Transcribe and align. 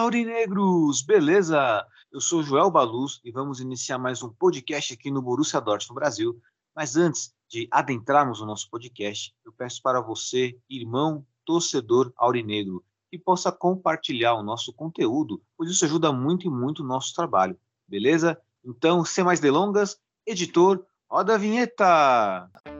Fala, 0.00 0.08
Aurinegros! 0.08 1.02
Beleza? 1.02 1.86
Eu 2.10 2.22
sou 2.22 2.42
Joel 2.42 2.70
Baluz 2.70 3.20
e 3.22 3.30
vamos 3.30 3.60
iniciar 3.60 3.98
mais 3.98 4.22
um 4.22 4.30
podcast 4.30 4.94
aqui 4.94 5.10
no 5.10 5.20
Borussia 5.20 5.60
Dortmund 5.60 6.00
Brasil. 6.00 6.40
Mas 6.74 6.96
antes 6.96 7.34
de 7.46 7.68
adentrarmos 7.70 8.40
no 8.40 8.46
nosso 8.46 8.70
podcast, 8.70 9.34
eu 9.44 9.52
peço 9.52 9.82
para 9.82 10.00
você, 10.00 10.58
irmão 10.70 11.26
torcedor 11.44 12.14
aurinegro, 12.16 12.82
que 13.10 13.18
possa 13.18 13.52
compartilhar 13.52 14.36
o 14.36 14.42
nosso 14.42 14.72
conteúdo, 14.72 15.42
pois 15.54 15.70
isso 15.70 15.84
ajuda 15.84 16.10
muito 16.10 16.46
e 16.46 16.50
muito 16.50 16.82
o 16.82 16.86
nosso 16.86 17.14
trabalho. 17.14 17.58
Beleza? 17.86 18.40
Então, 18.64 19.04
sem 19.04 19.22
mais 19.22 19.38
delongas, 19.38 19.98
editor, 20.26 20.82
roda 21.10 21.34
a 21.34 21.38
vinheta! 21.38 22.50
Schmelzer, 22.64 22.79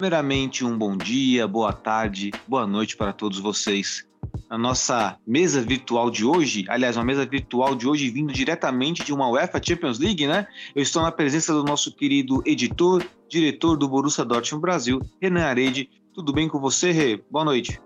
Primeiramente, 0.00 0.64
um 0.64 0.78
bom 0.78 0.96
dia, 0.96 1.46
boa 1.46 1.74
tarde, 1.74 2.30
boa 2.48 2.66
noite 2.66 2.96
para 2.96 3.12
todos 3.12 3.38
vocês. 3.38 4.08
Na 4.48 4.56
nossa 4.56 5.18
mesa 5.26 5.60
virtual 5.60 6.10
de 6.10 6.24
hoje, 6.24 6.64
aliás, 6.70 6.96
uma 6.96 7.04
mesa 7.04 7.26
virtual 7.26 7.74
de 7.74 7.86
hoje 7.86 8.08
vindo 8.08 8.32
diretamente 8.32 9.04
de 9.04 9.12
uma 9.12 9.28
UEFA 9.28 9.60
Champions 9.62 9.98
League, 9.98 10.26
né? 10.26 10.46
Eu 10.74 10.80
estou 10.82 11.02
na 11.02 11.12
presença 11.12 11.52
do 11.52 11.62
nosso 11.62 11.94
querido 11.94 12.42
editor, 12.46 13.04
diretor 13.28 13.76
do 13.76 13.86
Borussia 13.86 14.24
Dortmund 14.24 14.62
Brasil, 14.62 15.02
Renan 15.20 15.44
Arede. 15.44 15.90
Tudo 16.14 16.32
bem 16.32 16.48
com 16.48 16.58
você, 16.58 16.92
Rê? 16.92 17.22
Boa 17.30 17.44
noite. 17.44 17.78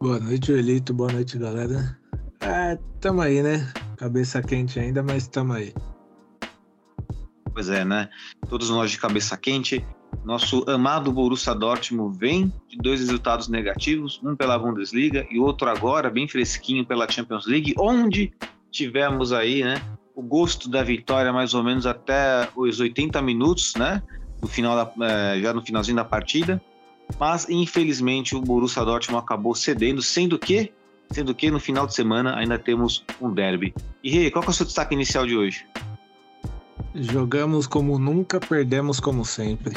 Boa 0.00 0.20
noite, 0.20 0.52
Elito. 0.52 0.94
Boa 0.94 1.10
noite, 1.10 1.36
galera. 1.38 1.98
É, 2.38 2.78
tamo 3.00 3.20
aí, 3.20 3.42
né? 3.42 3.68
Cabeça 3.96 4.40
quente 4.40 4.78
ainda, 4.78 5.02
mas 5.02 5.26
tamo 5.26 5.54
aí. 5.54 5.74
Pois 7.52 7.68
é, 7.68 7.84
né? 7.84 8.08
Todos 8.48 8.70
nós 8.70 8.92
de 8.92 8.98
cabeça 9.00 9.36
quente. 9.36 9.84
Nosso 10.24 10.64
amado 10.68 11.10
Borussia 11.10 11.54
Dortmund 11.54 12.16
vem 12.16 12.52
de 12.68 12.76
dois 12.76 13.00
resultados 13.00 13.48
negativos, 13.48 14.20
um 14.22 14.36
pela 14.36 14.56
Bundesliga 14.56 15.26
e 15.30 15.38
outro 15.38 15.68
agora, 15.68 16.08
bem 16.08 16.28
fresquinho, 16.28 16.86
pela 16.86 17.10
Champions 17.10 17.46
League, 17.46 17.74
onde 17.76 18.32
tivemos 18.70 19.32
aí, 19.32 19.64
né, 19.64 19.82
o 20.14 20.22
gosto 20.22 20.68
da 20.68 20.82
vitória 20.82 21.32
mais 21.32 21.54
ou 21.54 21.64
menos 21.64 21.86
até 21.86 22.48
os 22.54 22.78
80 22.78 23.20
minutos, 23.20 23.74
né, 23.74 24.00
no 24.40 24.46
final 24.46 24.76
da, 24.76 25.06
eh, 25.06 25.40
já 25.40 25.52
no 25.52 25.60
finalzinho 25.60 25.96
da 25.96 26.04
partida. 26.04 26.62
Mas, 27.18 27.48
infelizmente, 27.50 28.34
o 28.34 28.40
Borussia 28.40 28.84
Dortmund 28.84 29.22
acabou 29.22 29.54
cedendo, 29.54 30.00
sendo 30.00 30.38
que, 30.38 30.72
sendo 31.10 31.34
que 31.34 31.50
no 31.50 31.60
final 31.60 31.86
de 31.86 31.94
semana 31.94 32.36
ainda 32.36 32.58
temos 32.58 33.04
um 33.20 33.32
derby. 33.32 33.74
E, 34.02 34.10
Rei, 34.10 34.30
qual 34.30 34.44
é 34.44 34.48
o 34.48 34.52
seu 34.52 34.64
destaque 34.64 34.94
inicial 34.94 35.26
de 35.26 35.36
hoje? 35.36 35.66
Jogamos 36.94 37.66
como 37.66 37.98
nunca, 37.98 38.40
perdemos 38.40 39.00
como 39.00 39.24
sempre. 39.24 39.76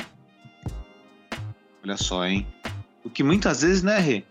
Olha 1.86 1.98
só, 1.98 2.26
hein? 2.26 2.48
O 3.04 3.12
que 3.12 3.22
muitas 3.22 3.62
vezes, 3.62 3.84
né, 3.84 4.00
Rê? 4.00 4.24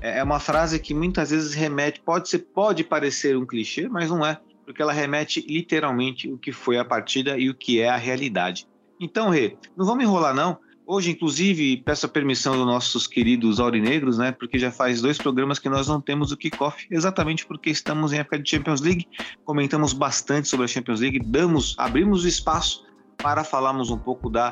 É 0.00 0.18
é 0.18 0.24
uma 0.24 0.40
frase 0.40 0.80
que 0.80 0.92
muitas 0.92 1.30
vezes 1.30 1.54
remete, 1.54 2.00
pode 2.00 2.28
ser, 2.28 2.40
pode 2.40 2.82
parecer 2.82 3.36
um 3.36 3.46
clichê, 3.46 3.88
mas 3.88 4.10
não 4.10 4.26
é, 4.26 4.40
porque 4.64 4.82
ela 4.82 4.92
remete 4.92 5.40
literalmente 5.48 6.28
o 6.28 6.36
que 6.36 6.50
foi 6.50 6.78
a 6.78 6.84
partida 6.84 7.38
e 7.38 7.48
o 7.48 7.54
que 7.54 7.80
é 7.80 7.88
a 7.88 7.96
realidade. 7.96 8.66
Então, 8.98 9.30
Rê, 9.30 9.56
não 9.76 9.86
vamos 9.86 10.02
enrolar 10.02 10.34
não. 10.34 10.58
Hoje, 10.84 11.12
inclusive, 11.12 11.76
peço 11.76 12.06
a 12.06 12.08
permissão 12.08 12.56
dos 12.56 12.66
nossos 12.66 13.06
queridos 13.06 13.60
aurinegros, 13.60 14.18
né? 14.18 14.32
Porque 14.32 14.58
já 14.58 14.72
faz 14.72 15.00
dois 15.00 15.16
programas 15.16 15.60
que 15.60 15.68
nós 15.68 15.86
não 15.86 16.00
temos 16.00 16.32
o 16.32 16.36
kickoff, 16.36 16.88
exatamente 16.90 17.46
porque 17.46 17.70
estamos 17.70 18.12
em 18.12 18.18
época 18.18 18.40
de 18.40 18.50
Champions 18.50 18.80
League. 18.80 19.06
Comentamos 19.44 19.92
bastante 19.92 20.48
sobre 20.48 20.64
a 20.64 20.68
Champions 20.68 21.00
League, 21.00 21.20
damos, 21.20 21.76
abrimos 21.78 22.24
o 22.24 22.28
espaço 22.28 22.84
para 23.16 23.44
falarmos 23.44 23.90
um 23.90 23.98
pouco 23.98 24.28
da 24.28 24.50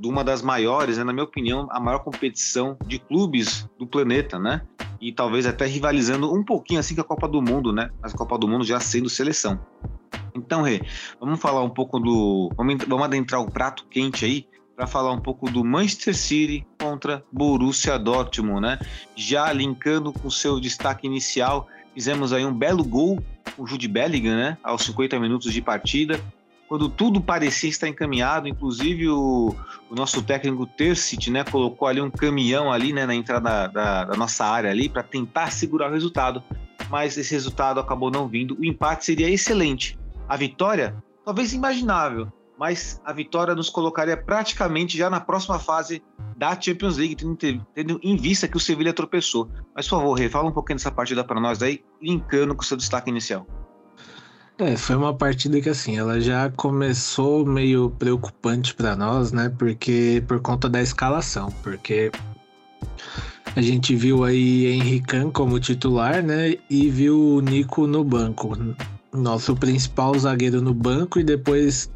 de 0.00 0.08
uma 0.08 0.24
das 0.24 0.40
maiores, 0.40 0.96
né, 0.96 1.04
na 1.04 1.12
minha 1.12 1.24
opinião, 1.24 1.68
a 1.70 1.78
maior 1.78 1.98
competição 1.98 2.74
de 2.86 2.98
clubes 2.98 3.68
do 3.78 3.86
planeta, 3.86 4.38
né? 4.38 4.62
E 4.98 5.12
talvez 5.12 5.46
até 5.46 5.66
rivalizando 5.66 6.32
um 6.34 6.42
pouquinho 6.42 6.80
assim 6.80 6.94
com 6.94 7.02
a 7.02 7.04
Copa 7.04 7.28
do 7.28 7.42
Mundo, 7.42 7.70
né? 7.70 7.90
Mas 8.00 8.14
a 8.14 8.16
Copa 8.16 8.38
do 8.38 8.48
Mundo 8.48 8.64
já 8.64 8.80
sendo 8.80 9.10
seleção. 9.10 9.60
Então, 10.34 10.62
Rê, 10.62 10.80
vamos 11.20 11.38
falar 11.38 11.62
um 11.62 11.68
pouco 11.68 12.00
do. 12.00 12.50
Vamos, 12.56 13.04
adentrar 13.04 13.42
o 13.42 13.50
prato 13.50 13.84
quente 13.90 14.24
aí 14.24 14.46
para 14.74 14.86
falar 14.86 15.12
um 15.12 15.20
pouco 15.20 15.50
do 15.50 15.62
Manchester 15.62 16.16
City 16.16 16.66
contra 16.80 17.22
Borussia 17.30 17.98
Dortmund, 17.98 18.62
né? 18.62 18.78
Já 19.14 19.52
linkando 19.52 20.14
com 20.14 20.30
seu 20.30 20.58
destaque 20.58 21.06
inicial, 21.06 21.68
fizemos 21.92 22.32
aí 22.32 22.46
um 22.46 22.54
belo 22.54 22.82
gol 22.82 23.22
com 23.54 23.64
o 23.64 23.66
Jude 23.66 23.86
Bellingham, 23.86 24.36
né? 24.36 24.58
Aos 24.62 24.82
50 24.84 25.20
minutos 25.20 25.52
de 25.52 25.60
partida 25.60 26.18
quando 26.70 26.88
tudo 26.88 27.20
parecia 27.20 27.68
estar 27.68 27.88
encaminhado, 27.88 28.46
inclusive 28.46 29.08
o, 29.08 29.52
o 29.90 29.94
nosso 29.96 30.22
técnico 30.22 30.64
Tercit, 30.64 31.28
né, 31.28 31.42
colocou 31.42 31.88
ali 31.88 32.00
um 32.00 32.08
caminhão 32.08 32.70
ali, 32.70 32.92
né, 32.92 33.04
na 33.04 33.12
entrada 33.12 33.66
da, 33.66 34.04
da 34.04 34.16
nossa 34.16 34.44
área 34.44 34.70
ali 34.70 34.88
para 34.88 35.02
tentar 35.02 35.50
segurar 35.50 35.90
o 35.90 35.92
resultado, 35.92 36.40
mas 36.88 37.18
esse 37.18 37.32
resultado 37.32 37.80
acabou 37.80 38.08
não 38.08 38.28
vindo. 38.28 38.56
O 38.56 38.64
empate 38.64 39.04
seria 39.04 39.28
excelente. 39.28 39.98
A 40.28 40.36
vitória, 40.36 40.94
talvez 41.24 41.52
imaginável, 41.52 42.32
mas 42.56 43.00
a 43.04 43.12
vitória 43.12 43.52
nos 43.52 43.68
colocaria 43.68 44.16
praticamente 44.16 44.96
já 44.96 45.10
na 45.10 45.18
próxima 45.18 45.58
fase 45.58 46.00
da 46.36 46.58
Champions 46.58 46.98
League, 46.98 47.16
tendo, 47.16 47.66
tendo 47.74 48.00
em 48.00 48.16
vista 48.16 48.46
que 48.46 48.56
o 48.56 48.60
Sevilha 48.60 48.92
tropeçou. 48.92 49.50
Mas, 49.74 49.88
por 49.88 49.98
favor, 49.98 50.14
Rê, 50.14 50.28
fala 50.28 50.48
um 50.48 50.52
pouquinho 50.52 50.76
dessa 50.76 50.92
partida 50.92 51.24
para 51.24 51.40
nós 51.40 51.60
aí, 51.64 51.82
linkando 52.00 52.54
com 52.54 52.62
o 52.62 52.64
seu 52.64 52.76
destaque 52.76 53.10
inicial. 53.10 53.44
É, 54.60 54.76
foi 54.76 54.94
uma 54.94 55.14
partida 55.14 55.58
que 55.58 55.70
assim, 55.70 55.96
ela 55.96 56.20
já 56.20 56.50
começou 56.50 57.46
meio 57.46 57.88
preocupante 57.88 58.74
para 58.74 58.94
nós, 58.94 59.32
né? 59.32 59.48
Porque 59.48 60.22
por 60.28 60.38
conta 60.40 60.68
da 60.68 60.82
escalação, 60.82 61.50
porque 61.62 62.12
a 63.56 63.62
gente 63.62 63.96
viu 63.96 64.22
aí 64.22 64.66
Henrican 64.66 65.30
como 65.30 65.58
titular, 65.58 66.22
né? 66.22 66.56
E 66.68 66.90
viu 66.90 67.36
o 67.36 67.40
Nico 67.40 67.86
no 67.86 68.04
banco, 68.04 68.54
nosso 69.10 69.56
principal 69.56 70.18
zagueiro 70.18 70.60
no 70.60 70.74
banco 70.74 71.18
e 71.18 71.24
depois 71.24 71.90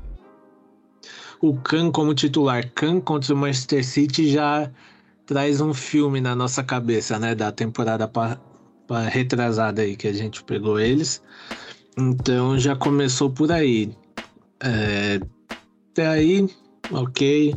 o 1.43 1.55
Can 1.55 1.93
como 1.93 2.15
titular. 2.15 2.67
Can 2.75 2.99
contra 2.99 3.35
o 3.35 3.37
Manchester 3.37 3.85
City 3.85 4.31
já 4.31 4.71
traz 5.27 5.61
um 5.61 5.75
filme 5.75 6.19
na 6.19 6.35
nossa 6.35 6.65
cabeça, 6.65 7.19
né? 7.19 7.35
Da 7.35 7.53
temporada 7.53 8.09
pa, 8.09 8.39
pa 8.89 9.03
retrasada 9.03 9.83
aí 9.83 9.97
que 9.97 10.09
a 10.09 10.15
gente 10.15 10.43
pegou 10.43 10.81
eles. 10.81 11.21
Então 11.97 12.59
já 12.59 12.75
começou 12.75 13.31
por 13.31 13.53
aí. 13.53 13.93
É, 14.61 15.21
até 15.91 16.07
aí, 16.07 16.49
ok. 16.91 17.55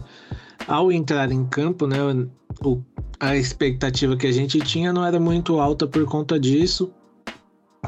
Ao 0.68 0.92
entrar 0.92 1.32
em 1.32 1.46
campo, 1.46 1.88
né, 1.88 1.98
o, 2.64 2.82
a 3.20 3.36
expectativa 3.36 4.16
que 4.16 4.28
a 4.28 4.32
gente 4.32 4.60
tinha 4.60 4.94
não 4.94 5.06
era 5.06 5.20
muito 5.20 5.60
alta 5.60 5.88
por 5.88 6.06
conta 6.06 6.40
disso. 6.40 6.92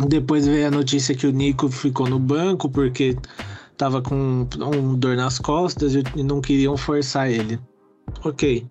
Depois 0.08 0.48
veio 0.48 0.68
a 0.68 0.72
notícia 0.72 1.14
que 1.14 1.28
o 1.28 1.32
Nico 1.32 1.70
ficou 1.70 2.08
no 2.08 2.20
banco 2.20 2.70
porque 2.70 3.18
tava 3.76 4.02
com 4.02 4.48
um 4.58 4.96
dor 4.96 5.16
nas 5.16 5.40
costas 5.40 5.94
e 5.96 6.24
não 6.24 6.42
queriam 6.42 6.78
forçar 6.78 7.30
ele. 7.30 7.60
Ok. 8.24 8.66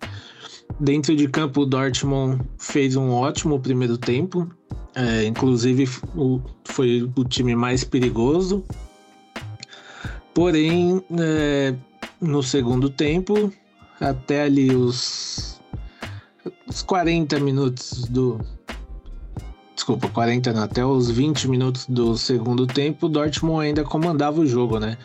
Dentro 0.79 1.15
de 1.15 1.27
campo, 1.27 1.61
o 1.61 1.65
Dortmund 1.65 2.41
fez 2.57 2.95
um 2.95 3.11
ótimo 3.11 3.59
primeiro 3.59 3.97
tempo. 3.97 4.49
É, 4.95 5.25
inclusive, 5.25 5.87
o, 6.15 6.41
foi 6.65 7.09
o 7.15 7.23
time 7.23 7.55
mais 7.55 7.83
perigoso. 7.83 8.63
Porém, 10.33 11.03
é, 11.19 11.75
no 12.21 12.41
segundo 12.41 12.89
tempo, 12.89 13.51
até 13.99 14.43
ali 14.43 14.73
os, 14.75 15.59
os 16.67 16.81
40 16.81 17.39
minutos 17.39 18.05
do. 18.05 18.39
desculpa, 19.75 20.07
40 20.09 20.53
não, 20.53 20.63
até 20.63 20.85
os 20.85 21.09
20 21.09 21.47
minutos 21.47 21.85
do 21.87 22.17
segundo 22.17 22.65
tempo, 22.65 23.05
o 23.05 23.09
Dortmund 23.09 23.65
ainda 23.65 23.83
comandava 23.83 24.39
o 24.41 24.47
jogo, 24.47 24.79
né? 24.79 24.97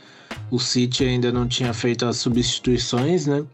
O 0.51 0.59
City 0.59 1.05
ainda 1.05 1.33
não 1.33 1.47
tinha 1.49 1.73
feito 1.73 2.07
as 2.07 2.19
substituições, 2.19 3.27
né? 3.27 3.45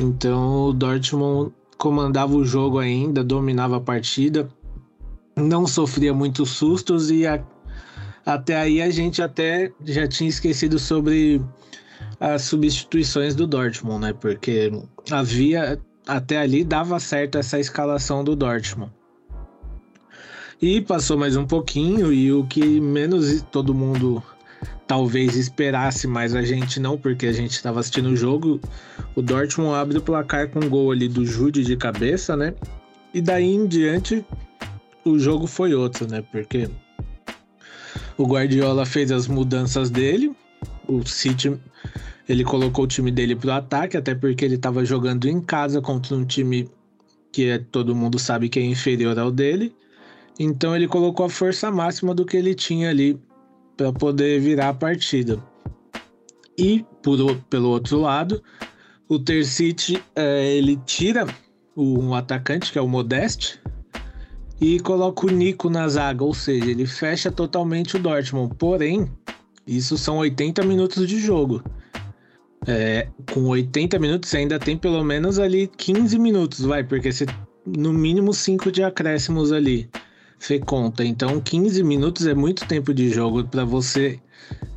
Então 0.00 0.68
o 0.68 0.72
Dortmund 0.72 1.52
comandava 1.76 2.34
o 2.34 2.44
jogo 2.44 2.78
ainda, 2.78 3.22
dominava 3.22 3.76
a 3.76 3.80
partida, 3.80 4.48
não 5.38 5.66
sofria 5.66 6.12
muitos 6.12 6.50
sustos 6.50 7.10
e 7.10 7.26
a, 7.26 7.42
até 8.26 8.56
aí 8.56 8.82
a 8.82 8.90
gente 8.90 9.22
até 9.22 9.72
já 9.84 10.06
tinha 10.06 10.28
esquecido 10.28 10.78
sobre 10.78 11.40
as 12.20 12.42
substituições 12.42 13.34
do 13.34 13.46
Dortmund, 13.46 14.00
né? 14.00 14.12
Porque 14.12 14.70
havia 15.10 15.80
até 16.06 16.38
ali 16.38 16.64
dava 16.64 16.98
certo 16.98 17.38
essa 17.38 17.58
escalação 17.58 18.24
do 18.24 18.34
Dortmund. 18.34 18.92
E 20.60 20.80
passou 20.80 21.16
mais 21.16 21.36
um 21.36 21.46
pouquinho 21.46 22.12
e 22.12 22.32
o 22.32 22.44
que 22.44 22.80
menos 22.80 23.42
todo 23.52 23.72
mundo 23.72 24.22
talvez 24.88 25.36
esperasse, 25.36 26.08
mas 26.08 26.34
a 26.34 26.42
gente 26.42 26.80
não, 26.80 26.98
porque 26.98 27.26
a 27.26 27.32
gente 27.32 27.52
estava 27.52 27.78
assistindo 27.78 28.08
o 28.08 28.16
jogo. 28.16 28.60
O 29.14 29.22
Dortmund 29.22 29.74
abre 29.74 29.98
o 29.98 30.02
placar 30.02 30.48
com 30.48 30.60
um 30.60 30.68
gol 30.68 30.90
ali 30.90 31.06
do 31.06 31.24
Jude 31.24 31.62
de 31.62 31.76
cabeça, 31.76 32.36
né? 32.36 32.54
E 33.14 33.20
daí 33.20 33.54
em 33.54 33.66
diante 33.66 34.24
o 35.10 35.18
jogo 35.18 35.46
foi 35.46 35.74
outro, 35.74 36.06
né? 36.06 36.22
Porque 36.22 36.68
o 38.16 38.26
Guardiola 38.26 38.84
fez 38.84 39.10
as 39.10 39.26
mudanças 39.26 39.90
dele, 39.90 40.34
o 40.86 41.04
City 41.06 41.58
ele 42.28 42.44
colocou 42.44 42.84
o 42.84 42.88
time 42.88 43.10
dele 43.10 43.34
pro 43.34 43.52
ataque, 43.52 43.96
até 43.96 44.14
porque 44.14 44.44
ele 44.44 44.56
estava 44.56 44.84
jogando 44.84 45.26
em 45.26 45.40
casa 45.40 45.80
contra 45.80 46.14
um 46.14 46.24
time 46.24 46.68
que 47.32 47.46
é, 47.46 47.58
todo 47.58 47.94
mundo 47.94 48.18
sabe 48.18 48.48
que 48.48 48.58
é 48.58 48.62
inferior 48.62 49.18
ao 49.18 49.30
dele. 49.30 49.74
Então 50.38 50.76
ele 50.76 50.86
colocou 50.86 51.26
a 51.26 51.30
força 51.30 51.70
máxima 51.70 52.14
do 52.14 52.24
que 52.24 52.36
ele 52.36 52.54
tinha 52.54 52.90
ali 52.90 53.18
para 53.76 53.92
poder 53.92 54.40
virar 54.40 54.70
a 54.70 54.74
partida. 54.74 55.42
E 56.56 56.84
por, 57.02 57.36
pelo 57.48 57.70
outro 57.70 58.00
lado, 58.00 58.42
o 59.08 59.18
Tercite 59.18 60.02
é, 60.14 60.54
ele 60.54 60.76
tira 60.84 61.26
um 61.76 62.14
atacante 62.14 62.72
que 62.72 62.78
é 62.78 62.82
o 62.82 62.88
Modeste 62.88 63.60
e 64.60 64.80
coloca 64.80 65.26
o 65.26 65.30
Nico 65.30 65.70
na 65.70 65.88
zaga, 65.88 66.24
ou 66.24 66.34
seja, 66.34 66.70
ele 66.70 66.86
fecha 66.86 67.30
totalmente 67.30 67.96
o 67.96 67.98
Dortmund. 67.98 68.54
Porém, 68.56 69.10
isso 69.66 69.96
são 69.96 70.18
80 70.18 70.64
minutos 70.64 71.06
de 71.06 71.18
jogo. 71.20 71.62
É, 72.66 73.08
com 73.32 73.44
80 73.44 73.98
minutos 73.98 74.30
você 74.30 74.38
ainda 74.38 74.58
tem 74.58 74.76
pelo 74.76 75.02
menos 75.04 75.38
ali 75.38 75.70
15 75.76 76.18
minutos, 76.18 76.60
vai, 76.60 76.82
porque 76.82 77.12
você 77.12 77.24
no 77.64 77.92
mínimo 77.92 78.34
5 78.34 78.72
de 78.72 78.82
acréscimos 78.82 79.52
ali 79.52 79.88
você 80.38 80.58
conta. 80.58 81.04
Então, 81.04 81.40
15 81.40 81.82
minutos 81.82 82.26
é 82.26 82.34
muito 82.34 82.66
tempo 82.66 82.94
de 82.94 83.10
jogo 83.10 83.44
para 83.44 83.64
você 83.64 84.20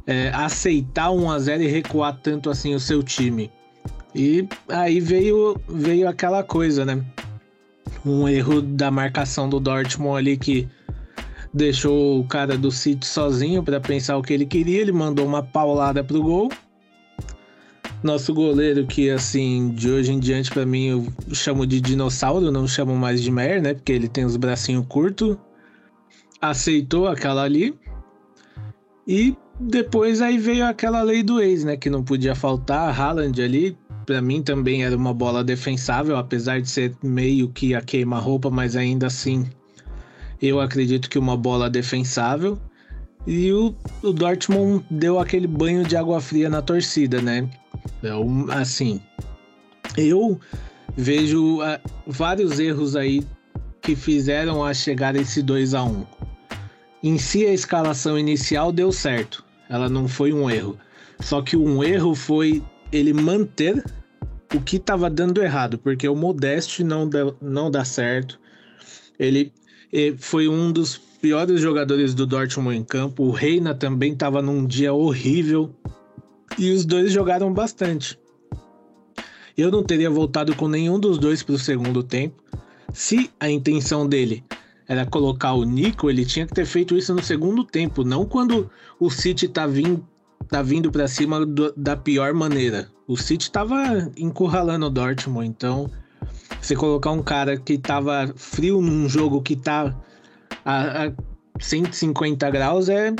é, 0.07 0.29
aceitar 0.29 1.11
1 1.11 1.31
a 1.31 1.39
0 1.39 1.63
e 1.63 1.67
recuar 1.67 2.19
tanto 2.21 2.49
assim 2.49 2.73
o 2.73 2.79
seu 2.79 3.03
time. 3.03 3.51
E 4.13 4.47
aí 4.67 4.99
veio, 4.99 5.59
veio 5.69 6.07
aquela 6.07 6.43
coisa, 6.43 6.83
né? 6.83 7.03
Um 8.05 8.27
erro 8.27 8.61
da 8.61 8.89
marcação 8.89 9.47
do 9.47 9.59
Dortmund 9.59 10.17
ali 10.17 10.37
que 10.37 10.67
deixou 11.53 12.19
o 12.19 12.27
cara 12.27 12.57
do 12.57 12.71
City 12.71 13.05
sozinho 13.05 13.61
para 13.61 13.79
pensar 13.79 14.17
o 14.17 14.21
que 14.21 14.33
ele 14.33 14.45
queria. 14.45 14.81
Ele 14.81 14.91
mandou 14.91 15.25
uma 15.25 15.43
paulada 15.43 16.03
pro 16.03 16.21
gol. 16.21 16.49
Nosso 18.01 18.33
goleiro, 18.33 18.87
que 18.87 19.11
assim, 19.11 19.69
de 19.75 19.89
hoje 19.89 20.11
em 20.11 20.19
diante, 20.19 20.49
para 20.49 20.65
mim, 20.65 20.87
eu 20.87 21.07
chamo 21.33 21.67
de 21.67 21.79
dinossauro, 21.79 22.51
não 22.51 22.67
chamo 22.67 22.95
mais 22.95 23.21
de 23.21 23.29
Mer, 23.29 23.61
né? 23.61 23.75
Porque 23.75 23.91
ele 23.91 24.07
tem 24.07 24.25
os 24.25 24.35
bracinhos 24.35 24.85
curtos 24.87 25.37
aceitou 26.41 27.07
aquela 27.07 27.43
ali. 27.43 27.79
E 29.07 29.35
depois 29.59 30.21
aí 30.21 30.37
veio 30.37 30.65
aquela 30.65 31.03
lei 31.03 31.21
do 31.21 31.39
ex, 31.39 31.63
né? 31.63 31.77
Que 31.77 31.89
não 31.89 32.03
podia 32.03 32.33
faltar. 32.33 32.99
Haaland 32.99 33.41
ali, 33.41 33.77
para 34.05 34.21
mim 34.21 34.41
também 34.41 34.83
era 34.83 34.95
uma 34.95 35.13
bola 35.13 35.43
defensável, 35.43 36.17
apesar 36.17 36.61
de 36.61 36.69
ser 36.69 36.95
meio 37.03 37.49
que 37.49 37.73
a 37.73 37.81
queima-roupa, 37.81 38.49
mas 38.49 38.75
ainda 38.75 39.07
assim 39.07 39.47
eu 40.41 40.59
acredito 40.59 41.09
que 41.09 41.19
uma 41.19 41.37
bola 41.37 41.69
defensável. 41.69 42.57
E 43.27 43.51
o, 43.51 43.75
o 44.01 44.11
Dortmund 44.11 44.83
deu 44.89 45.19
aquele 45.19 45.45
banho 45.45 45.83
de 45.83 45.95
água 45.95 46.19
fria 46.19 46.49
na 46.49 46.61
torcida, 46.61 47.21
né? 47.21 47.47
Então, 47.99 48.47
assim, 48.49 48.99
eu 49.95 50.39
vejo 50.97 51.59
uh, 51.59 51.79
vários 52.07 52.59
erros 52.59 52.95
aí 52.95 53.23
que 53.81 53.95
fizeram 53.95 54.63
a 54.63 54.73
chegar 54.73 55.15
esse 55.15 55.41
2 55.43 55.75
a 55.75 55.83
1 55.83 56.05
em 57.03 57.17
si 57.17 57.45
a 57.45 57.53
escalação 57.53 58.17
inicial 58.17 58.71
deu 58.71 58.91
certo, 58.91 59.43
ela 59.69 59.89
não 59.89 60.07
foi 60.07 60.31
um 60.31 60.49
erro. 60.49 60.77
Só 61.19 61.41
que 61.41 61.57
um 61.57 61.83
erro 61.83 62.13
foi 62.13 62.63
ele 62.91 63.13
manter 63.13 63.83
o 64.53 64.59
que 64.59 64.77
estava 64.77 65.09
dando 65.09 65.41
errado, 65.41 65.77
porque 65.77 66.07
o 66.07 66.15
Modeste 66.15 66.83
não, 66.83 67.07
deu, 67.07 67.35
não 67.41 67.71
dá 67.71 67.85
certo. 67.85 68.39
Ele, 69.17 69.53
ele 69.91 70.17
foi 70.17 70.47
um 70.47 70.71
dos 70.71 70.97
piores 70.97 71.61
jogadores 71.61 72.13
do 72.13 72.25
Dortmund 72.25 72.77
em 72.77 72.83
campo. 72.83 73.23
O 73.23 73.31
Reina 73.31 73.73
também 73.73 74.13
estava 74.13 74.41
num 74.41 74.65
dia 74.65 74.93
horrível. 74.93 75.73
E 76.57 76.71
os 76.71 76.85
dois 76.85 77.13
jogaram 77.13 77.53
bastante. 77.53 78.19
Eu 79.57 79.71
não 79.71 79.83
teria 79.83 80.09
voltado 80.09 80.55
com 80.55 80.67
nenhum 80.67 80.99
dos 80.99 81.17
dois 81.17 81.41
para 81.43 81.55
o 81.55 81.59
segundo 81.59 82.03
tempo 82.03 82.41
se 82.93 83.31
a 83.39 83.49
intenção 83.49 84.07
dele 84.07 84.43
era 84.87 85.05
colocar 85.05 85.53
o 85.53 85.63
Nico, 85.63 86.09
ele 86.09 86.25
tinha 86.25 86.45
que 86.45 86.53
ter 86.53 86.65
feito 86.65 86.97
isso 86.97 87.13
no 87.13 87.23
segundo 87.23 87.63
tempo, 87.63 88.03
não 88.03 88.25
quando 88.25 88.69
o 88.99 89.09
City 89.09 89.47
tá 89.47 89.65
vindo, 89.65 90.05
tá 90.49 90.61
vindo 90.61 90.91
para 90.91 91.07
cima 91.07 91.45
do, 91.45 91.73
da 91.75 91.95
pior 91.95 92.33
maneira. 92.33 92.89
O 93.07 93.17
City 93.17 93.51
tava 93.51 94.09
encurralando 94.17 94.85
o 94.85 94.89
Dortmund, 94.89 95.47
então 95.47 95.89
você 96.61 96.75
colocar 96.75 97.11
um 97.11 97.23
cara 97.23 97.57
que 97.57 97.77
tava 97.77 98.31
frio 98.35 98.81
num 98.81 99.09
jogo 99.09 99.41
que 99.41 99.55
tá 99.55 99.95
a, 100.63 101.07
a 101.07 101.13
150 101.59 102.49
graus 102.49 102.89
é 102.89 103.13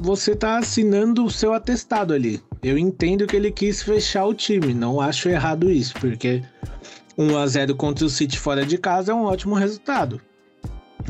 você 0.00 0.34
tá 0.34 0.58
assinando 0.58 1.24
o 1.24 1.30
seu 1.30 1.52
atestado 1.52 2.12
ali. 2.12 2.40
Eu 2.62 2.78
entendo 2.78 3.26
que 3.26 3.36
ele 3.36 3.50
quis 3.50 3.82
fechar 3.82 4.24
o 4.24 4.34
time, 4.34 4.74
não 4.74 5.00
acho 5.00 5.28
errado 5.28 5.70
isso, 5.70 5.94
porque 5.94 6.42
1 7.16 7.36
a 7.36 7.46
0 7.46 7.74
contra 7.76 8.04
o 8.04 8.10
City 8.10 8.38
fora 8.38 8.64
de 8.64 8.78
casa 8.78 9.12
é 9.12 9.14
um 9.14 9.24
ótimo 9.24 9.54
resultado. 9.54 10.20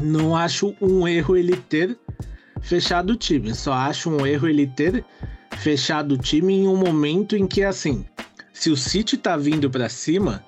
Não 0.00 0.34
acho 0.34 0.74
um 0.80 1.06
erro 1.06 1.36
ele 1.36 1.56
ter 1.56 1.98
fechado 2.62 3.10
o 3.10 3.16
time. 3.16 3.54
Só 3.54 3.72
acho 3.72 4.10
um 4.10 4.26
erro 4.26 4.48
ele 4.48 4.66
ter 4.66 5.04
fechado 5.58 6.12
o 6.12 6.18
time 6.18 6.54
em 6.54 6.68
um 6.68 6.76
momento 6.76 7.36
em 7.36 7.46
que, 7.46 7.62
assim, 7.62 8.04
se 8.52 8.70
o 8.70 8.76
City 8.76 9.16
tá 9.16 9.36
vindo 9.36 9.68
para 9.70 9.88
cima, 9.88 10.44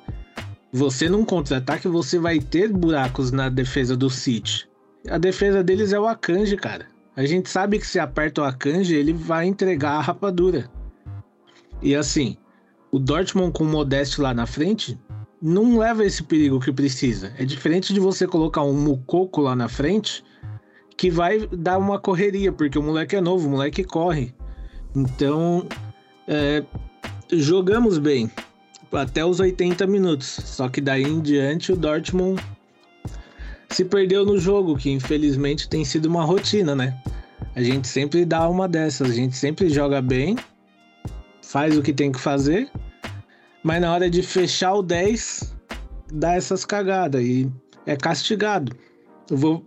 você 0.73 1.09
num 1.09 1.25
contra-ataque 1.25 1.87
você 1.89 2.19
vai 2.19 2.41
ter 2.41 2.73
buracos 2.73 3.31
na 3.31 3.49
defesa 3.49 3.97
do 3.97 4.09
City. 4.09 4.69
A 5.09 5.19
defesa 5.19 5.63
deles 5.63 5.93
é 5.93 6.01
o 6.01 6.07
Akanji, 6.07 6.57
cara. 6.57 6.87
A 7.15 7.25
gente 7.27 7.49
sabe 7.49 7.79
que 7.79 7.87
se 7.87 7.99
aperta 7.99 8.41
o 8.41 8.45
Akanji, 8.45 8.95
ele 8.95 9.13
vai 9.13 9.47
entregar 9.47 9.93
a 9.93 10.01
rapadura. 10.01 10.69
E 11.83 11.95
assim, 11.95 12.37
o 12.91 12.99
Dortmund 12.99 13.53
com 13.53 13.65
o 13.65 13.69
Modeste 13.69 14.21
lá 14.21 14.33
na 14.33 14.47
frente 14.47 14.99
não 15.41 15.79
leva 15.79 16.05
esse 16.05 16.23
perigo 16.23 16.59
que 16.59 16.73
precisa. 16.73 17.33
É 17.39 17.45
diferente 17.45 17.93
de 17.93 18.01
você 18.01 18.27
colocar 18.27 18.63
um 18.63 18.73
mucoco 18.73 19.43
lá 19.43 19.55
na 19.55 19.69
frente 19.69 20.24
que 20.97 21.11
vai 21.11 21.47
dar 21.49 21.79
uma 21.79 21.99
correria, 21.99 22.53
porque 22.53 22.79
o 22.79 22.83
moleque 22.83 23.17
é 23.17 23.21
novo, 23.21 23.49
o 23.49 23.51
moleque 23.51 23.85
corre. 23.85 24.35
Então, 24.95 25.67
é, 26.29 26.63
jogamos 27.33 27.99
bem 27.99 28.31
até 28.93 29.25
os 29.25 29.41
80 29.41 29.87
minutos. 29.87 30.27
Só 30.27 30.69
que 30.69 30.81
daí 30.81 31.03
em 31.03 31.21
diante 31.21 31.73
o 31.73 31.77
Dortmund 31.77 32.43
se 33.71 33.85
perdeu 33.85 34.25
no 34.25 34.39
jogo, 34.39 34.77
que 34.77 34.91
infelizmente 34.91 35.69
tem 35.69 35.85
sido 35.85 36.07
uma 36.07 36.25
rotina, 36.25 36.75
né? 36.77 36.97
A 37.57 37.63
gente 37.63 37.89
sempre 37.89 38.25
dá 38.25 38.49
uma 38.49 38.69
dessas, 38.69 39.11
a 39.11 39.15
gente 39.15 39.37
sempre 39.37 39.69
joga 39.69 40.01
bem, 40.01 40.37
faz 41.43 41.77
o 41.77 41.83
que 41.83 41.93
tem 41.93 42.13
que 42.13 42.21
fazer 42.21 42.71
mas 43.65 43.81
na 43.81 43.91
hora 43.91 44.11
de 44.11 44.23
fechar 44.23 44.75
o 44.75 44.83
10, 44.83 45.55
dá 46.13 46.35
essas 46.35 46.67
cagadas 46.67 47.25
e 47.25 47.51
é 47.87 47.97
castigado. 47.97 48.77
Eu 49.31 49.39
vou, 49.39 49.65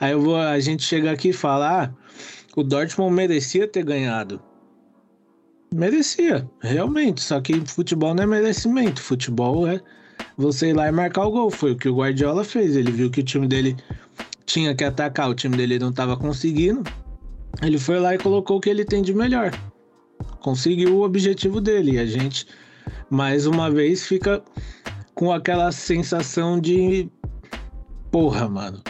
aí 0.00 0.12
eu 0.12 0.20
vou, 0.20 0.36
a 0.36 0.58
gente 0.60 0.82
chega 0.82 1.10
aqui 1.10 1.30
e 1.30 1.32
fala, 1.32 1.84
ah, 1.84 1.90
o 2.56 2.62
Dortmund 2.62 3.14
merecia 3.14 3.68
ter 3.68 3.84
ganhado. 3.84 4.40
Merecia, 5.74 6.48
realmente. 6.62 7.22
Só 7.22 7.40
que 7.40 7.60
futebol 7.66 8.14
não 8.14 8.22
é 8.22 8.26
merecimento. 8.26 9.00
Futebol 9.00 9.66
é 9.66 9.80
você 10.36 10.70
ir 10.70 10.72
lá 10.72 10.88
e 10.88 10.92
marcar 10.92 11.26
o 11.26 11.30
gol. 11.30 11.50
Foi 11.50 11.72
o 11.72 11.76
que 11.76 11.88
o 11.88 11.96
Guardiola 11.96 12.44
fez. 12.44 12.76
Ele 12.76 12.90
viu 12.90 13.10
que 13.10 13.20
o 13.20 13.24
time 13.24 13.46
dele 13.46 13.76
tinha 14.46 14.74
que 14.74 14.84
atacar, 14.84 15.28
o 15.28 15.34
time 15.34 15.56
dele 15.56 15.78
não 15.78 15.90
estava 15.90 16.16
conseguindo. 16.16 16.82
Ele 17.62 17.78
foi 17.78 17.98
lá 17.98 18.14
e 18.14 18.18
colocou 18.18 18.56
o 18.56 18.60
que 18.60 18.70
ele 18.70 18.84
tem 18.84 19.02
de 19.02 19.12
melhor. 19.12 19.50
Conseguiu 20.40 20.96
o 20.96 21.02
objetivo 21.02 21.60
dele. 21.60 21.92
E 21.92 21.98
a 21.98 22.06
gente 22.06 22.46
mais 23.10 23.46
uma 23.46 23.70
vez 23.70 24.06
fica 24.06 24.42
com 25.14 25.32
aquela 25.32 25.72
sensação 25.72 26.60
de 26.60 27.10
porra, 28.10 28.48
mano. 28.48 28.82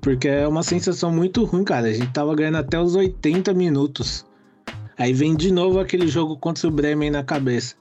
Porque 0.00 0.28
é 0.28 0.46
uma 0.46 0.62
sensação 0.62 1.10
muito 1.10 1.44
ruim, 1.44 1.64
cara. 1.64 1.88
A 1.88 1.92
gente 1.92 2.12
tava 2.12 2.34
ganhando 2.34 2.58
até 2.58 2.78
os 2.78 2.94
80 2.94 3.52
minutos. 3.54 4.24
Aí 4.96 5.12
vem 5.12 5.34
de 5.34 5.52
novo 5.52 5.80
aquele 5.80 6.06
jogo 6.06 6.36
contra 6.36 6.68
o 6.68 6.70
Bremen 6.70 7.10
na 7.10 7.24
cabeça. 7.24 7.74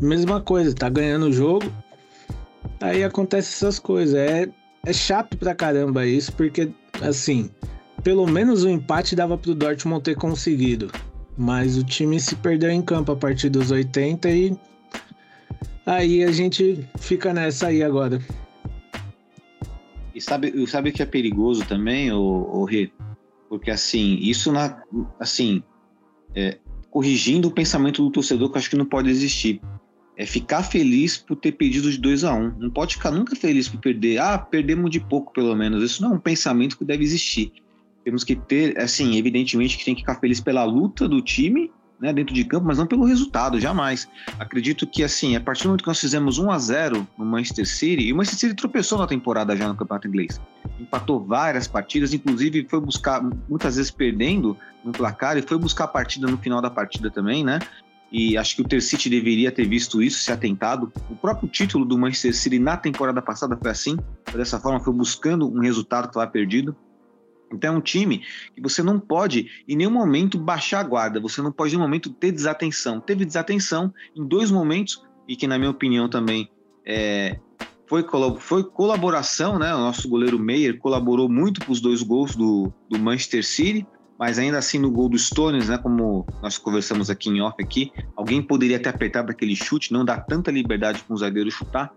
Mesma 0.00 0.40
coisa, 0.40 0.74
tá 0.74 0.88
ganhando 0.88 1.26
o 1.26 1.32
jogo. 1.32 1.66
Aí 2.80 3.02
acontece 3.02 3.52
essas 3.54 3.80
coisas. 3.80 4.14
É, 4.14 4.48
é 4.86 4.92
chato 4.92 5.36
pra 5.36 5.54
caramba 5.54 6.06
isso, 6.06 6.32
porque, 6.32 6.70
assim, 7.02 7.50
pelo 8.04 8.26
menos 8.26 8.62
o 8.62 8.68
empate 8.68 9.16
dava 9.16 9.36
pro 9.36 9.54
Dortmund 9.54 10.04
ter 10.04 10.14
conseguido. 10.14 10.92
Mas 11.36 11.76
o 11.76 11.82
time 11.82 12.20
se 12.20 12.36
perdeu 12.36 12.70
em 12.70 12.80
campo 12.80 13.10
a 13.10 13.16
partir 13.16 13.48
dos 13.48 13.72
80 13.72 14.30
e. 14.30 14.56
Aí 15.84 16.22
a 16.22 16.30
gente 16.30 16.88
fica 16.98 17.34
nessa 17.34 17.66
aí 17.66 17.82
agora. 17.82 18.20
E 20.14 20.20
sabe, 20.20 20.66
sabe 20.66 20.92
que 20.92 21.02
é 21.02 21.06
perigoso 21.06 21.64
também, 21.66 22.12
o 22.12 22.64
Rê? 22.64 22.90
Porque 23.48 23.70
assim, 23.70 24.16
isso 24.20 24.52
na, 24.52 24.82
assim, 25.18 25.62
é, 26.34 26.58
corrigindo 26.90 27.48
o 27.48 27.50
pensamento 27.50 28.02
do 28.02 28.10
torcedor 28.10 28.48
que 28.48 28.56
eu 28.56 28.58
acho 28.60 28.70
que 28.70 28.76
não 28.76 28.86
pode 28.86 29.10
existir. 29.10 29.60
É 30.16 30.24
ficar 30.24 30.62
feliz 30.62 31.16
por 31.16 31.34
ter 31.34 31.52
perdido 31.52 31.90
de 31.90 31.98
2 31.98 32.22
a 32.22 32.32
1 32.32 32.40
um. 32.40 32.54
Não 32.58 32.70
pode 32.70 32.94
ficar 32.94 33.10
nunca 33.10 33.34
feliz 33.34 33.68
por 33.68 33.80
perder. 33.80 34.18
Ah, 34.18 34.38
perdemos 34.38 34.88
de 34.90 35.00
pouco, 35.00 35.32
pelo 35.32 35.56
menos. 35.56 35.82
Isso 35.82 36.00
não 36.00 36.12
é 36.12 36.14
um 36.14 36.20
pensamento 36.20 36.78
que 36.78 36.84
deve 36.84 37.02
existir. 37.02 37.52
Temos 38.04 38.22
que 38.22 38.36
ter, 38.36 38.78
assim, 38.78 39.16
evidentemente 39.16 39.76
que 39.76 39.84
tem 39.84 39.94
que 39.94 40.02
ficar 40.02 40.20
feliz 40.20 40.40
pela 40.40 40.62
luta 40.62 41.08
do 41.08 41.20
time 41.20 41.68
né, 42.00 42.12
dentro 42.12 42.34
de 42.34 42.44
campo, 42.44 42.66
mas 42.66 42.78
não 42.78 42.86
pelo 42.86 43.04
resultado, 43.04 43.60
jamais. 43.60 44.08
Acredito 44.38 44.86
que, 44.86 45.02
assim, 45.02 45.36
a 45.36 45.40
partir 45.40 45.62
do 45.62 45.68
momento 45.68 45.82
que 45.82 45.88
nós 45.88 46.00
fizemos 46.00 46.38
1 46.38 46.50
a 46.50 46.58
0 46.58 47.08
no 47.18 47.24
Manchester 47.24 47.66
City, 47.66 48.04
e 48.04 48.12
o 48.12 48.16
Manchester 48.16 48.50
City 48.50 48.54
tropeçou 48.54 48.98
na 48.98 49.06
temporada 49.06 49.56
já 49.56 49.68
no 49.68 49.74
Campeonato 49.74 50.08
Inglês, 50.08 50.40
empatou 50.78 51.24
várias 51.24 51.66
partidas, 51.66 52.12
inclusive 52.12 52.66
foi 52.68 52.80
buscar, 52.80 53.22
muitas 53.48 53.76
vezes 53.76 53.90
perdendo 53.90 54.56
no 54.84 54.92
placar, 54.92 55.36
e 55.36 55.42
foi 55.42 55.58
buscar 55.58 55.84
a 55.84 55.88
partida 55.88 56.26
no 56.26 56.38
final 56.38 56.60
da 56.60 56.70
partida 56.70 57.10
também, 57.10 57.44
né? 57.44 57.58
E 58.16 58.36
acho 58.36 58.54
que 58.54 58.62
o 58.62 58.64
Ter 58.64 58.80
City 58.80 59.10
deveria 59.10 59.50
ter 59.50 59.66
visto 59.66 60.00
isso, 60.00 60.20
se 60.20 60.30
atentado. 60.30 60.92
O 61.10 61.16
próprio 61.16 61.48
título 61.48 61.84
do 61.84 61.98
Manchester 61.98 62.32
City 62.32 62.58
na 62.60 62.76
temporada 62.76 63.20
passada 63.20 63.58
foi 63.60 63.70
assim, 63.70 63.96
dessa 64.32 64.60
forma, 64.60 64.78
foi 64.78 64.92
buscando 64.92 65.48
um 65.48 65.58
resultado 65.58 66.04
que 66.04 66.10
estava 66.10 66.30
perdido. 66.30 66.76
Então 67.52 67.74
é 67.74 67.76
um 67.76 67.80
time 67.80 68.22
que 68.54 68.60
você 68.60 68.82
não 68.82 68.98
pode 68.98 69.50
em 69.68 69.76
nenhum 69.76 69.90
momento 69.90 70.38
baixar 70.38 70.80
a 70.80 70.84
guarda, 70.84 71.20
você 71.20 71.40
não 71.40 71.52
pode 71.52 71.72
em 71.72 71.76
nenhum 71.76 71.86
momento 71.86 72.10
ter 72.10 72.32
desatenção. 72.32 73.00
Teve 73.00 73.24
desatenção 73.24 73.92
em 74.16 74.26
dois 74.26 74.50
momentos, 74.50 75.02
e 75.28 75.36
que 75.36 75.46
na 75.46 75.58
minha 75.58 75.70
opinião 75.70 76.08
também 76.08 76.50
é, 76.86 77.38
foi, 77.86 78.04
foi 78.38 78.64
colaboração, 78.64 79.58
né? 79.58 79.74
O 79.74 79.78
nosso 79.78 80.08
goleiro 80.08 80.38
Meyer 80.38 80.78
colaborou 80.78 81.28
muito 81.28 81.60
para 81.60 81.72
os 81.72 81.80
dois 81.80 82.02
gols 82.02 82.34
do, 82.34 82.72
do 82.88 82.98
Manchester 82.98 83.44
City, 83.44 83.86
mas 84.18 84.38
ainda 84.38 84.58
assim 84.58 84.78
no 84.78 84.90
gol 84.90 85.08
do 85.08 85.18
Stones, 85.18 85.68
né? 85.68 85.78
Como 85.78 86.26
nós 86.42 86.58
conversamos 86.58 87.10
aqui 87.10 87.30
em 87.30 87.40
off 87.40 87.56
aqui, 87.62 87.92
alguém 88.16 88.42
poderia 88.42 88.78
ter 88.78 88.88
apertado 88.88 89.30
aquele 89.30 89.56
chute, 89.56 89.92
não 89.92 90.04
dá 90.04 90.18
tanta 90.18 90.50
liberdade 90.50 91.02
para 91.02 91.14
um 91.14 91.16
zagueiro 91.16 91.50
chutar, 91.50 91.92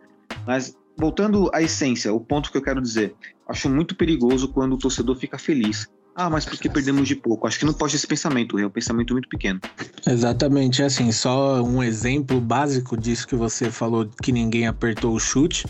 mas 0.45 0.77
voltando 0.97 1.49
à 1.53 1.61
essência, 1.61 2.13
o 2.13 2.19
ponto 2.19 2.51
que 2.51 2.57
eu 2.57 2.61
quero 2.61 2.81
dizer, 2.81 3.13
acho 3.47 3.69
muito 3.69 3.95
perigoso 3.95 4.47
quando 4.49 4.73
o 4.73 4.77
torcedor 4.77 5.15
fica 5.15 5.37
feliz. 5.37 5.87
Ah, 6.15 6.31
mas 6.31 6.45
porque 6.45 6.67
perdemos 6.67 7.07
de 7.07 7.15
pouco? 7.15 7.45
Acho 7.45 7.59
que 7.59 7.65
não 7.65 7.73
pode 7.73 7.95
esse 7.95 8.07
pensamento, 8.07 8.57
é 8.57 8.65
um 8.65 8.71
pensamento 8.71 9.13
muito 9.13 9.29
pequeno. 9.29 9.59
Exatamente, 10.07 10.81
assim, 10.81 11.11
só 11.11 11.61
um 11.61 11.83
exemplo 11.83 12.41
básico 12.41 12.97
disso 12.97 13.27
que 13.27 13.35
você 13.35 13.69
falou 13.69 14.09
que 14.23 14.31
ninguém 14.31 14.65
apertou 14.65 15.13
o 15.13 15.19
chute. 15.19 15.67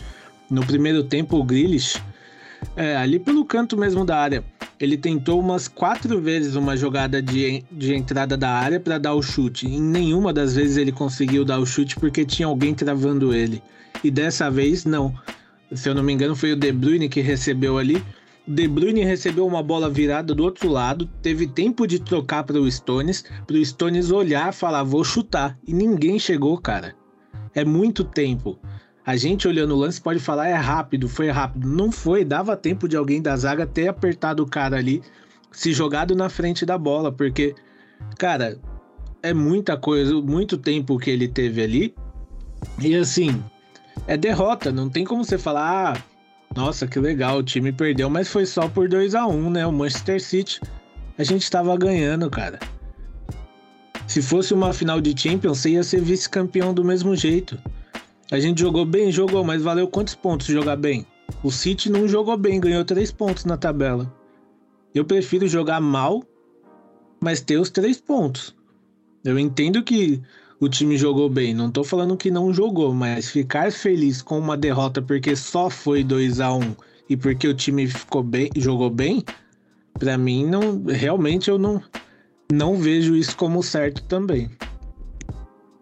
No 0.50 0.64
primeiro 0.64 1.04
tempo, 1.04 1.36
o 1.36 1.44
Grealish, 1.44 2.02
é, 2.74 2.96
ali 2.96 3.18
pelo 3.18 3.44
canto 3.44 3.76
mesmo 3.76 4.06
da 4.06 4.16
área, 4.16 4.42
ele 4.80 4.96
tentou 4.96 5.38
umas 5.38 5.68
quatro 5.68 6.18
vezes 6.18 6.54
uma 6.54 6.78
jogada 6.78 7.20
de, 7.20 7.62
de 7.70 7.94
entrada 7.94 8.34
da 8.34 8.48
área 8.48 8.80
para 8.80 8.96
dar 8.96 9.12
o 9.12 9.22
chute. 9.22 9.66
Em 9.66 9.78
nenhuma 9.80 10.32
das 10.32 10.54
vezes 10.54 10.78
ele 10.78 10.92
conseguiu 10.92 11.44
dar 11.44 11.58
o 11.58 11.66
chute 11.66 11.94
porque 11.96 12.24
tinha 12.24 12.48
alguém 12.48 12.74
travando 12.74 13.34
ele. 13.34 13.62
E 14.02 14.10
dessa 14.10 14.50
vez, 14.50 14.84
não. 14.84 15.14
Se 15.72 15.88
eu 15.88 15.94
não 15.94 16.02
me 16.02 16.12
engano, 16.12 16.34
foi 16.34 16.52
o 16.52 16.56
De 16.56 16.72
Bruyne 16.72 17.08
que 17.08 17.20
recebeu 17.20 17.78
ali. 17.78 18.02
De 18.46 18.66
Bruyne 18.66 19.04
recebeu 19.04 19.46
uma 19.46 19.62
bola 19.62 19.90
virada 19.90 20.34
do 20.34 20.42
outro 20.42 20.70
lado, 20.70 21.06
teve 21.20 21.46
tempo 21.46 21.86
de 21.86 21.98
trocar 21.98 22.44
para 22.44 22.58
o 22.58 22.70
Stones, 22.70 23.22
para 23.46 23.56
o 23.56 23.64
Stones 23.64 24.10
olhar 24.10 24.48
e 24.48 24.56
falar, 24.56 24.82
vou 24.84 25.04
chutar. 25.04 25.58
E 25.66 25.74
ninguém 25.74 26.18
chegou, 26.18 26.56
cara. 26.56 26.94
É 27.54 27.64
muito 27.64 28.02
tempo. 28.04 28.58
A 29.04 29.16
gente 29.16 29.46
olhando 29.46 29.74
o 29.74 29.78
lance 29.78 30.00
pode 30.00 30.18
falar, 30.18 30.48
é 30.48 30.54
rápido, 30.54 31.08
foi 31.08 31.28
rápido. 31.30 31.68
Não 31.68 31.92
foi, 31.92 32.24
dava 32.24 32.56
tempo 32.56 32.88
de 32.88 32.96
alguém 32.96 33.20
da 33.20 33.36
zaga 33.36 33.66
ter 33.66 33.88
apertado 33.88 34.42
o 34.42 34.46
cara 34.46 34.76
ali, 34.76 35.02
se 35.50 35.72
jogado 35.72 36.14
na 36.14 36.28
frente 36.28 36.64
da 36.64 36.78
bola, 36.78 37.12
porque, 37.12 37.54
cara, 38.18 38.58
é 39.22 39.34
muita 39.34 39.76
coisa, 39.76 40.14
muito 40.20 40.56
tempo 40.56 40.98
que 40.98 41.10
ele 41.10 41.28
teve 41.28 41.62
ali. 41.62 41.94
E 42.80 42.94
assim, 42.94 43.42
é 44.06 44.16
derrota, 44.16 44.70
não 44.72 44.88
tem 44.88 45.04
como 45.04 45.24
você 45.24 45.38
falar, 45.38 45.96
ah, 45.96 46.02
nossa, 46.54 46.86
que 46.86 46.98
legal, 46.98 47.38
o 47.38 47.42
time 47.42 47.72
perdeu, 47.72 48.08
mas 48.08 48.28
foi 48.28 48.46
só 48.46 48.68
por 48.68 48.88
2 48.88 49.14
a 49.14 49.26
1 49.26 49.30
um, 49.30 49.50
né? 49.50 49.66
O 49.66 49.72
Manchester 49.72 50.20
City, 50.20 50.60
a 51.16 51.24
gente 51.24 51.50
tava 51.50 51.76
ganhando, 51.76 52.30
cara. 52.30 52.58
Se 54.06 54.22
fosse 54.22 54.54
uma 54.54 54.72
final 54.72 55.00
de 55.00 55.14
Champions, 55.20 55.58
você 55.58 55.70
ia 55.70 55.82
ser 55.82 56.00
vice-campeão 56.00 56.72
do 56.72 56.84
mesmo 56.84 57.14
jeito. 57.14 57.58
A 58.30 58.40
gente 58.40 58.60
jogou 58.60 58.84
bem, 58.84 59.12
jogou, 59.12 59.44
mas 59.44 59.62
valeu 59.62 59.86
quantos 59.86 60.14
pontos 60.14 60.46
jogar 60.46 60.76
bem? 60.76 61.06
O 61.42 61.50
City 61.50 61.90
não 61.90 62.08
jogou 62.08 62.36
bem, 62.36 62.58
ganhou 62.58 62.84
três 62.84 63.12
pontos 63.12 63.44
na 63.44 63.56
tabela. 63.56 64.12
Eu 64.94 65.04
prefiro 65.04 65.46
jogar 65.46 65.80
mal, 65.80 66.22
mas 67.22 67.40
ter 67.40 67.58
os 67.58 67.70
três 67.70 68.00
pontos. 68.00 68.56
Eu 69.22 69.38
entendo 69.38 69.82
que 69.82 70.22
o 70.60 70.68
time 70.68 70.96
jogou 70.96 71.28
bem. 71.28 71.54
Não 71.54 71.70
tô 71.70 71.84
falando 71.84 72.16
que 72.16 72.30
não 72.30 72.52
jogou, 72.52 72.94
mas 72.94 73.30
ficar 73.30 73.70
feliz 73.72 74.22
com 74.22 74.38
uma 74.38 74.56
derrota 74.56 75.00
porque 75.00 75.36
só 75.36 75.70
foi 75.70 76.02
2 76.02 76.40
a 76.40 76.52
1 76.52 76.76
e 77.08 77.16
porque 77.16 77.48
o 77.48 77.54
time 77.54 77.86
ficou 77.86 78.22
bem, 78.22 78.50
jogou 78.56 78.90
bem, 78.90 79.24
para 79.98 80.18
mim 80.18 80.46
não, 80.46 80.82
realmente 80.84 81.48
eu 81.48 81.58
não 81.58 81.82
não 82.50 82.76
vejo 82.76 83.14
isso 83.14 83.36
como 83.36 83.62
certo 83.62 84.02
também. 84.04 84.50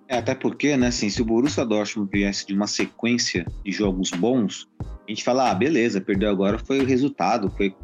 É, 0.09 0.19
até 0.19 0.35
porque, 0.35 0.77
né, 0.77 0.89
assim, 0.89 1.11
se 1.11 1.21
o 1.21 1.25
Borussia 1.25 1.65
Dortmund 1.65 2.11
viesse 2.13 2.47
de 2.47 2.55
uma 2.55 2.67
sequência 2.67 3.45
de 3.65 3.73
jogos 3.73 4.11
bons, 4.11 4.69
a 4.81 5.11
gente 5.11 5.25
fala, 5.25 5.51
ah, 5.51 5.55
beleza, 5.55 6.01
perdeu 6.01 6.31
agora 6.31 6.59
foi 6.59 6.81
o 6.81 6.87
resultado, 6.87 7.53
foi, 7.57 7.75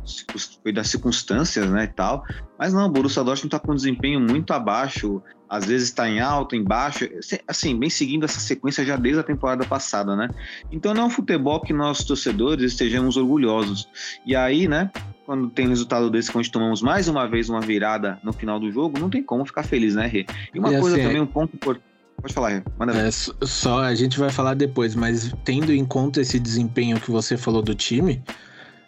foi 0.63 0.73
das 0.73 0.89
circunstâncias, 0.89 1.69
né, 1.71 1.85
e 1.85 1.89
tal. 1.89 2.25
Mas 2.59 2.73
não, 2.73 2.87
o 2.87 2.89
Borussia 2.89 3.25
Dortmund 3.25 3.51
tá 3.51 3.59
com 3.59 3.73
um 3.73 3.77
desempenho 3.77 4.21
muito 4.21 4.53
abaixo, 4.53 5.23
às 5.53 5.67
vezes 5.67 5.89
está 5.89 6.09
em 6.09 6.19
alto, 6.19 6.57
em 6.57 6.65
baixo, 6.65 7.07
assim, 7.47 7.79
bem 7.79 7.91
seguindo 7.91 8.25
essa 8.25 8.41
sequência 8.41 8.83
já 8.87 8.97
desde 8.97 9.21
a 9.21 9.23
temporada 9.23 9.67
passada, 9.67 10.17
né? 10.17 10.31
Então 10.73 10.95
não 10.95 11.03
é 11.03 11.05
um 11.05 11.11
futebol 11.11 11.61
que 11.61 11.75
nós 11.75 12.03
torcedores 12.05 12.73
estejamos 12.73 13.19
orgulhosos. 13.19 13.87
E 14.25 14.35
aí, 14.35 14.67
né, 14.67 14.91
quando 15.27 15.51
tem 15.51 15.67
um 15.67 15.69
resultado 15.69 16.09
desse, 16.09 16.33
quando 16.33 16.51
tomamos 16.51 16.81
mais 16.81 17.07
uma 17.07 17.29
vez 17.29 17.51
uma 17.51 17.61
virada 17.61 18.19
no 18.25 18.33
final 18.33 18.59
do 18.59 18.73
jogo, 18.73 18.99
não 18.99 19.11
tem 19.11 19.23
como 19.23 19.45
ficar 19.45 19.63
feliz, 19.63 19.95
né, 19.95 20.07
Rê? 20.07 20.25
E 20.55 20.59
uma 20.59 20.73
e 20.73 20.81
coisa 20.81 20.97
assim, 20.97 21.07
também, 21.07 21.21
um 21.21 21.27
ponto 21.27 21.55
importante. 21.55 21.85
Pode 22.23 22.33
falar, 22.33 22.49
Rê. 22.49 22.63
Manda 22.79 22.97
é, 22.97 23.11
só 23.11 23.83
a 23.83 23.95
gente 23.95 24.19
vai 24.19 24.31
falar 24.31 24.55
depois, 24.55 24.95
mas 24.95 25.35
tendo 25.45 25.71
em 25.71 25.85
conta 25.85 26.23
esse 26.23 26.41
desempenho 26.41 26.99
que 26.99 27.11
você 27.11 27.37
falou 27.37 27.61
do 27.61 27.75
time, 27.75 28.23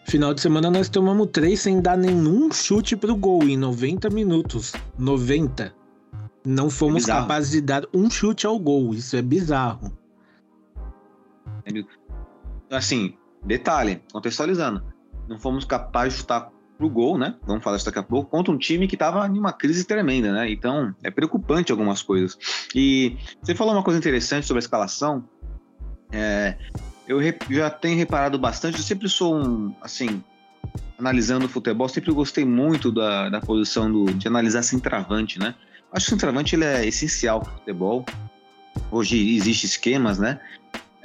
final 0.07 0.33
de 0.33 0.41
semana 0.41 0.71
nós 0.71 0.89
tomamos 0.89 1.29
três 1.31 1.61
sem 1.61 1.83
dar 1.83 1.99
nenhum 1.99 2.51
chute 2.51 2.97
pro 2.97 3.15
gol 3.15 3.43
em 3.43 3.55
90 3.55 4.09
minutos. 4.09 4.73
90. 4.99 5.84
Não 6.47 6.69
fomos 6.69 7.09
é 7.09 7.13
capazes 7.13 7.53
de 7.53 7.61
dar 7.61 7.85
um 7.93 8.11
chute 8.11 8.47
ao 8.47 8.59
gol. 8.59 8.95
Isso 8.95 9.17
é 9.17 9.23
bizarro. 9.23 9.97
Assim, 12.71 13.17
detalhe, 13.43 14.03
contextualizando. 14.13 14.85
Não 15.27 15.39
fomos 15.39 15.65
capazes 15.65 16.15
de 16.15 16.21
chutar 16.21 16.53
pro 16.77 16.91
gol, 16.91 17.17
né? 17.17 17.37
Vamos 17.47 17.63
falar 17.63 17.77
isso 17.77 17.87
daqui 17.87 17.99
a 17.99 18.03
pouco, 18.03 18.31
contra 18.31 18.53
um 18.53 18.59
time 18.59 18.87
que 18.87 18.95
estava 18.95 19.27
em 19.27 19.39
uma 19.39 19.53
crise 19.53 19.85
tremenda, 19.85 20.33
né? 20.33 20.51
Então, 20.51 20.95
é 21.03 21.11
preocupante 21.11 21.73
algumas 21.73 22.03
coisas. 22.03 22.37
E 22.75 23.17
você 23.41 23.55
falou 23.55 23.73
uma 23.73 23.83
coisa 23.83 23.99
interessante 23.99 24.47
sobre 24.47 24.59
a 24.59 24.65
escalação. 24.65 25.25
É, 26.13 26.57
eu 27.09 27.21
já 27.51 27.71
tenho 27.71 27.97
reparado 27.97 28.39
bastante, 28.39 28.79
eu 28.79 28.85
sempre 28.85 29.09
sou 29.09 29.37
um, 29.37 29.75
assim, 29.81 30.23
analisando 30.99 31.47
o 31.47 31.49
futebol, 31.49 31.89
sempre 31.89 32.13
gostei 32.13 32.45
muito 32.45 32.91
da, 32.91 33.29
da 33.29 33.41
posição 33.41 33.91
do, 33.91 34.05
de 34.13 34.27
analisar 34.27 34.63
centroavante, 34.63 35.39
né? 35.39 35.55
Acho 35.95 36.07
que 36.07 36.13
o 36.13 36.15
centroavante 36.17 36.57
ele 36.57 36.65
é 36.65 36.87
essencial 36.87 37.41
para 37.41 37.53
o 37.53 37.55
futebol. 37.59 38.05
Hoje 38.91 39.37
existem 39.37 39.69
esquemas, 39.69 40.19
né? 40.19 40.41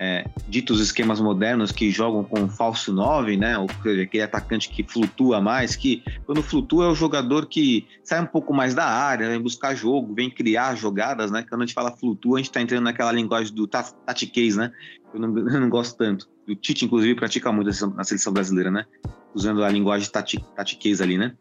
É, 0.02 0.26
ditos 0.48 0.80
esquemas 0.80 1.20
modernos 1.20 1.72
que 1.74 1.92
jogam 1.92 2.24
com 2.24 2.50
falso 2.50 2.92
9, 2.92 3.38
né? 3.38 3.58
Ou 3.58 3.68
seja, 3.84 4.02
aquele 4.02 4.24
atacante 4.24 4.70
que 4.70 4.84
flutua 4.84 5.40
mais, 5.40 5.76
que 5.76 6.04
quando 6.26 6.42
flutua 6.42 6.86
é 6.86 6.88
o 6.88 6.96
jogador 6.96 7.48
que 7.48 7.86
sai 8.04 8.22
um 8.22 8.26
pouco 8.26 8.54
mais 8.54 8.74
da 8.74 8.86
área, 8.86 9.28
vem 9.30 9.42
buscar 9.42 9.76
jogo, 9.76 10.14
vem 10.16 10.30
criar 10.30 10.76
jogadas, 10.76 11.30
né? 11.30 11.46
Quando 11.48 11.62
a 11.62 11.66
gente 11.66 11.76
fala 11.76 11.96
flutua, 11.96 12.38
a 12.38 12.40
gente 12.40 12.50
está 12.50 12.62
entrando 12.62 12.86
naquela 12.86 13.12
linguagem 13.12 13.54
do 13.54 13.68
tatiquês, 13.68 14.56
né? 14.56 14.72
Eu 15.14 15.20
não, 15.20 15.38
eu 15.38 15.62
não 15.62 15.70
gosto 15.70 15.98
tanto. 15.98 16.28
O 16.48 16.56
Tite, 16.56 16.86
inclusive, 16.86 17.14
pratica 17.14 17.52
muito 17.52 17.70
na 17.96 18.04
seleção 18.04 18.34
brasileira, 18.34 18.72
né? 18.72 18.86
usando 19.34 19.64
a 19.64 19.70
linguagem 19.70 20.10
tati, 20.10 20.44
tatiqueza 20.56 21.04
ali, 21.04 21.18
né? 21.18 21.36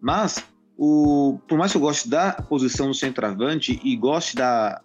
Mas, 0.00 0.44
o, 0.82 1.38
por 1.46 1.58
mais 1.58 1.72
que 1.72 1.76
eu 1.76 1.82
goste 1.82 2.08
da 2.08 2.32
posição 2.32 2.88
do 2.88 2.94
centroavante 2.94 3.78
e 3.84 3.94
goste 3.94 4.34
da, 4.34 4.80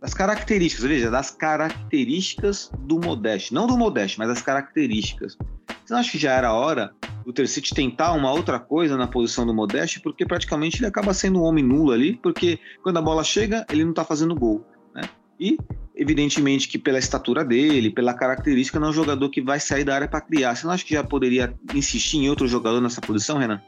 das 0.00 0.12
características, 0.12 0.84
veja, 0.84 1.08
das 1.08 1.30
características 1.30 2.68
do 2.80 2.98
Modeste. 2.98 3.54
Não 3.54 3.68
do 3.68 3.78
Modeste, 3.78 4.18
mas 4.18 4.26
das 4.26 4.42
características. 4.42 5.38
Você 5.84 5.92
não 5.92 6.00
acha 6.00 6.10
que 6.10 6.18
já 6.18 6.32
era 6.32 6.52
hora 6.52 6.90
do 7.24 7.32
Tercite 7.32 7.72
tentar 7.72 8.10
uma 8.14 8.32
outra 8.32 8.58
coisa 8.58 8.96
na 8.96 9.06
posição 9.06 9.46
do 9.46 9.54
Modeste? 9.54 10.00
Porque 10.00 10.26
praticamente 10.26 10.78
ele 10.78 10.86
acaba 10.88 11.14
sendo 11.14 11.38
um 11.38 11.44
homem 11.44 11.62
nulo 11.62 11.92
ali, 11.92 12.18
porque 12.20 12.58
quando 12.82 12.96
a 12.96 13.02
bola 13.02 13.22
chega, 13.22 13.64
ele 13.70 13.84
não 13.84 13.90
está 13.90 14.04
fazendo 14.04 14.34
gol. 14.34 14.66
Né? 14.92 15.02
E, 15.38 15.56
evidentemente, 15.94 16.66
que 16.66 16.76
pela 16.76 16.98
estatura 16.98 17.44
dele, 17.44 17.90
pela 17.90 18.14
característica, 18.14 18.80
não 18.80 18.88
é 18.88 18.90
um 18.90 18.94
jogador 18.94 19.30
que 19.30 19.40
vai 19.40 19.60
sair 19.60 19.84
da 19.84 19.94
área 19.94 20.08
para 20.08 20.20
criar. 20.20 20.56
Você 20.56 20.66
não 20.66 20.72
acha 20.72 20.84
que 20.84 20.94
já 20.94 21.04
poderia 21.04 21.54
insistir 21.72 22.16
em 22.16 22.28
outro 22.28 22.48
jogador 22.48 22.80
nessa 22.80 23.00
posição, 23.00 23.38
Renan? 23.38 23.62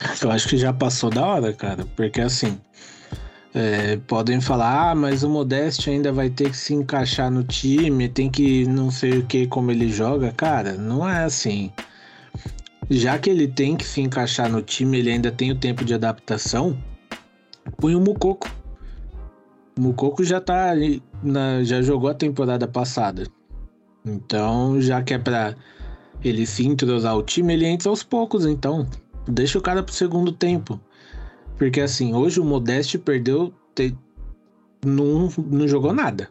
Eu 0.22 0.30
acho 0.30 0.48
que 0.48 0.56
já 0.56 0.72
passou 0.72 1.10
da 1.10 1.24
hora, 1.24 1.52
cara, 1.52 1.84
porque 1.96 2.20
assim. 2.20 2.58
É, 3.54 3.96
podem 4.06 4.40
falar, 4.40 4.90
ah, 4.90 4.94
mas 4.94 5.22
o 5.22 5.28
Modeste 5.28 5.88
ainda 5.88 6.12
vai 6.12 6.28
ter 6.28 6.50
que 6.50 6.56
se 6.56 6.74
encaixar 6.74 7.30
no 7.30 7.42
time, 7.42 8.08
tem 8.08 8.30
que 8.30 8.66
não 8.66 8.90
sei 8.90 9.18
o 9.18 9.26
que 9.26 9.46
como 9.46 9.70
ele 9.70 9.90
joga. 9.90 10.30
Cara, 10.32 10.74
não 10.74 11.08
é 11.08 11.24
assim. 11.24 11.72
Já 12.90 13.18
que 13.18 13.30
ele 13.30 13.48
tem 13.48 13.76
que 13.76 13.84
se 13.84 14.00
encaixar 14.00 14.50
no 14.50 14.62
time, 14.62 14.98
ele 14.98 15.10
ainda 15.10 15.32
tem 15.32 15.50
o 15.50 15.56
tempo 15.56 15.84
de 15.84 15.94
adaptação, 15.94 16.78
põe 17.78 17.94
o 17.94 18.00
Mucoco. 18.00 18.48
O 19.76 19.80
Mucoco 19.80 20.22
já 20.22 20.40
tá 20.40 20.72
na, 21.22 21.64
já 21.64 21.82
jogou 21.82 22.10
a 22.10 22.14
temporada 22.14 22.68
passada. 22.68 23.26
Então, 24.04 24.80
já 24.80 25.02
que 25.02 25.14
é 25.14 25.18
pra 25.18 25.54
ele 26.22 26.46
se 26.46 26.66
entrosar 26.66 27.16
o 27.16 27.22
time, 27.22 27.52
ele 27.54 27.66
entra 27.66 27.90
aos 27.90 28.02
poucos, 28.02 28.46
então. 28.46 28.86
Deixa 29.28 29.58
o 29.58 29.62
cara 29.62 29.82
pro 29.82 29.94
segundo 29.94 30.32
tempo. 30.32 30.80
Porque 31.58 31.80
assim, 31.80 32.14
hoje 32.14 32.40
o 32.40 32.44
Modeste 32.44 32.98
perdeu, 32.98 33.52
te, 33.74 33.94
não, 34.84 35.28
não 35.36 35.68
jogou 35.68 35.92
nada. 35.92 36.30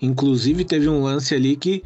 Inclusive 0.00 0.64
teve 0.64 0.88
um 0.88 1.02
lance 1.02 1.34
ali 1.34 1.56
que 1.56 1.82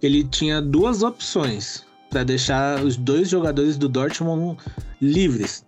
ele 0.00 0.24
tinha 0.24 0.62
duas 0.62 1.02
opções 1.02 1.84
para 2.08 2.24
deixar 2.24 2.82
os 2.82 2.96
dois 2.96 3.28
jogadores 3.28 3.76
do 3.76 3.88
Dortmund 3.88 4.56
livres. 5.00 5.64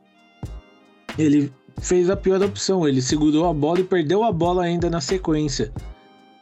Ele 1.19 1.53
fez 1.81 2.09
a 2.09 2.17
pior 2.17 2.43
opção, 2.43 2.89
ele 2.89 3.03
segurou 3.03 3.47
a 3.47 3.53
bola 3.53 3.81
e 3.81 3.85
perdeu 3.85 4.25
a 4.25 4.33
bola 4.33 4.65
ainda 4.65 4.89
na 4.89 5.01
sequência. 5.01 5.71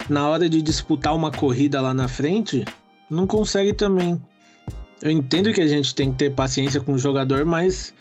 Na 0.09 0.28
hora 0.28 0.49
de 0.49 0.62
disputar 0.62 1.14
uma 1.14 1.30
corrida 1.30 1.80
lá 1.80 1.92
na 1.92 2.07
frente, 2.07 2.64
não 3.09 3.26
consegue 3.26 3.73
também. 3.73 4.21
Eu 5.02 5.11
entendo 5.11 5.52
que 5.52 5.61
a 5.61 5.66
gente 5.66 5.95
tem 5.95 6.11
que 6.12 6.19
ter 6.19 6.30
paciência 6.30 6.80
com 6.80 6.92
o 6.92 6.99
jogador, 6.99 7.45
mas 7.45 7.95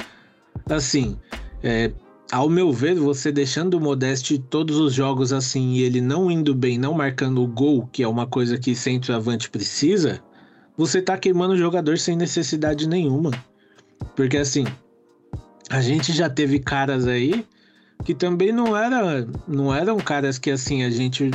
assim, 0.70 1.18
é, 1.64 1.92
ao 2.32 2.50
meu 2.50 2.72
ver, 2.72 2.96
você 2.96 3.32
deixando 3.32 3.76
o 3.76 3.82
Modeste 3.82 4.38
todos 4.38 4.78
os 4.78 4.94
jogos 4.94 5.32
assim 5.32 5.74
e 5.74 5.84
ele 5.84 6.02
não 6.02 6.30
indo 6.30 6.54
bem, 6.54 6.78
não 6.78 6.94
marcando 6.94 7.42
o 7.42 7.48
gol, 7.48 7.88
que 7.92 8.04
é 8.04 8.08
uma 8.08 8.28
coisa 8.28 8.58
que 8.58 8.76
centroavante 8.76 9.50
precisa, 9.50 10.22
você 10.78 11.02
tá 11.02 11.18
queimando 11.18 11.54
o 11.54 11.58
jogador 11.58 11.98
sem 11.98 12.16
necessidade 12.16 12.88
nenhuma. 12.88 13.32
Porque 14.16 14.38
assim, 14.38 14.66
a 15.70 15.82
gente 15.82 16.14
já 16.14 16.30
teve 16.30 16.60
caras 16.60 17.08
aí 17.08 17.46
que 18.04 18.14
também 18.14 18.52
não 18.52 18.78
era, 18.78 19.28
não 19.48 19.74
eram 19.74 19.98
caras 19.98 20.38
que 20.38 20.52
assim 20.52 20.84
a 20.84 20.90
gente 20.90 21.32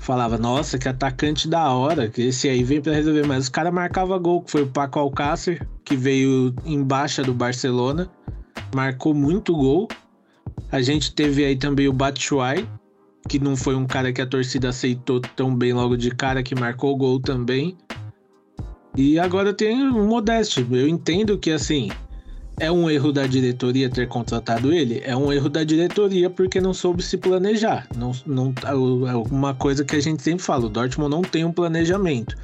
falava, 0.00 0.36
nossa, 0.36 0.76
que 0.76 0.88
atacante 0.88 1.48
da 1.48 1.72
hora, 1.72 2.08
que 2.08 2.22
esse 2.22 2.48
aí 2.48 2.64
veio 2.64 2.82
para 2.82 2.94
resolver, 2.94 3.24
mas 3.26 3.46
o 3.46 3.52
cara 3.52 3.70
marcava 3.70 4.18
gol, 4.18 4.42
que 4.42 4.50
foi 4.50 4.62
o 4.62 4.66
Paco 4.66 4.98
Alcácer, 4.98 5.64
que 5.84 5.94
veio 5.94 6.52
em 6.64 6.82
baixa 6.82 7.22
do 7.22 7.32
Barcelona 7.32 8.10
marcou 8.74 9.14
muito 9.14 9.54
gol. 9.54 9.88
A 10.70 10.80
gente 10.80 11.14
teve 11.14 11.44
aí 11.44 11.56
também 11.56 11.88
o 11.88 11.92
Batshuayi, 11.92 12.68
que 13.28 13.38
não 13.38 13.56
foi 13.56 13.74
um 13.74 13.86
cara 13.86 14.12
que 14.12 14.20
a 14.20 14.26
torcida 14.26 14.68
aceitou 14.68 15.20
tão 15.20 15.54
bem 15.54 15.72
logo 15.72 15.96
de 15.96 16.10
cara, 16.10 16.42
que 16.42 16.54
marcou 16.54 16.96
gol 16.96 17.20
também. 17.20 17.76
E 18.96 19.18
agora 19.18 19.52
tem 19.52 19.88
o 19.88 20.06
Modeste. 20.06 20.66
Eu 20.70 20.88
entendo 20.88 21.38
que, 21.38 21.50
assim, 21.50 21.90
é 22.60 22.70
um 22.70 22.90
erro 22.90 23.10
da 23.10 23.26
diretoria 23.26 23.88
ter 23.88 24.06
contratado 24.06 24.72
ele? 24.72 25.00
É 25.02 25.16
um 25.16 25.32
erro 25.32 25.48
da 25.48 25.64
diretoria 25.64 26.28
porque 26.28 26.60
não 26.60 26.74
soube 26.74 27.02
se 27.02 27.16
planejar. 27.16 27.88
Não, 27.96 28.12
não, 28.26 28.54
é 29.08 29.16
uma 29.16 29.54
coisa 29.54 29.82
que 29.82 29.96
a 29.96 30.00
gente 30.00 30.22
sempre 30.22 30.44
fala: 30.44 30.66
o 30.66 30.68
Dortmund 30.68 31.10
não 31.10 31.22
tem 31.22 31.44
um 31.44 31.52
planejamento. 31.52 32.36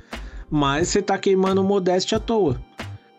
Mas 0.50 0.88
você 0.88 1.02
tá 1.02 1.18
queimando 1.18 1.61
o 1.61 1.64
Modeste 1.64 2.14
à 2.14 2.18
toa. 2.18 2.61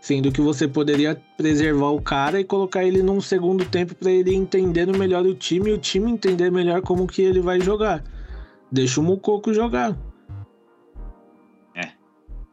Sendo 0.02 0.32
que 0.32 0.42
você 0.42 0.68
poderia 0.68 1.22
preservar 1.38 1.90
o 1.90 2.02
cara 2.02 2.40
e 2.40 2.44
colocar 2.44 2.84
ele 2.84 3.04
num 3.04 3.22
segundo 3.22 3.66
tempo 3.66 3.94
para 3.94 4.10
ele 4.10 4.34
entender 4.34 4.88
melhor 4.88 5.26
o 5.26 5.36
time 5.36 5.70
e 5.70 5.74
o 5.74 5.78
time 5.78 6.12
entender 6.12 6.52
melhor 6.52 6.82
como 6.82 7.06
que 7.06 7.22
ele 7.22 7.42
vai 7.42 7.62
jogar. 7.62 8.04
Deixa 8.72 9.00
o 9.00 9.04
Mucoco 9.04 9.54
jogar. 9.54 9.98
É. 11.76 11.90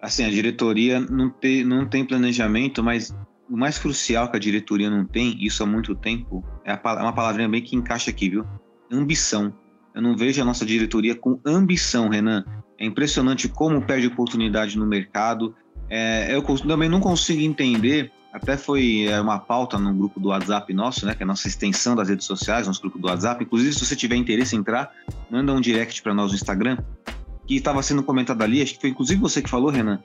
Assim, 0.03 0.25
a 0.25 0.31
diretoria 0.31 1.01
não 1.01 1.31
tem, 1.31 1.65
não 1.65 1.87
tem 1.87 2.05
planejamento, 2.05 2.83
mas 2.83 3.15
o 3.49 3.57
mais 3.57 3.79
crucial 3.79 4.31
que 4.31 4.37
a 4.37 4.41
diretoria 4.41 4.91
não 4.91 5.05
tem, 5.05 5.37
isso 5.45 5.63
há 5.63 5.67
muito 5.67 5.95
tempo, 5.95 6.45
é, 6.65 6.73
é 6.73 7.03
uma 7.03 7.13
palavrinha 7.13 7.49
bem 7.49 7.63
que 7.63 7.77
encaixa 7.77 8.11
aqui, 8.11 8.31
viu? 8.31 8.45
Ambição. 8.91 9.53
Eu 9.95 10.03
não 10.03 10.17
vejo 10.17 10.41
a 10.43 10.45
nossa 10.45 10.65
diretoria 10.67 11.15
com 11.15 11.41
ambição, 11.45 12.09
Renan. 12.09 12.45
É 12.79 12.85
impressionante 12.85 13.49
como 13.49 13.83
perde 13.83 14.09
oportunidade 14.09 14.77
no 14.77 14.87
mercado, 14.87 15.55
é, 15.89 16.35
eu 16.35 16.43
também 16.43 16.89
não 16.89 17.01
consigo 17.01 17.41
entender, 17.43 18.11
até 18.33 18.57
foi 18.57 19.05
é, 19.05 19.21
uma 19.21 19.39
pauta 19.39 19.79
no 19.79 19.95
grupo 19.95 20.19
do 20.19 20.29
WhatsApp 20.29 20.73
nosso, 20.73 21.07
né, 21.07 21.15
que 21.15 21.23
é 21.23 21.25
a 21.25 21.27
nossa 21.27 21.47
extensão 21.47 21.95
das 21.95 22.09
redes 22.09 22.27
sociais, 22.27 22.67
nosso 22.67 22.81
grupo 22.81 22.99
do 22.99 23.07
WhatsApp. 23.07 23.45
Inclusive, 23.45 23.73
se 23.73 23.85
você 23.85 23.95
tiver 23.95 24.17
interesse 24.17 24.57
em 24.57 24.59
entrar, 24.59 24.91
manda 25.31 25.53
um 25.53 25.61
direct 25.61 26.03
para 26.03 26.15
nós 26.15 26.31
no 26.31 26.37
Instagram, 26.37 26.79
que 27.47 27.57
estava 27.57 27.83
sendo 27.83 28.03
comentado 28.03 28.43
ali, 28.43 28.63
acho 28.63 28.75
que 28.75 28.81
foi 28.81 28.91
inclusive 28.91 29.21
você 29.21 29.43
que 29.43 29.51
falou, 29.51 29.71
Renan, 29.71 30.03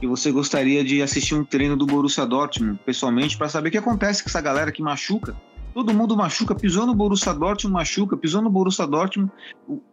que 0.00 0.06
você 0.06 0.30
gostaria 0.32 0.82
de 0.82 1.02
assistir 1.02 1.34
um 1.34 1.44
treino 1.44 1.76
do 1.76 1.86
Borussia 1.86 2.26
Dortmund 2.26 2.78
pessoalmente 2.84 3.36
para 3.36 3.48
saber 3.48 3.68
o 3.68 3.72
que 3.72 3.78
acontece 3.78 4.22
com 4.22 4.28
essa 4.28 4.40
galera 4.40 4.72
que 4.72 4.82
machuca. 4.82 5.36
Todo 5.74 5.94
mundo 5.94 6.16
machuca, 6.16 6.54
pisou 6.54 6.86
no 6.86 6.94
Borussia 6.94 7.32
Dortmund, 7.32 7.72
machuca, 7.72 8.16
pisou 8.16 8.42
no 8.42 8.50
Borussia 8.50 8.86
Dortmund, 8.86 9.30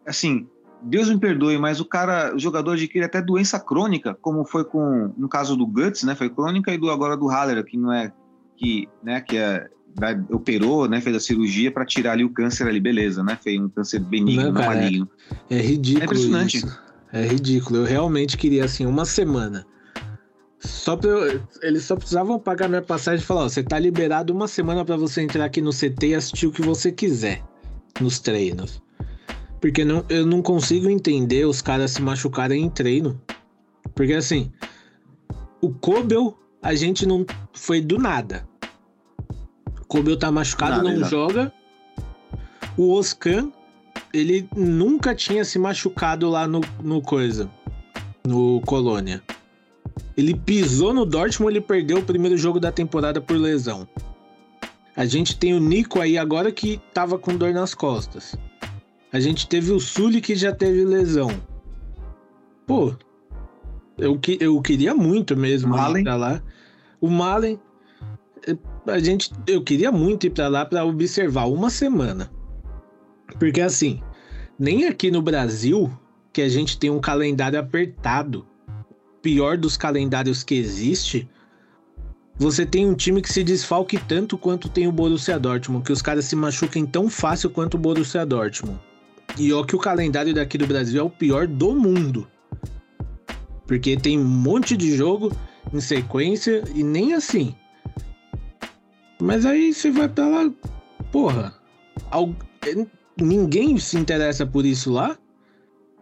assim, 0.06 0.48
Deus 0.82 1.10
me 1.10 1.20
perdoe, 1.20 1.58
mas 1.58 1.80
o 1.80 1.86
cara, 1.86 2.36
o 2.36 2.40
jogador 2.40 2.72
adquire 2.72 3.06
até 3.06 3.22
doença 3.22 3.60
crônica, 3.60 4.18
como 4.22 4.46
foi 4.46 4.64
com 4.64 5.14
no 5.18 5.28
caso 5.28 5.56
do 5.56 5.66
Guts, 5.66 6.04
né? 6.04 6.16
Foi 6.16 6.30
crônica 6.30 6.74
e 6.74 6.78
do 6.78 6.90
agora 6.90 7.18
do 7.18 7.28
Haller, 7.28 7.64
que 7.64 7.78
não 7.78 7.92
é 7.92 8.12
que, 8.58 8.90
né, 9.04 9.22
que 9.22 9.38
é 9.38 9.70
vai, 9.96 10.20
operou, 10.30 10.88
né, 10.88 11.02
fez 11.02 11.16
a 11.16 11.20
cirurgia 11.20 11.72
para 11.72 11.86
tirar 11.86 12.14
ali 12.14 12.24
o 12.24 12.30
câncer 12.30 12.68
ali, 12.68 12.80
beleza, 12.80 13.24
né? 13.24 13.38
Fez 13.42 13.60
um 13.60 13.70
câncer 13.70 14.00
benigno, 14.00 14.44
não, 14.44 14.52
não 14.52 14.66
maligno. 14.66 15.10
É, 15.50 15.58
é 15.58 15.62
ridículo. 15.62 16.02
É 16.02 16.06
impressionante. 16.06 16.58
Isso. 16.58 16.80
É 17.12 17.26
ridículo. 17.26 17.80
Eu 17.80 17.86
realmente 17.86 18.38
queria 18.38 18.66
assim 18.66 18.86
uma 18.86 19.06
semana. 19.06 19.66
Só 20.60 20.98
pra 20.98 21.10
eles 21.62 21.86
só 21.86 21.96
precisavam 21.96 22.38
pagar 22.38 22.68
minha 22.68 22.82
passagem 22.82 23.24
e 23.24 23.26
falar: 23.26 23.46
ó, 23.46 23.50
você 23.50 23.64
tá 23.64 23.80
liberado 23.80 24.34
uma 24.34 24.48
semana 24.48 24.84
para 24.84 24.98
você 24.98 25.22
entrar 25.22 25.46
aqui 25.46 25.62
no 25.62 25.72
CT 25.72 26.08
e 26.08 26.16
assistir 26.16 26.48
o 26.48 26.52
que 26.52 26.62
você 26.62 26.92
quiser 26.92 27.42
nos 28.02 28.20
treinos. 28.20 28.82
Porque 29.62 29.86
não, 29.86 30.06
eu 30.10 30.26
não 30.26 30.42
consigo 30.42 30.90
entender 30.90 31.46
os 31.46 31.62
caras 31.62 31.92
se 31.92 32.02
machucarem 32.02 32.64
em 32.64 32.70
treino. 32.70 33.20
Porque 33.96 34.14
assim, 34.14 34.52
o 35.62 35.70
Kobel, 35.70 36.38
a 36.62 36.76
gente 36.76 37.06
não 37.06 37.26
foi 37.54 37.82
do 37.82 37.98
nada. 37.98 38.48
O 39.82 39.86
Kobel 39.88 40.18
tá 40.18 40.32
machucado, 40.32 40.84
nada, 40.84 40.98
não 40.98 41.10
joga. 41.10 41.54
O 42.78 42.94
Oscan, 42.94 43.52
ele 44.14 44.48
nunca 44.56 45.16
tinha 45.16 45.44
se 45.44 45.58
machucado 45.58 46.30
lá 46.30 46.48
no, 46.48 46.62
no 46.82 47.02
coisa, 47.02 47.50
no 48.26 48.62
Colônia. 48.62 49.22
Ele 50.20 50.36
pisou 50.36 50.94
no 50.94 51.06
Dortmund, 51.06 51.54
ele 51.54 51.62
perdeu 51.62 52.00
o 52.00 52.04
primeiro 52.04 52.38
jogo 52.38 52.60
da 52.60 52.74
temporada 52.74 53.22
por 53.22 53.38
lesão. 53.38 53.88
A 54.94 55.06
gente 55.06 55.38
tem 55.38 55.54
o 55.54 55.62
Nico 55.62 56.02
aí 56.02 56.18
agora 56.18 56.52
que 56.52 56.78
tava 56.94 57.18
com 57.18 57.38
dor 57.38 57.54
nas 57.54 57.74
costas. 57.74 58.36
A 59.14 59.20
gente 59.22 59.48
teve 59.48 59.72
o 59.72 59.80
Sully 59.80 60.20
que 60.20 60.36
já 60.36 60.54
teve 60.54 60.84
lesão. 60.84 61.32
Pô, 62.68 62.94
eu, 63.98 64.20
que, 64.20 64.38
eu 64.42 64.62
queria 64.62 64.94
muito 64.94 65.38
mesmo 65.38 65.70
Malen. 65.70 66.02
ir 66.02 66.04
pra 66.04 66.18
lá. 66.18 66.44
O 67.00 67.08
Malen, 67.08 67.58
a 68.88 69.00
gente, 69.00 69.32
eu 69.48 69.64
queria 69.64 69.90
muito 69.90 70.28
ir 70.28 70.32
pra 70.32 70.50
lá 70.50 70.66
para 70.66 70.84
observar 70.84 71.46
uma 71.46 71.70
semana. 71.70 72.30
Porque 73.40 73.62
assim, 73.62 74.04
nem 74.60 74.86
aqui 74.86 75.10
no 75.10 75.22
Brasil, 75.22 75.90
que 76.34 76.42
a 76.42 76.50
gente 76.50 76.78
tem 76.78 76.90
um 76.90 77.00
calendário 77.00 77.58
apertado, 77.58 78.46
pior 79.22 79.58
dos 79.58 79.78
calendários 79.78 80.44
que 80.44 80.56
existe, 80.56 81.30
você 82.38 82.66
tem 82.66 82.88
um 82.88 82.94
time 82.94 83.22
que 83.22 83.32
se 83.32 83.44
desfalque 83.44 83.98
tanto 83.98 84.38
quanto 84.38 84.70
tem 84.70 84.88
o 84.88 84.92
Borussia 84.92 85.38
Dortmund, 85.38 85.84
que 85.84 85.92
os 85.92 86.02
caras 86.02 86.26
se 86.26 86.36
machuquem 86.36 86.86
tão 86.86 87.10
fácil 87.10 87.50
quanto 87.50 87.76
o 87.76 87.78
Borussia 87.78 88.26
Dortmund. 88.26 88.80
E 89.38 89.52
ó 89.52 89.64
que 89.64 89.76
o 89.76 89.80
calendário 89.80 90.34
daqui 90.34 90.58
do 90.58 90.66
Brasil 90.66 91.02
é 91.02 91.04
o 91.04 91.10
pior 91.10 91.48
do 91.48 91.76
mundo. 91.76 92.28
Porque 93.68 93.96
tem 93.98 94.18
um 94.18 94.24
monte 94.24 94.76
de 94.76 94.96
jogo 94.96 95.32
em 95.74 95.82
sequência 95.82 96.64
e 96.74 96.82
nem 96.82 97.14
assim. 97.14 97.54
Mas 99.22 99.46
aí 99.46 99.74
você 99.74 99.92
vai 99.92 100.08
pra 100.08 100.28
lá, 100.28 100.52
porra. 101.12 101.54
Ninguém 103.20 103.78
se 103.78 103.98
interessa 103.98 104.46
por 104.46 104.66
isso 104.66 104.92
lá. 104.92 105.18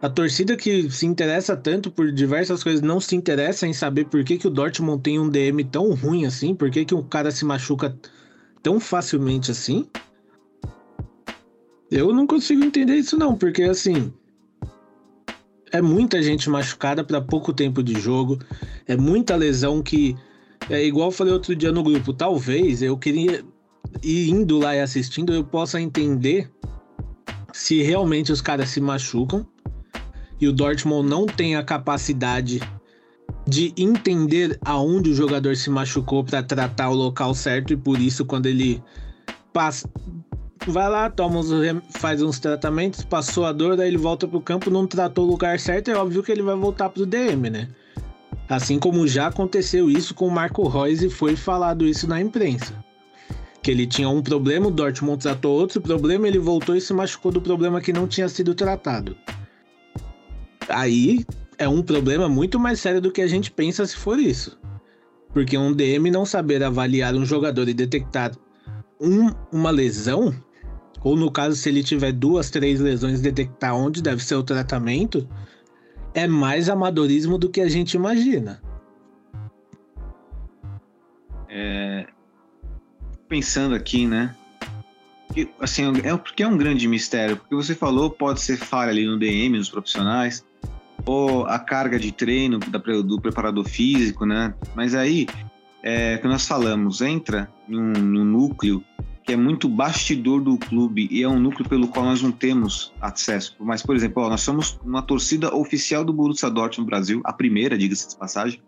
A 0.00 0.08
torcida 0.08 0.56
que 0.56 0.88
se 0.90 1.06
interessa 1.06 1.56
tanto 1.56 1.90
por 1.90 2.12
diversas 2.12 2.62
coisas 2.62 2.80
não 2.80 3.00
se 3.00 3.16
interessa 3.16 3.66
em 3.66 3.72
saber 3.72 4.04
por 4.04 4.22
que, 4.22 4.38
que 4.38 4.46
o 4.46 4.50
Dortmund 4.50 5.02
tem 5.02 5.18
um 5.18 5.28
DM 5.28 5.64
tão 5.64 5.92
ruim 5.92 6.24
assim, 6.24 6.54
por 6.54 6.70
que, 6.70 6.84
que 6.84 6.94
o 6.94 7.02
cara 7.02 7.32
se 7.32 7.44
machuca 7.44 7.98
tão 8.62 8.78
facilmente 8.78 9.50
assim. 9.50 9.88
Eu 11.90 12.12
não 12.12 12.28
consigo 12.28 12.64
entender 12.64 12.94
isso 12.94 13.18
não, 13.18 13.36
porque 13.36 13.64
assim, 13.64 14.12
é 15.72 15.82
muita 15.82 16.22
gente 16.22 16.48
machucada 16.48 17.02
para 17.02 17.20
pouco 17.20 17.52
tempo 17.52 17.82
de 17.82 17.98
jogo, 17.98 18.38
é 18.86 18.96
muita 18.96 19.34
lesão 19.34 19.82
que 19.82 20.16
é 20.70 20.84
igual 20.84 21.08
eu 21.08 21.12
falei 21.12 21.32
outro 21.32 21.56
dia 21.56 21.72
no 21.72 21.82
grupo, 21.82 22.12
talvez 22.12 22.82
eu 22.82 22.96
queria 22.96 23.44
ir 24.02 24.30
indo 24.30 24.58
lá 24.58 24.76
e 24.76 24.80
assistindo 24.80 25.32
eu 25.32 25.42
possa 25.42 25.80
entender 25.80 26.48
se 27.52 27.82
realmente 27.82 28.30
os 28.30 28.40
caras 28.40 28.68
se 28.68 28.80
machucam 28.80 29.44
e 30.40 30.48
o 30.48 30.52
Dortmund 30.52 31.08
não 31.08 31.26
tem 31.26 31.56
a 31.56 31.62
capacidade 31.62 32.60
de 33.46 33.72
entender 33.76 34.58
aonde 34.64 35.10
o 35.10 35.14
jogador 35.14 35.56
se 35.56 35.70
machucou 35.70 36.22
para 36.22 36.42
tratar 36.42 36.90
o 36.90 36.94
local 36.94 37.34
certo 37.34 37.72
e 37.72 37.76
por 37.76 38.00
isso 38.00 38.24
quando 38.24 38.46
ele 38.46 38.82
passa 39.52 39.88
vai 40.66 40.88
lá, 40.88 41.08
toma 41.10 41.38
uns, 41.38 41.48
faz 41.98 42.22
uns 42.22 42.38
tratamentos, 42.38 43.04
passou 43.04 43.46
a 43.46 43.52
dor, 43.52 43.76
daí 43.76 43.88
ele 43.88 43.96
volta 43.96 44.26
pro 44.26 44.40
campo, 44.40 44.70
não 44.70 44.86
tratou 44.86 45.26
o 45.26 45.30
lugar 45.30 45.58
certo, 45.58 45.90
é 45.90 45.96
óbvio 45.96 46.22
que 46.22 46.32
ele 46.32 46.42
vai 46.42 46.56
voltar 46.56 46.88
pro 46.90 47.06
DM, 47.06 47.50
né? 47.50 47.68
Assim 48.48 48.78
como 48.78 49.06
já 49.06 49.26
aconteceu 49.26 49.90
isso 49.90 50.14
com 50.14 50.26
o 50.26 50.30
Marco 50.30 50.66
Reus 50.66 51.02
e 51.02 51.10
foi 51.10 51.36
falado 51.36 51.86
isso 51.86 52.08
na 52.08 52.20
imprensa. 52.20 52.74
Que 53.62 53.70
ele 53.70 53.86
tinha 53.86 54.08
um 54.08 54.22
problema, 54.22 54.68
o 54.68 54.70
Dortmund 54.70 55.22
tratou 55.22 55.58
outro 55.58 55.80
problema, 55.80 56.26
ele 56.26 56.38
voltou 56.38 56.74
e 56.74 56.80
se 56.80 56.92
machucou 56.94 57.30
do 57.30 57.40
problema 57.40 57.80
que 57.80 57.92
não 57.92 58.06
tinha 58.06 58.28
sido 58.28 58.54
tratado. 58.54 59.16
Aí 60.68 61.24
é 61.56 61.68
um 61.68 61.82
problema 61.82 62.28
muito 62.28 62.58
mais 62.58 62.80
sério 62.80 63.00
do 63.00 63.10
que 63.10 63.22
a 63.22 63.26
gente 63.26 63.50
pensa 63.50 63.86
se 63.86 63.96
for 63.96 64.18
isso. 64.18 64.58
Porque 65.32 65.56
um 65.56 65.72
DM 65.72 66.10
não 66.10 66.24
saber 66.24 66.62
avaliar 66.62 67.14
um 67.14 67.24
jogador 67.24 67.68
e 67.68 67.74
detectar 67.74 68.32
um, 69.00 69.30
uma 69.52 69.70
lesão 69.70 70.34
ou 71.02 71.16
no 71.16 71.30
caso, 71.30 71.56
se 71.56 71.68
ele 71.68 71.82
tiver 71.82 72.12
duas, 72.12 72.50
três 72.50 72.80
lesões, 72.80 73.20
detectar 73.20 73.74
onde 73.74 74.02
deve 74.02 74.22
ser 74.22 74.34
o 74.34 74.42
tratamento, 74.42 75.28
é 76.12 76.26
mais 76.26 76.68
amadorismo 76.68 77.38
do 77.38 77.48
que 77.48 77.60
a 77.60 77.68
gente 77.68 77.94
imagina. 77.94 78.60
É... 81.48 82.06
Pensando 83.28 83.74
aqui, 83.74 84.06
né? 84.06 84.34
Que, 85.32 85.48
assim, 85.60 85.84
é 86.02 86.16
porque 86.16 86.42
é 86.42 86.48
um 86.48 86.56
grande 86.56 86.88
mistério. 86.88 87.36
Porque 87.36 87.54
você 87.54 87.74
falou, 87.74 88.10
pode 88.10 88.40
ser 88.40 88.56
falha 88.56 88.90
ali 88.90 89.06
no 89.06 89.18
DM, 89.18 89.56
nos 89.56 89.70
profissionais, 89.70 90.44
ou 91.06 91.46
a 91.46 91.58
carga 91.58 91.98
de 91.98 92.12
treino 92.12 92.58
do 92.58 93.20
preparador 93.20 93.64
físico, 93.64 94.26
né? 94.26 94.54
Mas 94.74 94.94
aí, 94.94 95.26
é, 95.82 96.18
que 96.18 96.26
nós 96.26 96.46
falamos, 96.46 97.00
entra 97.00 97.50
num, 97.66 97.92
num 97.92 98.24
núcleo 98.24 98.84
que 99.28 99.34
é 99.34 99.36
muito 99.36 99.68
bastidor 99.68 100.40
do 100.40 100.56
clube 100.56 101.06
e 101.10 101.22
é 101.22 101.28
um 101.28 101.38
núcleo 101.38 101.68
pelo 101.68 101.88
qual 101.88 102.06
nós 102.06 102.22
não 102.22 102.32
temos 102.32 102.94
acesso. 102.98 103.54
Mas, 103.60 103.82
por 103.82 103.94
exemplo, 103.94 104.22
ó, 104.22 104.30
nós 104.30 104.40
somos 104.40 104.80
uma 104.82 105.02
torcida 105.02 105.54
oficial 105.54 106.02
do 106.02 106.14
Borussia 106.14 106.48
Dortmund 106.48 106.80
no 106.80 106.86
Brasil, 106.86 107.20
a 107.24 107.32
primeira, 107.34 107.76
diga-se 107.76 108.08
de 108.08 108.16
passagem. 108.16 108.62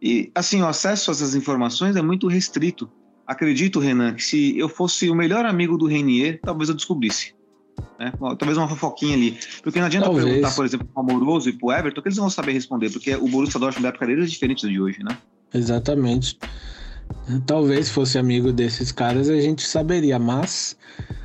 E, 0.00 0.30
assim, 0.34 0.62
o 0.62 0.66
acesso 0.66 1.10
a 1.10 1.12
essas 1.12 1.34
informações 1.34 1.94
é 1.94 2.00
muito 2.00 2.26
restrito. 2.26 2.90
Acredito, 3.26 3.78
Renan, 3.78 4.14
que 4.14 4.24
se 4.24 4.58
eu 4.58 4.66
fosse 4.66 5.10
o 5.10 5.14
melhor 5.14 5.44
amigo 5.44 5.76
do 5.76 5.84
Renier, 5.84 6.40
talvez 6.42 6.70
eu 6.70 6.74
descobrisse. 6.74 7.35
Né? 7.98 8.12
Talvez 8.18 8.56
uma 8.56 8.68
fofoquinha 8.68 9.14
ali. 9.14 9.38
Porque 9.62 9.78
não 9.78 9.86
adianta 9.86 10.06
talvez. 10.06 10.24
perguntar, 10.24 10.54
por 10.54 10.64
exemplo, 10.64 10.86
para 10.86 11.02
o 11.02 11.04
Amoroso 11.04 11.48
e 11.48 11.52
para 11.52 11.66
o 11.66 11.72
Everton, 11.72 12.02
que 12.02 12.08
eles 12.08 12.18
vão 12.18 12.30
saber 12.30 12.52
responder, 12.52 12.90
porque 12.90 13.14
o 13.14 13.28
Borussia 13.28 13.58
Dortmund 13.58 13.82
da 13.82 13.88
época 13.88 14.06
deles 14.06 14.26
é 14.26 14.28
diferente 14.28 14.66
do 14.66 14.72
de 14.72 14.80
hoje, 14.80 15.02
né? 15.02 15.16
Exatamente. 15.54 16.38
Talvez 17.46 17.88
fosse 17.88 18.18
amigo 18.18 18.52
desses 18.52 18.92
caras 18.92 19.28
a 19.28 19.40
gente 19.40 19.66
saberia, 19.66 20.18
mas 20.18 20.76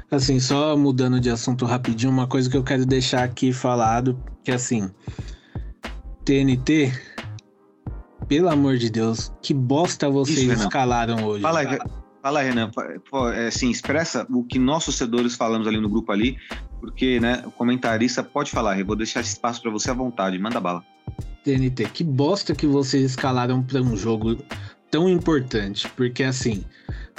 assim, 0.09 0.39
só 0.39 0.75
mudando 0.75 1.19
de 1.19 1.29
assunto 1.29 1.65
rapidinho, 1.65 2.11
uma 2.11 2.27
coisa 2.27 2.49
que 2.49 2.57
eu 2.57 2.63
quero 2.63 2.85
deixar 2.85 3.23
aqui 3.23 3.53
falado, 3.53 4.21
que 4.43 4.51
assim, 4.51 4.89
TNT, 6.25 6.91
pelo 8.27 8.49
amor 8.49 8.77
de 8.77 8.89
Deus, 8.89 9.31
que 9.41 9.53
bosta 9.53 10.09
vocês 10.09 10.39
Isso, 10.39 10.63
escalaram 10.63 11.25
hoje. 11.25 11.41
Fala, 11.41 11.61
fala 12.21 12.41
Renan, 12.41 12.69
é, 13.33 13.47
assim, 13.47 13.69
expressa 13.69 14.25
o 14.29 14.43
que 14.43 14.59
nós 14.59 14.85
torcedores 14.85 15.35
falamos 15.35 15.67
ali 15.67 15.79
no 15.79 15.89
grupo 15.89 16.11
ali, 16.11 16.37
porque, 16.79 17.19
né, 17.19 17.43
o 17.45 17.51
comentarista 17.51 18.23
pode 18.23 18.51
falar, 18.51 18.79
eu 18.79 18.85
vou 18.85 18.95
deixar 18.95 19.21
esse 19.21 19.31
espaço 19.31 19.61
para 19.61 19.71
você 19.71 19.91
à 19.91 19.93
vontade, 19.93 20.37
manda 20.37 20.59
bala. 20.59 20.83
TNT, 21.43 21.85
que 21.93 22.03
bosta 22.03 22.53
que 22.53 22.67
vocês 22.67 23.03
escalaram 23.03 23.63
para 23.63 23.81
um 23.81 23.97
jogo 23.97 24.37
tão 24.91 25.09
importante, 25.09 25.89
porque 25.95 26.23
assim, 26.23 26.63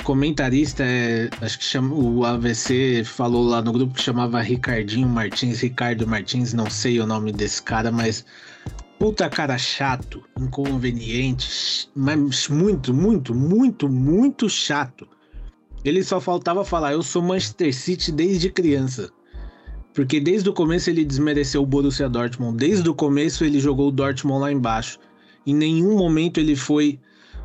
comentarista 0.04 0.84
é, 0.84 1.30
acho 1.40 1.58
que 1.58 1.64
chama, 1.64 1.94
o 1.94 2.24
AVC 2.24 3.02
falou 3.04 3.42
lá 3.44 3.62
no 3.62 3.72
grupo 3.72 3.94
que 3.94 4.02
chamava 4.02 4.40
Ricardinho 4.40 5.08
Martins, 5.08 5.60
Ricardo 5.60 6.06
Martins, 6.06 6.52
não 6.52 6.68
sei 6.68 7.00
o 7.00 7.06
nome 7.06 7.32
desse 7.32 7.62
cara, 7.62 7.90
mas 7.90 8.24
puta 9.02 9.28
cara 9.28 9.58
chato, 9.58 10.22
inconveniente, 10.38 11.90
mas 11.92 12.46
muito, 12.46 12.94
muito, 12.94 13.34
muito, 13.34 13.88
muito 13.88 14.48
chato. 14.48 15.08
Ele 15.84 16.04
só 16.04 16.20
faltava 16.20 16.64
falar, 16.64 16.92
eu 16.92 17.02
sou 17.02 17.20
Manchester 17.20 17.74
City 17.74 18.12
desde 18.12 18.48
criança. 18.48 19.10
Porque 19.92 20.20
desde 20.20 20.48
o 20.48 20.52
começo 20.52 20.88
ele 20.88 21.04
desmereceu 21.04 21.64
o 21.64 21.66
Borussia 21.66 22.08
Dortmund, 22.08 22.56
desde 22.58 22.88
o 22.88 22.94
começo 22.94 23.44
ele 23.44 23.58
jogou 23.58 23.88
o 23.88 23.90
Dortmund 23.90 24.42
lá 24.42 24.52
embaixo. 24.52 25.00
Em 25.44 25.52
nenhum 25.52 25.98
momento 25.98 26.38
ele 26.38 26.54
foi 26.54 27.00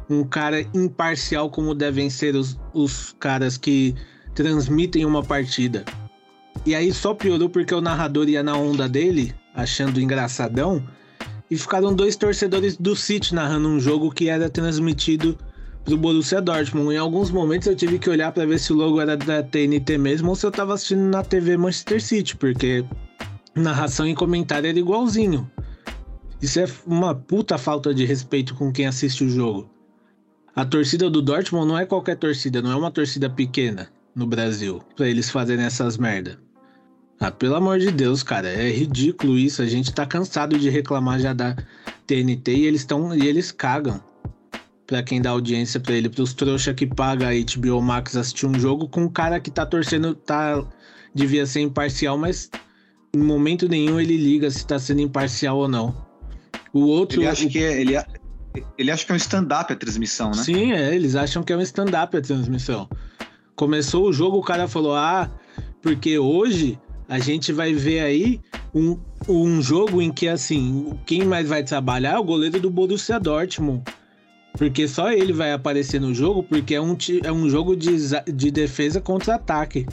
um 0.08 0.24
cara 0.24 0.62
imparcial 0.76 1.50
como 1.50 1.74
devem 1.74 2.08
ser 2.08 2.36
os, 2.36 2.56
os 2.72 3.16
caras 3.18 3.58
que 3.58 3.96
transmitem 4.36 5.06
uma 5.06 5.24
partida. 5.24 5.84
E 6.68 6.76
aí 6.76 6.94
só 6.94 7.16
piorou 7.16 7.50
porque 7.50 7.74
o 7.74 7.82
narrador 7.82 8.30
ia 8.30 8.44
na 8.44 8.56
onda 8.56 8.88
dele, 8.88 9.34
achando 9.56 10.00
engraçadão, 10.00 10.86
e 11.50 11.58
ficaram 11.58 11.94
dois 11.94 12.16
torcedores 12.16 12.76
do 12.78 12.96
City 12.96 13.34
narrando 13.34 13.68
um 13.68 13.80
jogo 13.80 14.12
que 14.12 14.30
era 14.30 14.50
transmitido 14.50 15.38
pro 15.86 15.98
Borussia 15.98 16.42
Dortmund. 16.42 16.94
Em 16.94 16.98
alguns 16.98 17.32
momentos 17.32 17.68
eu 17.68 17.76
tive 17.76 17.98
que 17.98 18.10
olhar 18.10 18.32
para 18.32 18.46
ver 18.46 18.60
se 18.60 18.74
o 18.74 18.76
logo 18.76 19.00
era 19.00 19.16
da 19.16 19.42
TNT 19.42 19.98
mesmo 19.98 20.30
ou 20.30 20.36
se 20.36 20.46
eu 20.46 20.52
tava 20.52 20.74
assistindo 20.74 21.04
na 21.04 21.24
TV 21.24 21.56
Manchester 21.56 22.02
City, 22.02 22.36
porque 22.36 22.84
narração 23.56 24.08
e 24.08 24.14
comentário 24.14 24.68
era 24.68 24.78
igualzinho. 24.78 25.50
Isso 26.42 26.60
é 26.60 26.66
uma 26.86 27.16
puta 27.16 27.58
falta 27.58 27.94
de 27.94 28.06
respeito 28.06 28.54
com 28.54 28.72
quem 28.72 28.86
assiste 28.86 29.24
o 29.24 29.30
jogo. 29.30 29.70
A 30.56 30.66
torcida 30.66 31.10
do 31.10 31.22
Dortmund 31.22 31.68
não 31.68 31.78
é 31.78 31.86
qualquer 31.86 32.18
torcida, 32.18 32.62
não 32.62 32.72
é 32.72 32.76
uma 32.76 32.92
torcida 32.92 33.30
pequena 33.30 33.90
no 34.16 34.26
Brasil, 34.26 34.82
para 34.96 35.08
eles 35.08 35.30
fazerem 35.30 35.66
essas 35.66 35.98
merda. 35.98 36.40
Ah, 37.20 37.32
pelo 37.32 37.56
amor 37.56 37.80
de 37.80 37.92
Deus, 37.92 38.22
cara, 38.22 38.48
é 38.48 38.70
ridículo 38.70 39.38
isso. 39.38 39.62
A 39.62 39.66
gente 39.66 39.92
tá 39.92 40.06
cansado 40.06 40.58
de 40.58 40.70
reclamar 40.70 41.20
já 41.20 41.34
da 41.34 41.56
TNT 42.06 42.54
e 42.54 42.66
eles 42.66 42.82
estão 42.82 43.16
e 43.16 43.28
eles 43.28 43.52
cagam 43.52 44.02
para 44.88 45.04
quem 45.04 45.22
dá 45.22 45.32
audiência 45.32 45.80
para 45.82 45.94
ele, 45.94 46.08
pros 46.08 46.34
trouxa 46.34 46.74
que 46.74 46.88
paga 46.88 47.28
a 47.28 47.34
HBO 47.34 47.82
Max 47.82 48.16
assistir 48.16 48.46
um 48.46 48.58
jogo 48.58 48.88
com 48.88 49.02
um 49.02 49.10
cara 49.10 49.38
que 49.38 49.52
tá 49.52 49.66
torcendo, 49.66 50.16
tá 50.16 50.66
devia 51.14 51.46
ser 51.46 51.60
imparcial, 51.60 52.18
mas 52.18 52.50
em 53.14 53.20
momento 53.20 53.68
nenhum 53.68 54.00
ele 54.00 54.16
liga 54.16 54.50
se 54.50 54.66
tá 54.66 54.80
sendo 54.80 55.02
imparcial 55.02 55.58
ou 55.58 55.68
não. 55.68 55.94
O 56.72 56.86
outro, 56.86 57.20
ele 57.20 57.28
acha 57.28 57.46
o... 57.46 57.50
que 57.50 57.60
é, 57.60 57.82
ele, 57.82 57.96
ele 58.78 58.92
acha 58.92 59.06
que 59.06 59.12
é 59.12 59.16
um 59.16 59.18
stand-up 59.18 59.74
a 59.74 59.76
transmissão, 59.76 60.32
né? 60.32 60.44
Sim, 60.44 60.72
é, 60.72 60.96
eles 60.96 61.16
acham 61.16 61.44
que 61.44 61.52
é 61.52 61.58
um 61.58 61.62
stand-up 61.62 62.16
a 62.16 62.22
transmissão. 62.22 62.88
Começou 63.56 64.08
o 64.08 64.14
jogo, 64.14 64.38
o 64.38 64.44
cara 64.44 64.68
falou: 64.68 64.96
ah, 64.96 65.30
porque 65.82 66.18
hoje 66.18 66.80
a 67.08 67.20
gente 67.20 67.54
vai 67.54 67.74
ver 67.74 68.02
aí 68.02 68.42
um, 68.74 68.98
um 69.28 69.62
jogo 69.62 70.02
em 70.02 70.12
que, 70.12 70.28
assim, 70.28 70.98
quem 71.06 71.24
mais 71.24 71.48
vai 71.48 71.64
trabalhar 71.64 72.16
é 72.16 72.20
o 72.20 72.24
goleiro 72.24 72.60
do 72.60 72.70
Borussia 72.70 73.20
Dortmund. 73.20 73.84
Porque 74.58 74.88
só 74.88 75.12
ele 75.12 75.32
vai 75.32 75.54
aparecer 75.54 76.02
no 76.02 76.14
jogo, 76.14 76.44
porque 76.44 76.76
é 76.76 76.82
um, 76.82 76.98
é 77.24 77.32
um 77.32 77.50
jogo 77.50 77.76
de, 77.76 77.96
de 78.34 78.52
defesa 78.52 79.00
contra 79.00 79.36
ataque. 79.36 79.86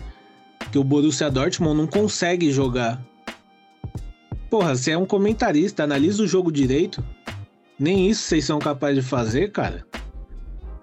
Que 0.72 0.79
o 0.79 0.85
Borussia 0.85 1.31
Dortmund 1.31 1.77
não 1.77 1.87
consegue 1.87 2.50
jogar. 2.50 3.00
Porra, 4.50 4.74
você 4.74 4.92
é 4.92 4.98
um 4.98 5.07
comentarista, 5.07 5.85
analisa 5.85 6.22
o 6.22 6.27
jogo 6.27 6.50
direito. 6.50 7.05
Nem 7.79 8.09
isso 8.09 8.22
vocês 8.22 8.44
são 8.44 8.59
capazes 8.59 9.05
de 9.05 9.09
fazer, 9.09 9.53
cara. 9.53 9.87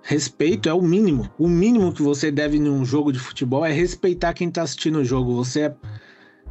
Respeito 0.04 0.68
é 0.68 0.74
o 0.74 0.82
mínimo. 0.82 1.30
O 1.38 1.48
mínimo 1.48 1.94
que 1.94 2.02
você 2.02 2.32
deve 2.32 2.60
num 2.60 2.84
jogo 2.84 3.12
de 3.12 3.20
futebol 3.20 3.66
é 3.66 3.72
respeitar 3.72 4.34
quem 4.34 4.50
tá 4.50 4.64
assistindo 4.64 5.00
o 5.00 5.06
jogo. 5.06 5.36
Você 5.36 5.62
é, 5.62 5.76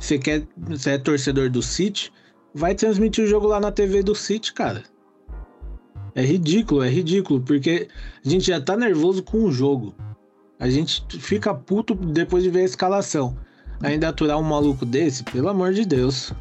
você 0.00 0.18
quer, 0.18 0.42
você 0.56 0.92
é 0.92 0.98
torcedor 0.98 1.50
do 1.50 1.62
City, 1.62 2.12
vai 2.54 2.74
transmitir 2.74 3.24
o 3.24 3.28
jogo 3.28 3.46
lá 3.46 3.60
na 3.60 3.70
TV 3.70 4.02
do 4.02 4.14
City, 4.14 4.52
cara. 4.52 4.82
É 6.14 6.22
ridículo, 6.22 6.82
é 6.82 6.88
ridículo, 6.88 7.40
porque 7.40 7.86
a 8.24 8.28
gente 8.28 8.46
já 8.46 8.60
tá 8.60 8.76
nervoso 8.76 9.22
com 9.22 9.44
o 9.44 9.52
jogo. 9.52 9.94
A 10.58 10.68
gente 10.68 11.04
fica 11.18 11.54
puto 11.54 11.94
depois 11.94 12.42
de 12.42 12.50
ver 12.50 12.60
a 12.62 12.64
escalação. 12.64 13.36
Ainda 13.82 14.08
aturar 14.08 14.38
um 14.38 14.42
maluco 14.42 14.84
desse, 14.84 15.22
pelo 15.24 15.48
amor 15.48 15.72
de 15.72 15.86
Deus. 15.86 16.32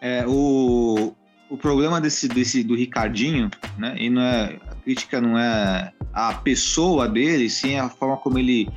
É, 0.00 0.24
o, 0.26 1.14
o 1.48 1.56
problema 1.56 2.00
desse, 2.00 2.28
desse 2.28 2.62
do 2.62 2.74
Ricardinho, 2.74 3.50
né? 3.76 3.96
E 3.98 4.08
não 4.08 4.22
é, 4.22 4.58
a 4.68 4.74
crítica 4.76 5.20
não 5.20 5.38
é 5.38 5.92
a 6.12 6.34
pessoa 6.34 7.08
dele, 7.08 7.48
sim 7.48 7.76
a 7.78 7.88
forma 7.88 8.16
como 8.16 8.38
ele. 8.38 8.68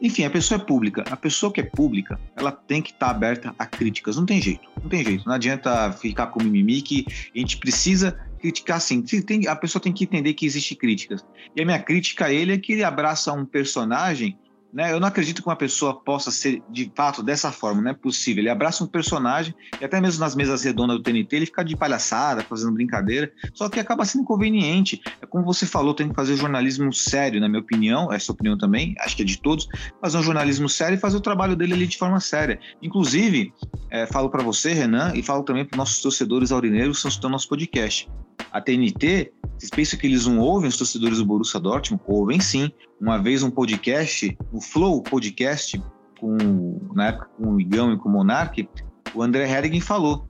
Enfim, 0.00 0.24
a 0.24 0.30
pessoa 0.30 0.60
é 0.60 0.64
pública. 0.64 1.04
A 1.10 1.16
pessoa 1.16 1.52
que 1.52 1.60
é 1.60 1.64
pública, 1.64 2.18
ela 2.36 2.52
tem 2.52 2.82
que 2.82 2.90
estar 2.90 3.10
aberta 3.10 3.54
a 3.58 3.66
críticas. 3.66 4.16
Não 4.16 4.26
tem 4.26 4.40
jeito, 4.40 4.68
não 4.82 4.88
tem 4.88 5.04
jeito. 5.04 5.24
Não 5.26 5.34
adianta 5.34 5.92
ficar 5.92 6.26
com 6.28 6.42
mimimi 6.42 6.82
que 6.82 7.06
a 7.34 7.38
gente 7.38 7.56
precisa 7.56 8.18
criticar 8.38 8.80
sim. 8.80 9.02
A 9.48 9.56
pessoa 9.56 9.82
tem 9.82 9.92
que 9.92 10.04
entender 10.04 10.34
que 10.34 10.46
existe 10.46 10.74
críticas. 10.74 11.24
E 11.54 11.62
a 11.62 11.64
minha 11.64 11.78
crítica 11.78 12.26
a 12.26 12.32
ele 12.32 12.52
é 12.52 12.58
que 12.58 12.72
ele 12.72 12.84
abraça 12.84 13.32
um 13.32 13.44
personagem 13.44 14.38
né? 14.76 14.92
Eu 14.92 15.00
não 15.00 15.08
acredito 15.08 15.40
que 15.40 15.48
uma 15.48 15.56
pessoa 15.56 15.98
possa 15.98 16.30
ser 16.30 16.62
de 16.68 16.92
fato 16.94 17.22
dessa 17.22 17.50
forma, 17.50 17.80
não 17.80 17.92
é 17.92 17.94
possível. 17.94 18.42
Ele 18.42 18.50
abraça 18.50 18.84
um 18.84 18.86
personagem 18.86 19.54
e 19.80 19.84
até 19.86 19.98
mesmo 20.02 20.20
nas 20.20 20.36
mesas 20.36 20.62
redondas 20.62 20.98
do 20.98 21.02
TNT 21.02 21.34
ele 21.34 21.46
fica 21.46 21.64
de 21.64 21.74
palhaçada, 21.74 22.42
fazendo 22.42 22.72
brincadeira, 22.72 23.32
só 23.54 23.70
que 23.70 23.80
acaba 23.80 24.04
sendo 24.04 24.20
inconveniente. 24.20 25.00
É 25.22 25.24
como 25.24 25.46
você 25.46 25.64
falou, 25.64 25.94
tem 25.94 26.10
que 26.10 26.14
fazer 26.14 26.36
jornalismo 26.36 26.92
sério, 26.92 27.40
na 27.40 27.48
minha 27.48 27.62
opinião, 27.62 28.12
essa 28.12 28.30
opinião 28.30 28.58
também, 28.58 28.94
acho 29.00 29.16
que 29.16 29.22
é 29.22 29.24
de 29.24 29.40
todos, 29.40 29.66
fazer 29.98 30.18
um 30.18 30.22
jornalismo 30.22 30.68
sério 30.68 30.96
e 30.96 31.00
fazer 31.00 31.16
o 31.16 31.22
trabalho 31.22 31.56
dele 31.56 31.72
ali 31.72 31.86
de 31.86 31.96
forma 31.96 32.20
séria. 32.20 32.60
Inclusive, 32.82 33.54
é, 33.90 34.06
falo 34.06 34.28
para 34.28 34.42
você, 34.42 34.74
Renan, 34.74 35.14
e 35.14 35.22
falo 35.22 35.42
também 35.42 35.64
para 35.64 35.78
nossos 35.78 36.02
torcedores 36.02 36.52
aurineiros 36.52 37.00
que 37.00 37.08
estão 37.08 37.30
no 37.30 37.36
nosso 37.36 37.48
podcast. 37.48 38.10
A 38.52 38.60
TNT, 38.60 39.32
vocês 39.58 39.70
pensam 39.70 39.98
que 39.98 40.06
eles 40.06 40.26
não 40.26 40.38
ouvem 40.38 40.68
os 40.68 40.76
torcedores 40.76 41.18
do 41.18 41.26
Borussia 41.26 41.60
Dortmund? 41.60 42.02
Ouvem 42.06 42.40
sim. 42.40 42.70
Uma 43.00 43.18
vez 43.18 43.42
um 43.42 43.50
podcast, 43.50 44.36
o 44.52 44.60
Flow 44.60 45.02
Podcast, 45.02 45.82
com, 46.20 46.80
na 46.94 47.08
época 47.08 47.28
com 47.36 47.54
o 47.54 47.60
Igão 47.60 47.92
e 47.92 47.98
com 47.98 48.08
o 48.08 48.12
Monark, 48.12 48.68
o 49.14 49.22
André 49.22 49.44
Herrigen 49.44 49.80
falou. 49.80 50.28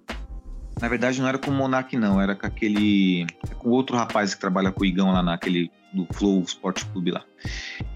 Na 0.81 0.89
verdade, 0.89 1.21
não 1.21 1.29
era 1.29 1.39
com 1.39 1.51
o 1.51 1.55
Monark, 1.55 1.97
não, 1.97 2.21
era 2.21 2.35
com 2.35 2.47
aquele. 2.47 3.27
com 3.59 3.71
outro 3.71 3.97
rapaz 3.97 4.35
que 4.35 4.41
trabalha 4.41 4.71
com 4.71 4.83
o 4.83 4.87
Igão 4.87 5.11
lá 5.11 5.23
naquele. 5.23 5.71
do 5.95 6.07
Flow 6.13 6.43
Sport 6.43 6.85
Clube 6.93 7.13
lá. 7.13 7.25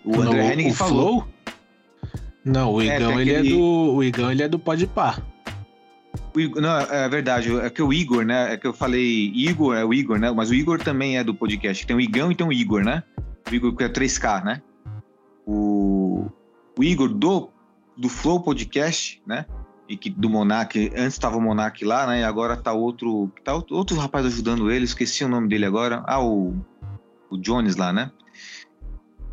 O 0.04 0.20
André 0.20 0.46
Herrigen 0.46 0.72
falou. 0.72 1.22
Flow? 1.22 1.28
Não, 2.44 2.72
o 2.72 2.80
é, 2.80 2.96
Igão, 2.96 3.18
é, 3.18 3.22
ele 3.22 3.30
aquele... 3.36 3.52
é 3.52 3.56
do. 3.56 3.94
O 3.94 4.02
Igão 4.02 4.32
ele 4.32 4.42
é 4.42 4.48
do 4.48 4.58
Podpah. 4.58 5.22
Igor, 6.36 6.62
não, 6.62 6.78
é 6.78 7.08
verdade, 7.08 7.56
é 7.58 7.70
que 7.70 7.82
o 7.82 7.92
Igor, 7.92 8.24
né? 8.24 8.54
É 8.54 8.56
que 8.56 8.66
eu 8.66 8.72
falei 8.72 9.32
Igor, 9.34 9.76
é 9.76 9.84
o 9.84 9.92
Igor, 9.92 10.18
né? 10.18 10.30
Mas 10.30 10.50
o 10.50 10.54
Igor 10.54 10.78
também 10.78 11.18
é 11.18 11.24
do 11.24 11.34
podcast. 11.34 11.86
Tem 11.86 11.96
o 11.96 12.00
Igão 12.00 12.30
e 12.30 12.34
tem 12.34 12.46
o 12.46 12.52
Igor, 12.52 12.82
né? 12.82 13.02
O 13.50 13.54
Igor 13.54 13.74
que 13.74 13.84
é 13.84 13.88
3K, 13.88 14.44
né? 14.44 14.62
O, 15.46 16.26
o 16.78 16.84
Igor 16.84 17.08
do, 17.08 17.50
do 17.96 18.08
Flow 18.08 18.40
Podcast, 18.40 19.22
né? 19.26 19.44
E 19.88 19.96
que 19.96 20.08
do 20.08 20.30
Monark, 20.30 20.92
antes 20.96 21.14
estava 21.14 21.36
o 21.36 21.40
Monark 21.40 21.84
lá, 21.84 22.06
né? 22.06 22.20
E 22.20 22.24
agora 22.24 22.56
tá 22.56 22.72
outro. 22.72 23.32
Tá 23.42 23.54
outro 23.54 23.96
rapaz 23.96 24.24
ajudando 24.24 24.70
ele, 24.70 24.84
esqueci 24.84 25.24
o 25.24 25.28
nome 25.28 25.48
dele 25.48 25.66
agora. 25.66 26.04
Ah, 26.06 26.22
o, 26.22 26.54
o 27.28 27.36
Jones 27.36 27.76
lá, 27.76 27.92
né? 27.92 28.10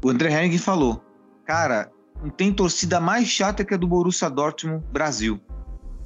O 0.04 0.10
André 0.10 0.32
Henning 0.32 0.58
falou: 0.58 1.04
Cara, 1.46 1.92
não 2.22 2.30
tem 2.30 2.52
torcida 2.52 3.00
mais 3.00 3.28
chata 3.28 3.64
que 3.64 3.74
a 3.74 3.78
do 3.78 3.88
Borussia 3.88 4.30
Dortmund 4.30 4.84
Brasil. 4.92 5.40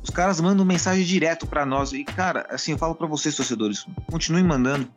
Os 0.04 0.10
caras 0.10 0.42
mandam 0.42 0.66
mensagem 0.66 1.06
direto 1.06 1.46
para 1.46 1.66
nós. 1.66 1.94
E, 1.94 2.04
cara, 2.04 2.48
assim, 2.50 2.72
eu 2.72 2.78
falo 2.78 2.96
para 2.96 3.08
vocês, 3.08 3.36
torcedores, 3.36 3.86
continuem 4.10 4.44
mandando. 4.44 4.88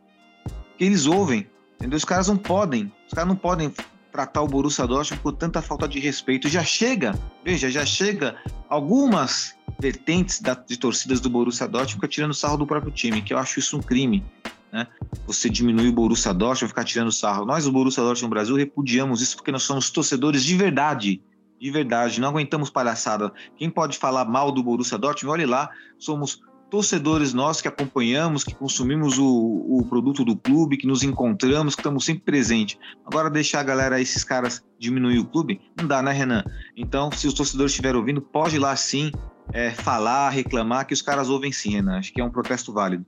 Que 0.77 0.83
eles 0.83 1.05
ouvem, 1.05 1.47
entendeu? 1.75 1.97
Os 1.97 2.05
caras 2.05 2.27
não 2.27 2.37
podem. 2.37 2.91
Os 3.07 3.13
caras 3.13 3.27
não 3.27 3.35
podem 3.35 3.71
tratar 4.11 4.41
o 4.41 4.47
Borussia 4.47 4.87
Dortmund 4.87 5.21
com 5.21 5.31
tanta 5.31 5.61
falta 5.61 5.87
de 5.87 5.99
respeito. 5.99 6.47
Já 6.47 6.63
chega, 6.63 7.13
veja, 7.43 7.69
já 7.69 7.85
chega 7.85 8.35
algumas 8.69 9.55
vertentes 9.79 10.41
da, 10.41 10.53
de 10.53 10.77
torcidas 10.77 11.19
do 11.19 11.29
Borussia 11.29 11.67
Dortmund 11.67 11.95
ficar 11.95 12.07
tirando 12.07 12.33
sarro 12.33 12.57
do 12.57 12.65
próprio 12.65 12.91
time, 12.91 13.21
que 13.21 13.33
eu 13.33 13.37
acho 13.37 13.59
isso 13.59 13.77
um 13.77 13.81
crime. 13.81 14.23
Né? 14.71 14.87
Você 15.27 15.49
diminuir 15.49 15.89
o 15.89 15.93
Borussia 15.93 16.33
Dortmund, 16.33 16.69
ficar 16.69 16.83
tirando 16.83 17.11
sarro. 17.11 17.45
Nós, 17.45 17.67
o 17.67 17.71
Borussia 17.71 18.03
Dortmund 18.03 18.29
Brasil, 18.29 18.55
repudiamos 18.55 19.21
isso 19.21 19.35
porque 19.35 19.51
nós 19.51 19.63
somos 19.63 19.89
torcedores 19.89 20.43
de 20.43 20.55
verdade 20.55 21.21
de 21.59 21.71
verdade, 21.71 22.19
não 22.19 22.29
aguentamos 22.29 22.69
palhaçada. 22.69 23.31
Quem 23.57 23.69
pode 23.69 23.97
falar 23.97 24.25
mal 24.25 24.51
do 24.51 24.63
Borussia 24.63 24.97
Dortmund, 24.97 25.41
olhe 25.41 25.45
lá, 25.45 25.69
somos 25.97 26.41
torcedores 26.69 27.33
nós 27.33 27.61
que 27.61 27.67
acompanhamos, 27.67 28.43
que 28.43 28.53
consumimos 28.53 29.17
o, 29.17 29.25
o 29.25 29.85
produto 29.87 30.25
do 30.25 30.35
clube, 30.35 30.77
que 30.77 30.87
nos 30.87 31.03
encontramos, 31.03 31.75
que 31.75 31.81
estamos 31.81 32.03
sempre 32.03 32.23
presentes. 32.23 32.77
Agora 33.05 33.29
deixar 33.29 33.61
a 33.61 33.63
galera, 33.63 34.01
esses 34.01 34.23
caras 34.23 34.63
diminuir 34.77 35.19
o 35.19 35.25
clube, 35.25 35.61
não 35.77 35.87
dá, 35.87 36.01
né, 36.01 36.11
Renan? 36.11 36.43
Então, 36.75 37.11
se 37.11 37.27
os 37.27 37.33
torcedores 37.33 37.71
estiverem 37.71 37.99
ouvindo, 37.99 38.21
pode 38.21 38.55
ir 38.55 38.59
lá 38.59 38.75
sim 38.75 39.11
é, 39.53 39.71
falar, 39.71 40.29
reclamar, 40.29 40.85
que 40.85 40.93
os 40.93 41.01
caras 41.01 41.29
ouvem 41.29 41.51
sim, 41.51 41.71
Renan. 41.71 41.97
Acho 41.97 42.11
que 42.11 42.19
é 42.19 42.23
um 42.23 42.31
protesto 42.31 42.73
válido. 42.73 43.05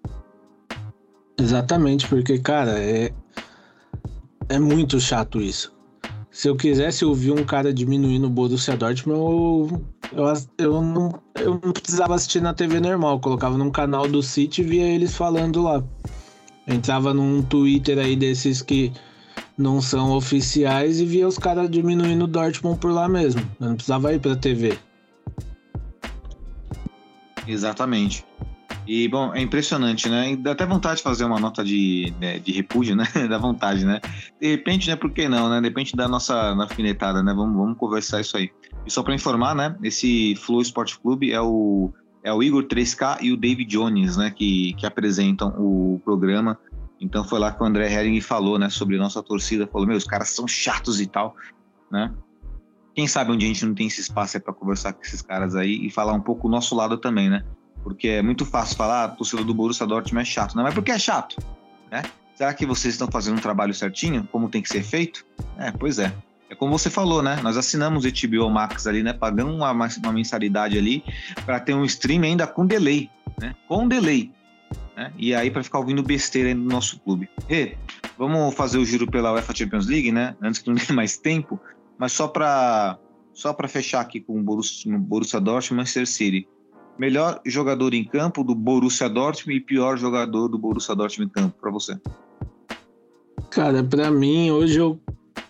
Exatamente, 1.40 2.08
porque, 2.08 2.40
cara, 2.40 2.80
é, 2.80 3.14
é 4.50 4.60
muito 4.60 5.00
chato 5.00 5.42
isso. 5.42 5.77
Se 6.38 6.48
eu 6.48 6.56
quisesse 6.56 7.04
ouvir 7.04 7.32
um 7.32 7.44
cara 7.44 7.74
diminuindo 7.74 8.28
o 8.28 8.30
Borussia 8.30 8.78
Dortmund, 8.78 9.20
eu, 9.20 9.82
eu, 10.16 10.34
eu, 10.60 10.82
não, 10.84 11.20
eu 11.34 11.60
não 11.64 11.74
precisava 11.74 12.14
assistir 12.14 12.44
na 12.44 12.54
TV 12.54 12.80
normal. 12.80 13.14
Eu 13.14 13.20
colocava 13.20 13.58
num 13.58 13.72
canal 13.72 14.08
do 14.08 14.22
City 14.22 14.62
e 14.62 14.64
via 14.64 14.86
eles 14.86 15.18
falando 15.18 15.64
lá. 15.64 15.84
entrava 16.68 17.12
num 17.12 17.42
Twitter 17.42 17.98
aí 17.98 18.16
desses 18.16 18.62
que 18.62 18.94
não 19.58 19.82
são 19.82 20.12
oficiais 20.12 21.00
e 21.00 21.06
via 21.08 21.28
os 21.28 21.40
caras 21.40 21.72
diminuindo 21.72 22.26
o 22.26 22.28
Dortmund 22.28 22.78
por 22.78 22.92
lá 22.92 23.10
mesmo. 23.10 23.42
Eu 23.60 23.70
não 23.70 23.76
precisava 23.76 24.14
ir 24.14 24.20
pra 24.20 24.36
TV. 24.36 24.78
Exatamente. 27.48 28.24
E, 28.88 29.06
bom, 29.10 29.34
é 29.34 29.42
impressionante, 29.42 30.08
né? 30.08 30.34
Dá 30.38 30.54
até 30.54 30.66
vontade 30.66 30.98
de 30.98 31.04
fazer 31.04 31.26
uma 31.26 31.40
nota 31.40 31.62
de, 31.62 32.14
né, 32.22 32.40
de 32.40 32.54
repúdio, 32.54 32.96
né? 32.96 33.04
dá 33.30 33.38
vontade, 33.38 33.84
né? 33.84 34.00
De 34.40 34.48
repente, 34.48 34.90
né? 34.90 34.96
Por 34.96 35.12
que 35.12 35.28
não, 35.28 35.50
né? 35.50 35.60
De 35.60 35.68
repente 35.68 35.94
da 35.94 36.08
nossa 36.08 36.54
alfinetada, 36.54 37.22
né? 37.22 37.34
Vamos, 37.34 37.56
vamos 37.58 37.78
conversar 37.78 38.22
isso 38.22 38.38
aí. 38.38 38.50
E 38.86 38.92
só 38.92 39.04
para 39.04 39.14
informar, 39.14 39.54
né? 39.54 39.76
Esse 39.84 40.36
Flow 40.38 40.62
Sport 40.62 40.96
Clube 41.02 41.34
é 41.34 41.42
o, 41.42 41.92
é 42.24 42.32
o 42.32 42.42
Igor 42.42 42.64
3K 42.64 43.18
e 43.22 43.34
o 43.34 43.38
David 43.38 43.70
Jones, 43.70 44.16
né? 44.16 44.32
Que, 44.32 44.74
que 44.76 44.86
apresentam 44.86 45.50
o 45.58 46.02
programa. 46.06 46.58
Então 47.02 47.26
foi 47.26 47.40
lá 47.40 47.52
que 47.52 47.62
o 47.62 47.66
André 47.66 47.92
Hering 47.92 48.22
falou, 48.22 48.58
né? 48.58 48.70
Sobre 48.70 48.98
nossa 48.98 49.22
torcida. 49.22 49.68
Falou, 49.68 49.86
meu, 49.86 49.98
os 49.98 50.06
caras 50.06 50.30
são 50.30 50.48
chatos 50.48 51.02
e 51.02 51.08
tal, 51.08 51.36
né? 51.92 52.14
Quem 52.96 53.06
sabe 53.06 53.34
onde 53.34 53.46
a 53.46 53.48
gente 53.50 53.66
não 53.66 53.76
tem 53.76 53.88
esse 53.88 54.00
espaço 54.00 54.40
para 54.40 54.54
conversar 54.54 54.94
com 54.94 55.02
esses 55.02 55.22
caras 55.22 55.56
aí 55.56 55.86
e 55.86 55.92
falar 55.92 56.14
um 56.14 56.22
pouco 56.22 56.48
o 56.48 56.50
nosso 56.50 56.74
lado 56.74 56.98
também, 56.98 57.30
né? 57.30 57.44
Porque 57.88 58.10
é 58.10 58.22
muito 58.22 58.46
fácil 58.46 58.76
falar, 58.76 59.06
ah, 59.06 59.08
torcedor 59.08 59.46
do 59.46 59.54
Borussia 59.54 59.88
Dortmund 59.88 60.28
é 60.28 60.30
chato. 60.30 60.56
Não, 60.56 60.64
mas 60.64 60.74
por 60.74 60.84
que 60.84 60.92
é 60.92 61.00
chato? 61.00 61.38
Né? 61.90 62.04
Será 62.36 62.54
que 62.54 62.66
vocês 62.66 62.94
estão 62.94 63.08
fazendo 63.10 63.38
um 63.38 63.42
trabalho 63.42 63.74
certinho, 63.74 64.28
como 64.30 64.50
tem 64.50 64.62
que 64.62 64.68
ser 64.68 64.84
feito? 64.84 65.26
É, 65.58 65.72
pois 65.72 65.98
é. 65.98 66.14
É 66.50 66.56
como 66.56 66.78
você 66.78 66.90
falou, 66.90 67.24
né? 67.24 67.40
Nós 67.42 67.56
assinamos 67.56 68.04
o 68.04 68.10
HBO 68.10 68.50
Max 68.50 68.88
ali, 68.88 69.04
né? 69.04 69.14
Pagamos 69.14 69.56
uma, 69.56 69.72
uma 69.72 70.12
mensalidade 70.12 70.78
ali 70.78 71.02
para 71.46 71.62
ter 71.62 71.74
um 71.74 71.86
stream 71.86 72.24
ainda 72.24 72.46
com 72.46 72.66
delay, 72.66 73.10
né? 73.40 73.56
Com 73.70 73.88
delay. 73.88 74.32
Né? 74.96 75.14
E 75.18 75.34
aí 75.34 75.50
para 75.50 75.64
ficar 75.64 75.80
ouvindo 75.80 76.04
besteira 76.04 76.54
no 76.54 76.66
nosso 76.66 77.00
clube. 77.00 77.30
E 77.50 77.74
vamos 78.18 78.54
fazer 78.54 78.78
o 78.80 78.86
giro 78.86 79.10
pela 79.10 79.32
UEFA 79.32 79.56
Champions 79.56 79.88
League, 79.88 80.12
né? 80.12 80.36
Antes 80.42 80.62
que 80.62 80.70
não 80.70 80.76
dê 80.86 80.92
mais 80.92 81.18
tempo, 81.18 81.58
mas 81.98 82.12
só 82.12 82.28
para 82.28 82.98
só 83.34 83.54
para 83.54 83.68
fechar 83.68 84.02
aqui 84.02 84.20
com 84.20 84.38
o 84.38 84.44
Borussia, 84.44 84.98
Borussia 84.98 85.40
Dortmund 85.40 85.74
e 85.74 85.76
Manchester 85.78 86.08
City 86.08 86.48
melhor 86.98 87.40
jogador 87.46 87.94
em 87.94 88.04
campo 88.04 88.44
do 88.44 88.56
Borussia 88.56 89.10
Dortmund 89.10 89.58
e 89.58 89.62
pior 89.62 89.98
jogador 89.98 90.48
do 90.48 90.58
Borussia 90.58 90.96
Dortmund 90.96 91.30
em 91.30 91.34
campo 91.34 91.56
para 91.60 91.72
você? 91.72 92.00
Cara, 93.50 93.84
para 93.84 94.12
mim 94.12 94.52
hoje 94.52 94.80
eu 94.80 95.00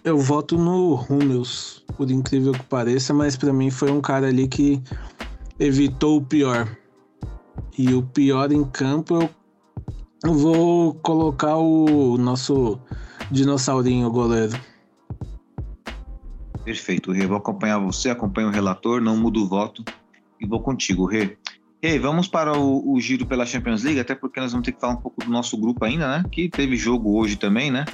eu 0.04 0.18
voto 0.18 0.58
no 0.58 0.96
Hummels, 1.10 1.84
por 1.98 2.10
incrível 2.10 2.54
que 2.54 2.64
pareça, 2.64 3.14
mas 3.14 3.36
para 3.36 3.52
mim 3.52 3.70
foi 3.70 3.92
um 3.92 4.00
cara 4.00 4.28
ali 4.28 4.48
que 4.48 4.82
evitou 5.60 6.18
o 6.18 6.22
pior. 6.26 6.78
E 7.78 7.94
o 7.94 8.02
pior 8.02 8.52
em 8.54 8.64
campo 8.64 9.16
eu, 9.16 9.30
eu 10.24 10.34
vou 10.34 10.94
colocar 10.96 11.58
o 11.58 12.18
nosso 12.18 12.80
dinossaurinho 13.30 14.10
goleiro. 14.10 14.58
Perfeito, 16.64 17.14
eu 17.14 17.28
vou 17.28 17.38
acompanhar 17.38 17.78
você, 17.80 18.10
acompanho 18.10 18.48
o 18.48 18.52
relator, 18.52 19.02
não 19.02 19.18
mudo 19.18 19.44
o 19.44 19.48
voto 19.48 19.84
e 20.40 20.46
vou 20.46 20.62
contigo, 20.62 21.06
Rê. 21.06 21.38
E 21.82 22.00
vamos 22.00 22.28
para 22.28 22.58
o, 22.58 22.94
o, 22.94 23.00
giro 23.00 23.26
pela 23.26 23.46
Champions 23.46 23.84
League, 23.84 24.00
até 24.00 24.16
porque 24.16 24.40
nós 24.40 24.52
vamos 24.52 24.66
ter 24.66 24.72
que 24.72 24.82
falar 24.82 24.94
um 24.94 25.02
pouco 25.02 25.24
do 25.24 25.30
nosso 25.30 25.56
grupo 25.56 25.86
ainda, 25.86 26.08
né? 26.08 26.26
Que 26.32 26.50
teve 26.50 26.76
jogo 26.76 27.20
hoje 27.20 27.36
também, 27.36 27.70
né? 27.70 27.86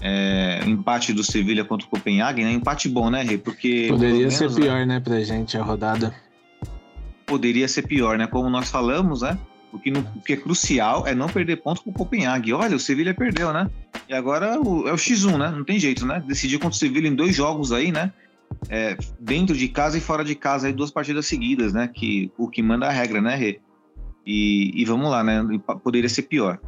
É, 0.00 0.60
empate 0.64 1.12
do 1.12 1.24
Sevilha 1.24 1.64
contra 1.64 1.86
o 1.86 1.90
Copenhague, 1.90 2.44
né? 2.44 2.52
Empate 2.52 2.88
bom, 2.88 3.10
né, 3.10 3.22
Rê? 3.22 3.36
Porque. 3.36 3.88
Poderia 3.88 4.30
ser 4.30 4.54
pior, 4.54 4.86
né, 4.86 5.00
pra 5.00 5.20
gente 5.20 5.58
a 5.58 5.62
rodada. 5.62 6.14
Poderia 7.26 7.66
ser 7.66 7.82
pior, 7.82 8.16
né? 8.16 8.26
Como 8.28 8.48
nós 8.48 8.70
falamos, 8.70 9.22
né? 9.22 9.36
O 9.72 9.78
que, 9.78 9.90
não, 9.90 10.00
o 10.00 10.20
que 10.20 10.32
é 10.32 10.36
crucial 10.36 11.06
é 11.06 11.14
não 11.14 11.28
perder 11.28 11.56
ponto 11.56 11.82
com 11.82 11.90
o 11.90 11.92
Copenhague. 11.92 12.52
Olha, 12.52 12.76
o 12.76 12.80
Sevilha 12.80 13.12
perdeu, 13.12 13.52
né? 13.52 13.68
E 14.08 14.14
agora 14.14 14.58
o, 14.58 14.88
é 14.88 14.92
o 14.92 14.96
X1, 14.96 15.36
né? 15.36 15.50
Não 15.50 15.64
tem 15.64 15.78
jeito, 15.78 16.06
né? 16.06 16.22
Decidiu 16.26 16.58
contra 16.58 16.74
o 16.74 16.78
Sevilha 16.78 17.08
em 17.08 17.14
dois 17.14 17.34
jogos 17.34 17.72
aí, 17.72 17.92
né? 17.92 18.12
É, 18.68 18.96
dentro 19.18 19.56
de 19.56 19.68
casa 19.68 19.96
e 19.98 20.00
fora 20.00 20.24
de 20.24 20.34
casa, 20.34 20.66
aí 20.66 20.72
duas 20.72 20.90
partidas 20.90 21.26
seguidas, 21.26 21.72
né? 21.72 21.88
Que, 21.88 22.30
o 22.36 22.48
que 22.48 22.62
manda 22.62 22.86
a 22.86 22.90
regra, 22.90 23.20
né, 23.20 23.34
Rê? 23.34 23.60
E, 24.26 24.72
e 24.74 24.84
vamos 24.84 25.10
lá, 25.10 25.24
né? 25.24 25.42
Poderia 25.82 26.08
ser 26.08 26.22
pior. 26.22 26.58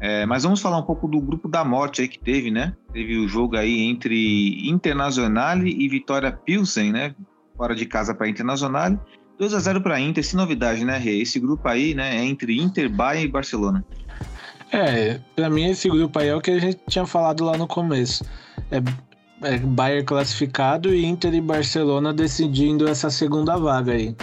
É, 0.00 0.24
mas 0.24 0.44
vamos 0.44 0.60
falar 0.60 0.78
um 0.78 0.82
pouco 0.82 1.06
do 1.06 1.20
grupo 1.20 1.46
da 1.48 1.62
morte 1.62 2.00
aí 2.00 2.08
que 2.08 2.18
teve, 2.18 2.50
né? 2.50 2.74
Teve 2.92 3.18
o 3.18 3.28
jogo 3.28 3.56
aí 3.56 3.82
entre 3.82 4.68
Internacional 4.68 5.58
e 5.58 5.88
Vitória 5.88 6.32
Pilsen, 6.32 6.92
né? 6.92 7.14
Fora 7.56 7.74
de 7.74 7.84
casa 7.84 8.14
para 8.14 8.28
Internacional. 8.28 8.98
2 9.38 9.54
a 9.54 9.58
0 9.58 9.80
para 9.80 9.98
Inter, 9.98 10.24
sem 10.24 10.36
novidade, 10.36 10.84
né, 10.84 10.98
Rê? 10.98 11.20
Esse 11.20 11.40
grupo 11.40 11.66
aí, 11.66 11.94
né, 11.94 12.16
é 12.16 12.24
entre 12.24 12.60
Inter, 12.60 12.90
Bayern 12.90 13.26
e 13.26 13.32
Barcelona. 13.32 13.84
É, 14.72 15.18
para 15.34 15.50
mim 15.50 15.64
esse 15.64 15.88
grupo 15.88 16.18
aí 16.18 16.28
é 16.28 16.34
o 16.34 16.40
que 16.40 16.50
a 16.50 16.58
gente 16.58 16.78
tinha 16.88 17.06
falado 17.06 17.44
lá 17.44 17.56
no 17.56 17.66
começo. 17.66 18.24
É, 18.70 18.80
é 19.42 19.58
Bayern 19.58 20.04
classificado 20.04 20.94
e 20.94 21.04
Inter 21.04 21.34
e 21.34 21.40
Barcelona 21.40 22.12
decidindo 22.12 22.88
essa 22.88 23.10
segunda 23.10 23.56
vaga 23.56 23.92
aí. 23.92 24.14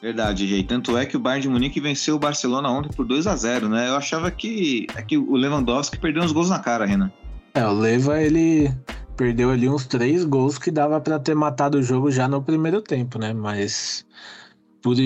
Verdade, 0.00 0.48
Jay. 0.48 0.64
Tanto 0.64 0.98
é 0.98 1.06
que 1.06 1.16
o 1.16 1.20
Bayern 1.20 1.42
de 1.42 1.48
Munique 1.48 1.80
venceu 1.80 2.16
o 2.16 2.18
Barcelona 2.18 2.68
ontem 2.68 2.90
por 2.94 3.06
2 3.06 3.26
a 3.26 3.36
0 3.36 3.68
né? 3.68 3.88
Eu 3.88 3.96
achava 3.96 4.30
que, 4.30 4.86
é 4.96 5.02
que 5.02 5.16
o 5.16 5.36
Lewandowski 5.36 5.98
perdeu 5.98 6.22
uns 6.22 6.32
gols 6.32 6.50
na 6.50 6.58
cara, 6.58 6.84
Renan. 6.84 7.10
É, 7.54 7.64
o 7.64 7.72
Leva, 7.72 8.20
ele 8.20 8.72
perdeu 9.16 9.50
ali 9.50 9.68
uns 9.68 9.86
três 9.86 10.24
gols 10.24 10.58
que 10.58 10.70
dava 10.70 11.00
para 11.00 11.20
ter 11.20 11.36
matado 11.36 11.78
o 11.78 11.82
jogo 11.82 12.10
já 12.10 12.26
no 12.26 12.42
primeiro 12.42 12.80
tempo, 12.80 13.18
né? 13.18 13.32
Mas 13.32 14.04
por, 14.82 14.96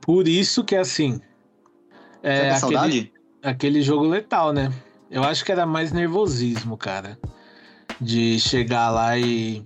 por 0.00 0.28
isso 0.28 0.62
que 0.64 0.76
assim. 0.76 1.20
É, 2.22 2.50
aquele, 2.50 2.60
saudade? 2.60 3.12
aquele 3.42 3.80
jogo 3.80 4.04
letal, 4.04 4.52
né? 4.52 4.70
Eu 5.10 5.22
acho 5.24 5.44
que 5.44 5.52
era 5.52 5.64
mais 5.64 5.92
nervosismo, 5.92 6.76
cara. 6.76 7.18
De 8.00 8.38
chegar 8.38 8.90
lá 8.90 9.18
e. 9.18 9.64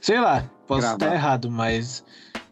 Sei 0.00 0.20
lá, 0.20 0.42
posso 0.66 0.82
Gravar. 0.82 0.94
estar 0.94 1.14
errado, 1.14 1.50
mas 1.50 2.04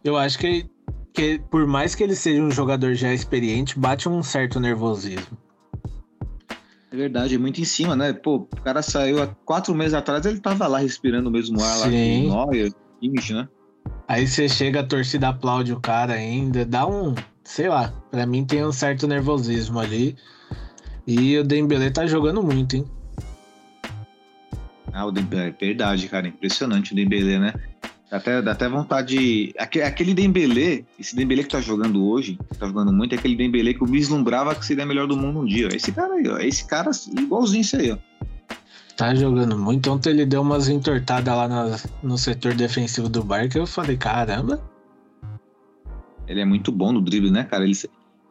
eu 0.03 0.17
acho 0.17 0.37
que, 0.39 0.69
que 1.13 1.39
por 1.49 1.65
mais 1.67 1.95
que 1.95 2.03
ele 2.03 2.15
seja 2.15 2.41
um 2.41 2.51
jogador 2.51 2.93
já 2.95 3.13
experiente, 3.13 3.77
bate 3.79 4.09
um 4.09 4.21
certo 4.23 4.59
nervosismo. 4.59 5.37
É 6.91 6.95
verdade, 6.95 7.35
é 7.35 7.37
muito 7.37 7.59
em 7.59 7.65
cima, 7.65 7.95
né? 7.95 8.13
Pô, 8.13 8.35
o 8.37 8.61
cara 8.61 8.81
saiu 8.81 9.21
há 9.21 9.27
quatro 9.27 9.75
meses 9.75 9.93
atrás, 9.93 10.25
ele 10.25 10.39
tava 10.39 10.67
lá 10.67 10.79
respirando 10.79 11.29
o 11.29 11.31
mesmo 11.31 11.61
ar 11.61 11.89
Sim. 11.89 12.27
lá 12.29 12.35
com 12.37 12.41
o 12.41 12.51
Neuer, 12.51 12.73
Kimmich, 12.99 13.33
né? 13.33 13.47
Aí 14.07 14.25
você 14.25 14.47
chega, 14.47 14.79
a 14.79 14.85
torcida 14.85 15.27
aplaude 15.29 15.73
o 15.73 15.79
cara 15.81 16.13
ainda, 16.13 16.65
dá 16.65 16.87
um, 16.87 17.13
sei 17.43 17.67
lá, 17.67 17.93
pra 18.09 18.25
mim 18.25 18.45
tem 18.45 18.65
um 18.65 18.71
certo 18.71 19.05
nervosismo 19.05 19.79
ali. 19.79 20.15
E 21.05 21.37
o 21.37 21.43
Dembele 21.43 21.91
tá 21.91 22.05
jogando 22.05 22.41
muito, 22.41 22.75
hein? 22.75 22.85
Ah, 24.93 25.05
o 25.05 25.11
Dembele, 25.11 25.55
é 25.59 25.65
verdade, 25.65 26.07
cara, 26.07 26.27
impressionante 26.27 26.93
o 26.93 26.95
Dembele, 26.95 27.39
né? 27.39 27.53
Dá 28.09 28.17
até, 28.17 28.41
dá 28.41 28.51
até 28.53 28.69
vontade 28.69 29.17
de. 29.17 29.53
Aquele 29.57 30.13
Dembele, 30.13 30.85
esse 30.97 31.15
Dembele 31.15 31.43
que 31.43 31.49
tá 31.49 31.59
jogando 31.59 32.05
hoje, 32.07 32.37
que 32.51 32.57
tá 32.57 32.65
jogando 32.65 32.91
muito, 32.91 33.13
é 33.13 33.17
aquele 33.17 33.35
Dembele 33.35 33.73
que 33.73 33.81
eu 33.81 33.87
vislumbrava 33.87 34.55
que 34.55 34.65
seria 34.65 34.85
melhor 34.85 35.07
do 35.07 35.17
mundo 35.17 35.41
um 35.41 35.45
dia. 35.45 35.67
Esse 35.75 35.91
cara 35.91 36.13
aí, 36.13 36.27
ó. 36.27 36.37
Esse 36.37 36.65
cara 36.65 36.91
igualzinho 37.17 37.61
isso 37.61 37.75
aí, 37.75 37.91
ó. 37.91 37.97
Tá 38.95 39.13
jogando 39.13 39.57
muito. 39.57 39.91
Ontem 39.91 40.09
ele 40.11 40.25
deu 40.25 40.41
umas 40.41 40.69
entortadas 40.69 41.35
lá 41.35 41.47
no, 41.47 41.75
no 42.01 42.17
setor 42.17 42.53
defensivo 42.55 43.09
do 43.09 43.23
bar 43.23 43.49
que 43.49 43.59
eu 43.59 43.67
falei, 43.67 43.97
caramba. 43.97 44.63
Ele 46.27 46.41
é 46.41 46.45
muito 46.45 46.71
bom 46.71 46.91
no 46.93 47.01
drible, 47.01 47.29
né, 47.29 47.43
cara? 47.43 47.65
Ele, 47.65 47.73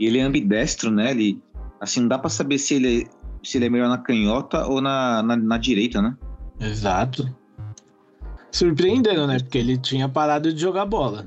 ele 0.00 0.18
é 0.18 0.22
ambidestro, 0.22 0.90
né? 0.90 1.10
Ele, 1.10 1.40
assim, 1.80 2.00
não 2.00 2.08
dá 2.08 2.18
pra 2.18 2.30
saber 2.30 2.58
se 2.58 2.74
ele, 2.74 3.02
é, 3.02 3.06
se 3.46 3.58
ele 3.58 3.66
é 3.66 3.70
melhor 3.70 3.88
na 3.88 3.98
canhota 3.98 4.66
ou 4.66 4.80
na, 4.80 5.22
na, 5.22 5.36
na 5.36 5.58
direita, 5.58 6.00
né? 6.00 6.16
Exato 6.60 7.34
surpreendendo, 8.56 9.26
né? 9.26 9.38
Porque 9.38 9.58
ele 9.58 9.76
tinha 9.76 10.08
parado 10.08 10.52
de 10.52 10.60
jogar 10.60 10.86
bola. 10.86 11.26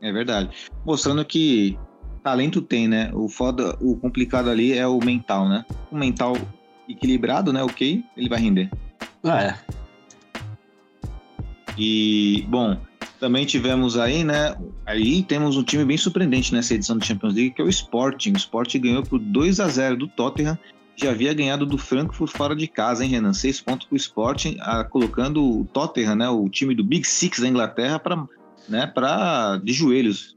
É 0.00 0.12
verdade. 0.12 0.50
Mostrando 0.84 1.24
que 1.24 1.78
talento 2.22 2.60
tem, 2.60 2.88
né? 2.88 3.10
O 3.14 3.28
foda, 3.28 3.76
o 3.80 3.96
complicado 3.96 4.50
ali 4.50 4.72
é 4.72 4.86
o 4.86 4.98
mental, 4.98 5.48
né? 5.48 5.64
O 5.90 5.96
mental 5.96 6.36
equilibrado, 6.88 7.52
né? 7.52 7.62
Ok, 7.62 8.04
ele 8.16 8.28
vai 8.28 8.40
render. 8.40 8.70
Ah, 9.22 9.42
é. 9.42 9.58
E, 11.76 12.44
bom, 12.48 12.76
também 13.20 13.46
tivemos 13.46 13.96
aí, 13.96 14.24
né? 14.24 14.56
Aí 14.84 15.22
temos 15.22 15.56
um 15.56 15.62
time 15.62 15.84
bem 15.84 15.96
surpreendente 15.96 16.52
nessa 16.52 16.74
edição 16.74 16.98
do 16.98 17.04
Champions 17.04 17.34
League, 17.34 17.50
que 17.50 17.62
é 17.62 17.64
o 17.64 17.68
Sporting. 17.68 18.32
O 18.32 18.36
Sporting 18.36 18.80
ganhou 18.80 19.02
por 19.04 19.18
2 19.18 19.60
a 19.60 19.68
0 19.68 19.96
do 19.96 20.08
Tottenham 20.08 20.58
já 21.00 21.10
havia 21.10 21.32
ganhado 21.32 21.64
do 21.64 21.78
Frankfurt 21.78 22.36
fora 22.36 22.56
de 22.56 22.66
casa, 22.66 23.04
hein, 23.04 23.10
Renan? 23.10 23.32
Seis 23.32 23.60
pontos 23.60 23.86
para 23.86 23.94
o 23.94 23.96
Sporting, 23.96 24.56
ah, 24.60 24.84
colocando 24.84 25.60
o 25.60 25.64
Tottenham, 25.64 26.16
né, 26.16 26.28
o 26.28 26.48
time 26.48 26.74
do 26.74 26.82
Big 26.82 27.06
Six 27.06 27.38
da 27.40 27.48
Inglaterra, 27.48 27.98
para 27.98 28.26
né, 28.68 28.92
de 29.62 29.72
joelhos. 29.72 30.36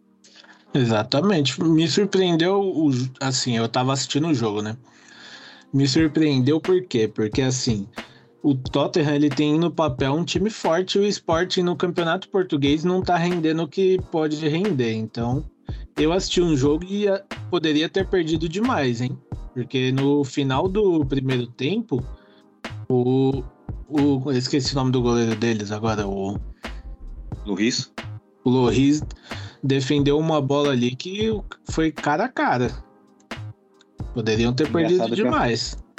Exatamente. 0.73 1.61
Me 1.61 1.87
surpreendeu, 1.87 2.89
assim, 3.19 3.57
eu 3.57 3.65
estava 3.65 3.91
assistindo 3.91 4.27
o 4.27 4.33
jogo, 4.33 4.61
né? 4.61 4.77
Me 5.73 5.87
surpreendeu 5.87 6.61
por 6.61 6.81
quê? 6.85 7.07
Porque, 7.07 7.41
assim, 7.41 7.87
o 8.43 8.55
Tottenham 8.55 9.15
ele 9.15 9.29
tem 9.29 9.59
no 9.59 9.71
papel 9.71 10.13
um 10.13 10.23
time 10.23 10.49
forte 10.49 10.97
e 10.97 11.01
o 11.01 11.07
Sporting 11.07 11.63
no 11.63 11.75
campeonato 11.75 12.29
português 12.29 12.83
não 12.83 12.99
está 12.99 13.17
rendendo 13.17 13.63
o 13.63 13.67
que 13.67 13.99
pode 14.11 14.47
render. 14.47 14.93
Então, 14.93 15.43
eu 15.97 16.13
assisti 16.13 16.41
um 16.41 16.55
jogo 16.55 16.85
e 16.85 17.05
poderia 17.49 17.89
ter 17.89 18.07
perdido 18.07 18.47
demais, 18.47 19.01
hein? 19.01 19.17
Porque 19.53 19.91
no 19.91 20.23
final 20.23 20.67
do 20.67 21.05
primeiro 21.05 21.47
tempo, 21.47 22.03
o. 22.89 23.43
o 23.89 24.31
esqueci 24.31 24.73
o 24.73 24.75
nome 24.75 24.91
do 24.91 25.01
goleiro 25.01 25.35
deles 25.35 25.71
agora, 25.71 26.07
o. 26.07 26.39
Loris? 27.45 27.91
O 28.43 28.49
Loris 28.49 29.03
defendeu 29.63 30.17
uma 30.17 30.41
bola 30.41 30.71
ali 30.71 30.95
que 30.95 31.29
foi 31.69 31.91
cara 31.91 32.25
a 32.25 32.29
cara. 32.29 32.71
Poderiam 34.13 34.53
ter 34.53 34.67
Engraçado 34.67 34.97
perdido 34.97 35.15
demais. 35.15 35.77
Eu... 35.77 35.91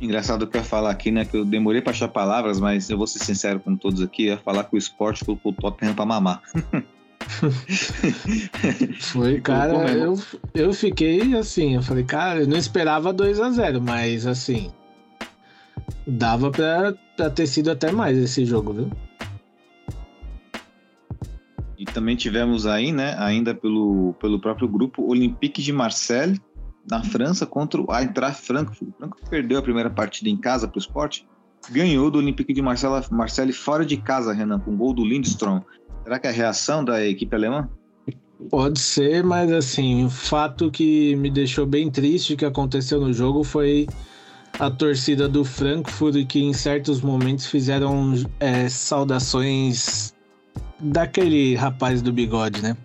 Engraçado 0.00 0.46
que 0.46 0.56
eu 0.56 0.60
ia 0.60 0.64
falar 0.66 0.90
aqui, 0.90 1.10
né? 1.10 1.24
Que 1.24 1.36
eu 1.36 1.44
demorei 1.44 1.80
para 1.80 1.92
achar 1.92 2.08
palavras, 2.08 2.60
mas 2.60 2.90
eu 2.90 2.98
vou 2.98 3.06
ser 3.06 3.20
sincero 3.20 3.60
com 3.60 3.76
todos 3.76 4.02
aqui, 4.02 4.26
eu 4.26 4.34
ia 4.34 4.38
falar 4.38 4.64
que 4.64 4.74
o 4.74 4.78
esporte 4.78 5.24
colocou 5.24 5.52
o 5.52 5.54
Tottenham 5.54 5.94
pra 5.94 6.04
mamar. 6.04 6.42
Foi, 9.00 9.40
cara, 9.40 9.90
eu, 9.90 10.18
eu 10.54 10.72
fiquei 10.72 11.36
assim, 11.36 11.74
eu 11.74 11.82
falei, 11.82 12.04
cara, 12.04 12.40
eu 12.40 12.46
não 12.46 12.56
esperava 12.56 13.12
2 13.12 13.40
a 13.40 13.50
0 13.50 13.80
mas 13.80 14.26
assim, 14.26 14.70
dava 16.06 16.50
pra, 16.50 16.94
pra 17.16 17.30
ter 17.30 17.46
sido 17.46 17.70
até 17.70 17.90
mais 17.90 18.16
esse 18.18 18.44
jogo, 18.44 18.72
viu? 18.72 18.90
E 21.78 21.84
também 21.84 22.16
tivemos 22.16 22.66
aí, 22.66 22.92
né, 22.92 23.16
ainda 23.18 23.54
pelo, 23.54 24.14
pelo 24.20 24.40
próprio 24.40 24.68
grupo, 24.68 25.06
Olympique 25.06 25.62
de 25.62 25.72
Marseille, 25.72 26.40
na 26.88 27.02
França, 27.02 27.46
contra 27.46 27.80
o 27.80 27.86
Eintracht 27.94 28.42
Frankfurt. 28.42 28.90
O 28.90 28.98
Frankfurt 28.98 29.28
perdeu 29.28 29.58
a 29.58 29.62
primeira 29.62 29.90
partida 29.90 30.28
em 30.28 30.36
casa 30.36 30.68
para 30.68 30.76
o 30.76 30.80
esporte, 30.80 31.26
ganhou 31.70 32.10
do 32.10 32.18
Olympique 32.18 32.52
de 32.52 32.62
Marseille, 32.62 33.04
Marseille 33.10 33.52
fora 33.52 33.84
de 33.84 33.96
casa, 33.96 34.32
Renan, 34.32 34.60
com 34.60 34.76
gol 34.76 34.92
do 34.92 35.04
Lindstrom. 35.04 35.62
Será 36.04 36.18
que 36.18 36.26
é 36.26 36.30
a 36.30 36.32
reação 36.32 36.84
da 36.84 37.04
equipe 37.04 37.34
alemã? 37.34 37.68
Pode 38.50 38.78
ser, 38.78 39.24
mas 39.24 39.50
assim, 39.50 40.04
o 40.04 40.10
fato 40.10 40.70
que 40.70 41.16
me 41.16 41.30
deixou 41.30 41.64
bem 41.64 41.90
triste 41.90 42.36
que 42.36 42.44
aconteceu 42.44 43.00
no 43.00 43.10
jogo 43.12 43.42
foi 43.42 43.86
a 44.58 44.70
torcida 44.70 45.26
do 45.26 45.44
Frankfurt 45.44 46.26
que 46.26 46.42
em 46.42 46.52
certos 46.52 47.00
momentos 47.00 47.46
fizeram 47.46 48.12
é, 48.38 48.68
saudações 48.68 50.14
daquele 50.78 51.54
rapaz 51.54 52.02
do 52.02 52.12
bigode, 52.12 52.62
né? 52.62 52.76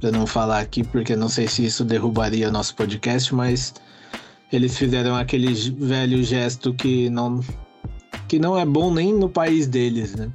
Pra 0.00 0.12
não 0.12 0.26
falar 0.26 0.60
aqui, 0.60 0.84
porque 0.84 1.16
não 1.16 1.28
sei 1.28 1.48
se 1.48 1.64
isso 1.64 1.84
derrubaria 1.84 2.48
o 2.48 2.52
nosso 2.52 2.76
podcast, 2.76 3.34
mas 3.34 3.74
eles 4.52 4.78
fizeram 4.78 5.16
aquele 5.16 5.52
velho 5.52 6.22
gesto 6.22 6.72
que 6.72 7.10
não, 7.10 7.40
que 8.28 8.38
não 8.38 8.56
é 8.56 8.64
bom 8.64 8.94
nem 8.94 9.12
no 9.12 9.28
país 9.28 9.66
deles, 9.66 10.14
né? 10.14 10.30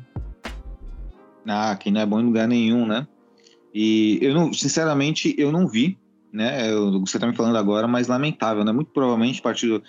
Ah, 1.47 1.75
que 1.75 1.91
não 1.91 2.01
é 2.01 2.05
bom 2.05 2.19
em 2.19 2.25
lugar 2.25 2.47
nenhum, 2.47 2.85
né? 2.85 3.07
E 3.73 4.17
eu 4.21 4.33
não, 4.33 4.53
sinceramente, 4.53 5.35
eu 5.37 5.51
não 5.51 5.67
vi, 5.67 5.97
né? 6.31 6.71
Eu, 6.71 6.99
você 6.99 7.19
tá 7.19 7.27
me 7.27 7.35
falando 7.35 7.57
agora, 7.57 7.87
mas 7.87 8.07
lamentável, 8.07 8.63
né? 8.63 8.71
Muito 8.71 8.91
provavelmente 8.91 9.41
partido 9.41 9.83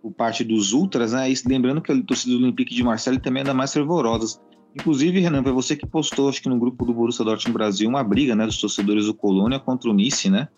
por 0.00 0.12
parte 0.12 0.42
dos 0.42 0.72
ultras, 0.72 1.12
né? 1.12 1.32
Lembrando 1.46 1.80
que 1.80 1.92
a 1.92 2.02
torcida 2.02 2.36
do 2.36 2.42
Olympique 2.42 2.74
de 2.74 2.82
Marseille 2.82 3.20
também 3.20 3.42
é 3.42 3.44
da 3.44 3.54
mais 3.54 3.72
fervorosa. 3.72 4.40
Inclusive, 4.74 5.20
Renan, 5.20 5.42
foi 5.42 5.52
você 5.52 5.76
que 5.76 5.86
postou, 5.86 6.28
acho 6.28 6.40
que 6.40 6.48
no 6.48 6.58
grupo 6.58 6.84
do 6.84 6.94
Borussia 6.94 7.24
Dortmund 7.24 7.52
Brasil, 7.52 7.88
uma 7.88 8.02
briga, 8.02 8.34
né, 8.34 8.46
dos 8.46 8.58
torcedores 8.58 9.06
do 9.06 9.14
Colônia 9.14 9.60
contra 9.60 9.90
o 9.90 9.92
Nice, 9.92 10.30
né? 10.30 10.48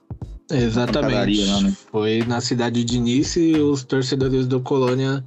Exatamente. 0.51 1.45
Lá, 1.47 1.61
né? 1.63 1.77
Foi 1.91 2.23
na 2.27 2.41
cidade 2.41 2.85
de 2.85 3.01
Nice 3.01 3.55
os 3.55 3.83
torcedores 3.83 4.47
do 4.47 4.61
Colônia 4.61 5.25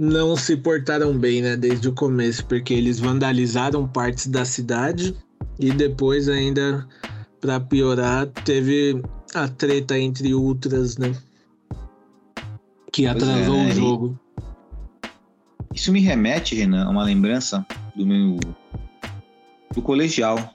não 0.00 0.34
se 0.34 0.56
portaram 0.56 1.12
bem, 1.12 1.42
né, 1.42 1.58
desde 1.58 1.86
o 1.86 1.92
começo, 1.92 2.46
porque 2.46 2.72
eles 2.72 2.98
vandalizaram 2.98 3.86
partes 3.86 4.28
da 4.28 4.46
cidade 4.46 5.14
e 5.58 5.70
depois 5.70 6.26
ainda 6.26 6.88
para 7.38 7.60
piorar, 7.60 8.26
teve 8.26 9.02
a 9.34 9.46
treta 9.46 9.98
entre 9.98 10.34
ultras, 10.34 10.96
né? 10.96 11.14
Que 12.90 13.06
atrasou 13.06 13.56
é, 13.56 13.60
o 13.60 13.64
né? 13.64 13.70
jogo. 13.72 14.18
Isso 15.74 15.92
me 15.92 16.00
remete, 16.00 16.54
Renan, 16.54 16.86
a 16.86 16.88
uma 16.88 17.04
lembrança 17.04 17.64
do 17.94 18.06
meu 18.06 18.40
do 19.74 19.82
colegial, 19.82 20.54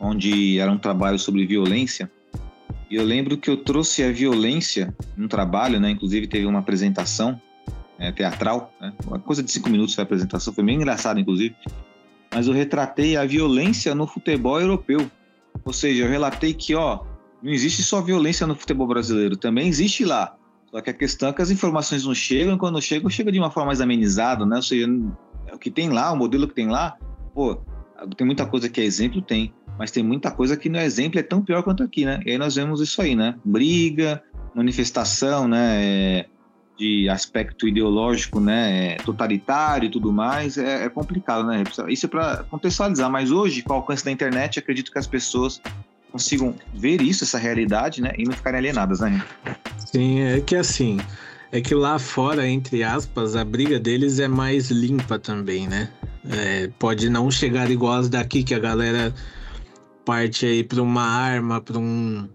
onde 0.00 0.58
era 0.60 0.70
um 0.70 0.78
trabalho 0.78 1.18
sobre 1.18 1.44
violência. 1.46 2.08
E 2.88 2.94
eu 2.94 3.04
lembro 3.04 3.36
que 3.36 3.50
eu 3.50 3.56
trouxe 3.56 4.04
a 4.04 4.12
violência 4.12 4.94
num 5.16 5.26
trabalho, 5.26 5.80
né? 5.80 5.90
Inclusive 5.90 6.28
teve 6.28 6.46
uma 6.46 6.60
apresentação 6.60 7.40
é, 7.98 8.10
teatral, 8.12 8.72
né? 8.80 8.92
Uma 9.06 9.18
coisa 9.18 9.42
de 9.42 9.50
cinco 9.50 9.68
minutos 9.68 9.94
foi 9.94 10.02
a 10.02 10.04
apresentação, 10.04 10.52
foi 10.52 10.64
bem 10.64 10.76
engraçado, 10.76 11.20
inclusive. 11.20 11.54
Mas 12.34 12.46
eu 12.46 12.52
retratei 12.52 13.16
a 13.16 13.24
violência 13.24 13.94
no 13.94 14.06
futebol 14.06 14.60
europeu. 14.60 15.10
Ou 15.64 15.72
seja, 15.72 16.04
eu 16.04 16.10
relatei 16.10 16.54
que, 16.54 16.74
ó, 16.74 17.00
não 17.42 17.52
existe 17.52 17.82
só 17.82 18.00
violência 18.00 18.46
no 18.46 18.54
futebol 18.54 18.86
brasileiro, 18.86 19.36
também 19.36 19.68
existe 19.68 20.04
lá. 20.04 20.36
Só 20.70 20.80
que 20.80 20.88
a 20.88 20.94
questão 20.94 21.28
é 21.28 21.32
que 21.32 21.42
as 21.42 21.50
informações 21.50 22.04
não 22.06 22.14
chegam, 22.14 22.56
quando 22.56 22.80
chegam, 22.80 23.10
chega 23.10 23.30
de 23.30 23.38
uma 23.38 23.50
forma 23.50 23.66
mais 23.68 23.80
amenizada, 23.80 24.46
né? 24.46 24.56
Ou 24.56 24.62
seja, 24.62 24.88
o 25.52 25.58
que 25.58 25.70
tem 25.70 25.90
lá, 25.90 26.10
o 26.12 26.16
modelo 26.16 26.48
que 26.48 26.54
tem 26.54 26.68
lá, 26.68 26.96
pô, 27.34 27.60
tem 28.16 28.26
muita 28.26 28.46
coisa 28.46 28.68
que 28.68 28.80
é 28.80 28.84
exemplo, 28.84 29.20
tem, 29.20 29.52
mas 29.78 29.90
tem 29.90 30.02
muita 30.02 30.30
coisa 30.30 30.56
que 30.56 30.70
no 30.70 30.78
exemplo 30.78 31.18
é 31.18 31.22
tão 31.22 31.42
pior 31.42 31.62
quanto 31.62 31.82
aqui, 31.82 32.06
né? 32.06 32.20
E 32.24 32.30
aí 32.30 32.38
nós 32.38 32.54
vemos 32.54 32.80
isso 32.80 33.02
aí, 33.02 33.14
né? 33.14 33.34
Briga, 33.44 34.22
manifestação, 34.54 35.46
né? 35.46 36.24
De 36.78 37.08
aspecto 37.08 37.68
ideológico, 37.68 38.40
né? 38.40 38.96
Totalitário 39.04 39.86
e 39.86 39.90
tudo 39.90 40.12
mais, 40.12 40.56
é, 40.56 40.84
é 40.84 40.88
complicado, 40.88 41.46
né? 41.46 41.62
Isso 41.88 42.06
é 42.06 42.08
para 42.08 42.44
contextualizar, 42.44 43.10
mas 43.10 43.30
hoje, 43.30 43.62
com 43.62 43.72
o 43.72 43.76
alcance 43.76 44.04
da 44.04 44.10
internet, 44.10 44.58
acredito 44.58 44.90
que 44.90 44.98
as 44.98 45.06
pessoas 45.06 45.60
consigam 46.10 46.54
ver 46.74 47.00
isso, 47.00 47.24
essa 47.24 47.38
realidade, 47.38 48.00
né? 48.00 48.12
E 48.18 48.24
não 48.24 48.32
ficarem 48.32 48.58
alienadas, 48.58 49.00
né? 49.00 49.24
Sim, 49.78 50.20
é 50.20 50.40
que 50.40 50.56
assim, 50.56 50.98
é 51.52 51.60
que 51.60 51.74
lá 51.74 51.98
fora, 51.98 52.48
entre 52.48 52.82
aspas, 52.82 53.36
a 53.36 53.44
briga 53.44 53.78
deles 53.78 54.18
é 54.18 54.26
mais 54.26 54.70
limpa 54.70 55.18
também, 55.18 55.68
né? 55.68 55.90
É, 56.30 56.70
pode 56.78 57.10
não 57.10 57.30
chegar 57.30 57.70
igual 57.70 57.94
as 57.94 58.08
daqui, 58.08 58.42
que 58.42 58.54
a 58.54 58.58
galera 58.58 59.14
parte 60.04 60.46
aí 60.46 60.64
para 60.64 60.82
uma 60.82 61.02
arma, 61.02 61.60
para 61.60 61.78
um. 61.78 62.28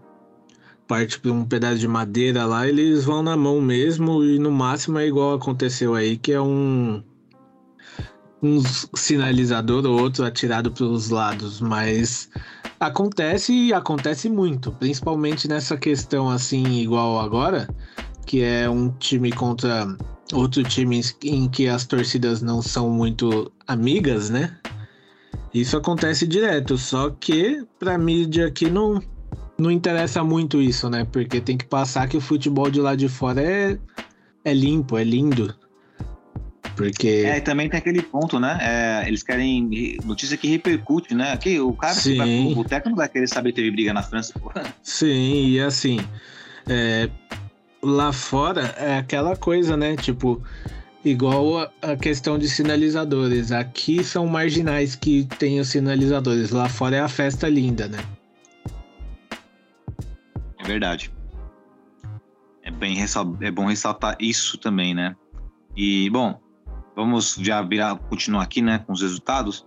Parte 0.88 1.20
para 1.20 1.30
um 1.30 1.44
pedaço 1.44 1.78
de 1.78 1.86
madeira 1.86 2.46
lá, 2.46 2.66
eles 2.66 3.04
vão 3.04 3.22
na 3.22 3.36
mão 3.36 3.60
mesmo 3.60 4.24
e 4.24 4.38
no 4.38 4.50
máximo 4.50 4.98
é 4.98 5.06
igual 5.06 5.34
aconteceu 5.34 5.94
aí, 5.94 6.16
que 6.16 6.32
é 6.32 6.40
um. 6.40 7.02
um 8.42 8.60
sinalizador 8.96 9.84
ou 9.86 10.00
outro 10.00 10.24
atirado 10.24 10.72
pelos 10.72 11.10
lados, 11.10 11.60
mas 11.60 12.30
acontece 12.80 13.52
e 13.52 13.72
acontece 13.72 14.30
muito, 14.30 14.72
principalmente 14.72 15.46
nessa 15.46 15.76
questão 15.76 16.28
assim, 16.30 16.80
igual 16.80 17.20
agora, 17.20 17.68
que 18.24 18.42
é 18.42 18.68
um 18.68 18.90
time 18.90 19.30
contra 19.30 19.86
outro 20.32 20.62
time 20.62 21.00
em 21.22 21.48
que 21.48 21.68
as 21.68 21.84
torcidas 21.84 22.40
não 22.40 22.62
são 22.62 22.90
muito 22.90 23.52
amigas, 23.66 24.30
né? 24.30 24.56
Isso 25.52 25.76
acontece 25.76 26.26
direto, 26.26 26.76
só 26.76 27.10
que 27.10 27.64
pra 27.78 27.98
mídia 27.98 28.46
aqui 28.46 28.70
não, 28.70 29.02
não 29.58 29.70
interessa 29.70 30.22
muito 30.22 30.62
isso, 30.62 30.88
né? 30.88 31.06
Porque 31.10 31.40
tem 31.40 31.56
que 31.56 31.64
passar 31.64 32.08
que 32.08 32.16
o 32.16 32.20
futebol 32.20 32.70
de 32.70 32.80
lá 32.80 32.94
de 32.94 33.08
fora 33.08 33.42
é, 33.42 33.78
é 34.44 34.54
limpo, 34.54 34.96
é 34.96 35.04
lindo. 35.04 35.54
Porque. 36.76 37.24
É, 37.26 37.38
e 37.38 37.40
também 37.40 37.68
tem 37.68 37.78
aquele 37.78 38.00
ponto, 38.00 38.38
né? 38.38 38.56
É, 38.60 39.08
eles 39.08 39.24
querem 39.24 39.98
notícia 40.04 40.36
que 40.36 40.46
repercute, 40.46 41.12
né? 41.12 41.32
Aqui, 41.32 41.58
o 41.58 41.72
cara 41.72 41.94
Sim. 41.94 42.12
que 42.12 42.18
vai 42.18 42.44
pro 42.44 42.54
boteco 42.54 42.88
não 42.88 42.96
vai 42.96 43.08
querer 43.08 43.26
saber 43.26 43.50
que 43.50 43.56
teve 43.56 43.70
briga 43.72 43.92
na 43.92 44.02
França, 44.02 44.32
pô. 44.38 44.52
Sim, 44.80 45.48
e 45.48 45.60
assim, 45.60 45.98
é, 46.68 47.10
lá 47.82 48.12
fora 48.12 48.74
é 48.78 48.96
aquela 48.96 49.36
coisa, 49.36 49.76
né? 49.76 49.96
Tipo, 49.96 50.40
igual 51.04 51.58
a, 51.58 51.70
a 51.82 51.96
questão 51.96 52.38
de 52.38 52.48
sinalizadores. 52.48 53.50
Aqui 53.50 54.04
são 54.04 54.26
marginais 54.26 54.94
que 54.94 55.26
tem 55.36 55.58
os 55.58 55.68
sinalizadores. 55.68 56.50
Lá 56.50 56.68
fora 56.68 56.96
é 56.96 57.00
a 57.00 57.08
festa 57.08 57.48
linda, 57.48 57.88
né? 57.88 57.98
Verdade. 60.68 61.10
É, 62.62 62.70
bem, 62.70 62.98
é 63.40 63.50
bom 63.50 63.64
ressaltar 63.64 64.18
isso 64.20 64.58
também, 64.58 64.94
né? 64.94 65.16
E, 65.74 66.10
bom, 66.10 66.38
vamos 66.94 67.36
já 67.40 67.62
virar, 67.62 67.96
continuar 67.96 68.42
aqui, 68.42 68.60
né, 68.60 68.78
com 68.80 68.92
os 68.92 69.00
resultados. 69.00 69.64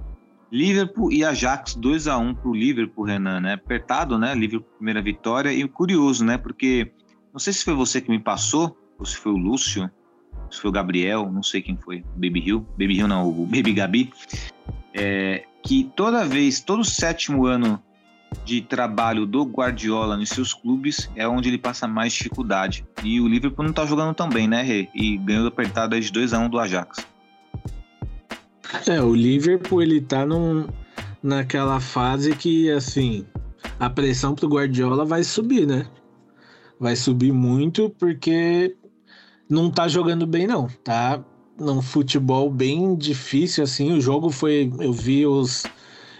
Liverpool 0.52 1.12
e 1.12 1.26
Ajax 1.26 1.74
2 1.74 2.08
a 2.08 2.20
1 2.20 2.36
pro 2.36 2.54
Liverpool, 2.54 3.04
Renan, 3.04 3.40
né? 3.40 3.54
Apertado, 3.54 4.20
né? 4.20 4.36
Liverpool 4.36 4.70
primeira 4.78 5.02
vitória 5.02 5.52
e 5.52 5.68
curioso, 5.68 6.24
né? 6.24 6.38
Porque 6.38 6.92
não 7.34 7.40
sei 7.40 7.52
se 7.52 7.64
foi 7.64 7.74
você 7.74 8.00
que 8.00 8.12
me 8.12 8.20
passou 8.20 8.78
ou 9.00 9.06
se 9.06 9.18
foi 9.18 9.32
o 9.32 9.38
Lúcio, 9.38 9.90
se 10.52 10.62
foi 10.62 10.70
o 10.70 10.74
Gabriel, 10.74 11.32
não 11.32 11.42
sei 11.42 11.64
quem 11.64 11.78
foi, 11.78 12.02
o 12.02 12.20
Baby 12.20 12.48
Hill, 12.48 12.60
Baby 12.78 12.98
Hill 12.98 13.08
não, 13.08 13.28
o 13.28 13.46
Baby 13.48 13.74
Gabi, 13.74 14.14
é, 14.94 15.46
que 15.64 15.90
toda 15.96 16.28
vez, 16.28 16.60
todo 16.60 16.84
sétimo 16.84 17.48
ano 17.48 17.82
de 18.46 18.62
trabalho 18.62 19.26
do 19.26 19.44
Guardiola 19.44 20.18
nos 20.18 20.30
seus 20.30 20.54
clubes 20.54 21.10
é 21.16 21.28
onde 21.28 21.50
ele 21.50 21.58
passa 21.58 21.88
mais 21.88 22.14
dificuldade. 22.14 22.86
E 23.04 23.20
o 23.20 23.28
Liverpool 23.28 23.66
não 23.66 23.74
tá 23.74 23.86
jogando 23.86 24.14
tão 24.14 24.30
bem, 24.30 24.48
né, 24.48 24.62
Rê? 24.62 24.90
E 24.94 25.18
ganhou 25.18 25.48
apertado 25.48 26.00
de 26.00 26.12
2 26.12 26.34
a 26.34 26.40
1 26.40 26.50
do 26.50 26.60
Ajax. 26.60 27.06
É, 28.88 29.02
o 29.02 29.14
Liverpool 29.14 29.82
ele 29.82 30.02
tá 30.02 30.26
num, 30.26 30.68
naquela 31.22 31.80
fase 31.80 32.36
que, 32.36 32.70
assim, 32.72 33.26
a 33.80 33.90
pressão 33.90 34.34
pro 34.34 34.48
Guardiola 34.48 35.06
vai 35.06 35.24
subir, 35.24 35.68
né? 35.68 35.86
Vai 36.80 36.96
subir 36.96 37.32
muito 37.32 37.90
porque 37.90 38.76
não 39.50 39.70
tá 39.70 39.88
jogando 39.88 40.26
bem, 40.26 40.48
não. 40.48 40.68
Tá 40.84 41.24
num 41.60 41.82
futebol 41.82 42.50
bem 42.50 42.96
difícil, 42.96 43.64
assim. 43.64 43.92
O 43.92 44.02
jogo 44.02 44.32
foi. 44.32 44.72
Eu 44.80 44.92
vi 44.92 45.28
os 45.28 45.64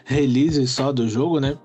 releases 0.06 0.70
só 0.72 0.92
do 0.92 1.08
jogo, 1.08 1.40
né? 1.40 1.58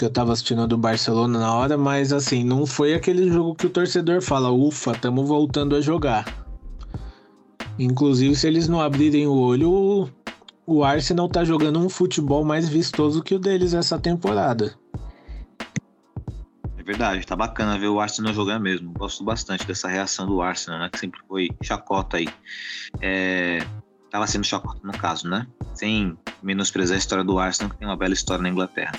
Que 0.00 0.06
eu 0.06 0.10
tava 0.10 0.32
assistindo 0.32 0.66
do 0.66 0.78
Barcelona 0.78 1.38
na 1.38 1.54
hora, 1.54 1.76
mas 1.76 2.10
assim, 2.10 2.42
não 2.42 2.64
foi 2.64 2.94
aquele 2.94 3.30
jogo 3.30 3.54
que 3.54 3.66
o 3.66 3.68
torcedor 3.68 4.22
fala, 4.22 4.50
ufa, 4.50 4.94
tamo 4.94 5.26
voltando 5.26 5.76
a 5.76 5.80
jogar. 5.82 6.24
Inclusive, 7.78 8.34
se 8.34 8.46
eles 8.46 8.66
não 8.66 8.80
abrirem 8.80 9.26
o 9.26 9.34
olho, 9.34 10.10
o- 10.66 10.82
Arsenal 10.82 11.28
tá 11.28 11.44
jogando 11.44 11.78
um 11.78 11.90
futebol 11.90 12.42
mais 12.42 12.66
vistoso 12.66 13.22
que 13.22 13.34
o 13.34 13.38
deles 13.38 13.74
essa 13.74 13.98
temporada. 13.98 14.74
É 16.78 16.82
verdade, 16.82 17.26
tá 17.26 17.36
bacana 17.36 17.78
ver 17.78 17.88
o 17.88 18.00
Arsenal 18.00 18.32
jogando 18.32 18.62
mesmo. 18.62 18.94
Gosto 18.94 19.22
bastante 19.22 19.66
dessa 19.66 19.86
reação 19.86 20.26
do 20.26 20.40
Arsenal, 20.40 20.80
né? 20.80 20.88
Que 20.90 20.98
sempre 20.98 21.20
foi 21.28 21.50
chacota 21.62 22.16
aí. 22.16 22.28
É, 23.02 23.58
Tava 24.10 24.26
sendo 24.26 24.44
chacota 24.44 24.80
no 24.82 24.92
caso, 24.92 25.28
né? 25.28 25.46
Sem 25.74 26.16
menosprezar 26.42 26.96
a 26.96 26.98
história 26.98 27.22
do 27.22 27.38
Arsenal, 27.38 27.70
que 27.70 27.78
tem 27.78 27.86
uma 27.86 27.96
bela 27.96 28.12
história 28.12 28.42
na 28.42 28.48
Inglaterra. 28.48 28.92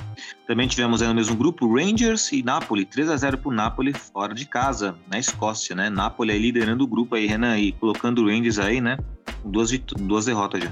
Também 0.48 0.68
tivemos 0.68 1.02
aí 1.02 1.08
no 1.08 1.14
mesmo 1.14 1.36
grupo 1.36 1.74
Rangers 1.74 2.32
e 2.32 2.42
Napoli, 2.42 2.86
3 2.86 3.10
a 3.10 3.18
0 3.18 3.38
pro 3.40 3.52
Napoli 3.52 3.94
fora 3.94 4.34
de 4.34 4.46
casa, 4.46 4.96
na 5.10 5.20
Escócia, 5.20 5.76
né? 5.76 5.90
Napoli 5.90 6.32
aí 6.32 6.40
liderando 6.40 6.84
o 6.84 6.88
grupo 6.88 7.16
aí, 7.16 7.28
Renan, 7.28 7.58
e 7.58 7.74
colocando 7.74 8.22
o 8.22 8.28
Rangers 8.28 8.58
aí, 8.58 8.80
né? 8.80 8.98
Duas, 9.44 9.72
duas 10.00 10.26
derrotas 10.26 10.64
já. 10.64 10.72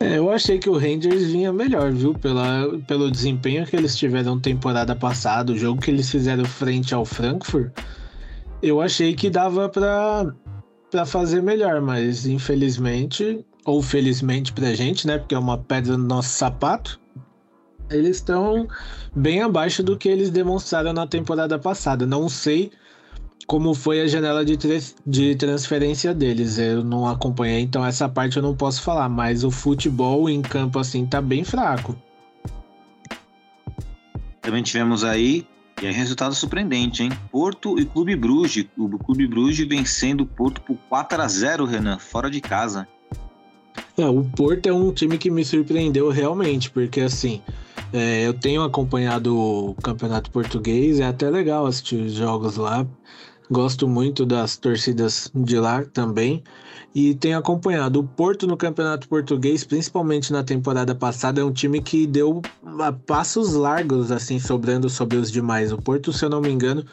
É, 0.00 0.18
eu 0.18 0.30
achei 0.30 0.58
que 0.58 0.68
o 0.68 0.76
Rangers 0.76 1.24
vinha 1.30 1.52
melhor, 1.52 1.90
viu? 1.92 2.14
Pela, 2.14 2.78
pelo 2.86 3.10
desempenho 3.10 3.66
que 3.66 3.74
eles 3.74 3.96
tiveram 3.96 4.38
temporada 4.38 4.94
passada, 4.94 5.52
o 5.52 5.56
jogo 5.56 5.80
que 5.80 5.90
eles 5.90 6.10
fizeram 6.10 6.44
frente 6.44 6.94
ao 6.94 7.04
Frankfurt, 7.04 7.72
eu 8.62 8.80
achei 8.80 9.14
que 9.14 9.30
dava 9.30 9.68
pra, 9.68 10.26
pra 10.94 11.04
fazer 11.04 11.42
melhor, 11.42 11.80
mas 11.80 12.24
infelizmente, 12.24 13.44
ou 13.64 13.82
felizmente 13.82 14.52
pra 14.52 14.74
gente, 14.74 15.08
né? 15.08 15.18
Porque 15.18 15.34
é 15.34 15.38
uma 15.38 15.58
pedra 15.58 15.98
no 15.98 16.06
nosso 16.06 16.28
sapato, 16.28 17.00
eles 17.90 18.18
estão 18.18 18.68
bem 19.12 19.42
abaixo 19.42 19.82
do 19.82 19.98
que 19.98 20.08
eles 20.08 20.30
demonstraram 20.30 20.92
na 20.92 21.04
temporada 21.04 21.58
passada. 21.58 22.06
Não 22.06 22.28
sei 22.28 22.70
como 23.44 23.74
foi 23.74 24.02
a 24.02 24.06
janela 24.06 24.44
de, 24.44 24.56
de 25.04 25.34
transferência 25.34 26.14
deles. 26.14 26.58
Eu 26.58 26.84
não 26.84 27.08
acompanhei, 27.08 27.62
então 27.62 27.84
essa 27.84 28.08
parte 28.08 28.36
eu 28.36 28.42
não 28.44 28.54
posso 28.54 28.80
falar. 28.80 29.08
Mas 29.08 29.42
o 29.42 29.50
futebol 29.50 30.30
em 30.30 30.40
campo 30.40 30.78
assim 30.78 31.04
tá 31.04 31.20
bem 31.20 31.42
fraco. 31.42 31.96
Também 34.40 34.62
tivemos 34.62 35.02
aí, 35.02 35.44
e 35.82 35.86
aí 35.86 35.92
resultado 35.92 36.34
surpreendente, 36.34 37.02
hein? 37.02 37.10
Porto 37.30 37.78
e 37.78 37.84
Clube 37.84 38.16
Bruges. 38.16 38.66
O 38.76 38.98
Clube 38.98 39.26
Bruges 39.26 39.66
vencendo 39.66 40.22
o 40.22 40.26
Porto 40.26 40.60
por 40.62 40.76
4 40.88 41.20
a 41.20 41.28
0 41.28 41.64
Renan, 41.64 41.98
fora 41.98 42.30
de 42.30 42.40
casa. 42.40 42.86
É, 43.96 44.06
o 44.06 44.24
Porto 44.24 44.66
é 44.66 44.72
um 44.72 44.92
time 44.92 45.18
que 45.18 45.30
me 45.30 45.44
surpreendeu 45.44 46.10
realmente, 46.10 46.70
porque 46.70 47.00
assim, 47.00 47.42
é, 47.92 48.26
eu 48.26 48.34
tenho 48.34 48.62
acompanhado 48.62 49.36
o 49.36 49.74
campeonato 49.74 50.30
português, 50.30 51.00
é 51.00 51.06
até 51.06 51.30
legal 51.30 51.66
assistir 51.66 51.96
os 51.96 52.12
jogos 52.12 52.56
lá. 52.56 52.86
Gosto 53.50 53.86
muito 53.86 54.24
das 54.24 54.56
torcidas 54.56 55.30
de 55.34 55.58
lá 55.58 55.84
também. 55.84 56.42
E 56.94 57.14
tenho 57.14 57.36
acompanhado. 57.36 58.00
O 58.00 58.04
Porto 58.04 58.46
no 58.46 58.56
Campeonato 58.56 59.08
Português, 59.08 59.64
principalmente 59.64 60.32
na 60.32 60.44
temporada 60.44 60.94
passada, 60.94 61.40
é 61.40 61.44
um 61.44 61.52
time 61.52 61.82
que 61.82 62.06
deu 62.06 62.40
passos 63.06 63.54
largos, 63.54 64.12
assim, 64.12 64.38
sobrando 64.38 64.88
sobre 64.88 65.16
os 65.16 65.30
demais. 65.30 65.72
O 65.72 65.78
Porto, 65.78 66.12
se 66.12 66.24
eu 66.24 66.30
não 66.30 66.40
me 66.40 66.50
engano, 66.50 66.84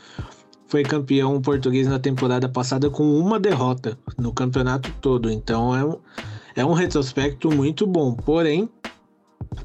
foi 0.67 0.83
campeão 0.83 1.39
português 1.41 1.85
na 1.85 1.99
temporada 1.99 2.47
passada 2.47 2.89
com 2.89 3.03
uma 3.19 3.39
derrota 3.39 3.97
no 4.17 4.33
campeonato 4.33 4.89
todo. 5.01 5.29
Então 5.29 5.75
é 5.75 5.85
um, 5.85 5.97
é 6.55 6.65
um 6.65 6.73
retrospecto 6.73 7.51
muito 7.51 7.85
bom. 7.85 8.15
Porém, 8.15 8.69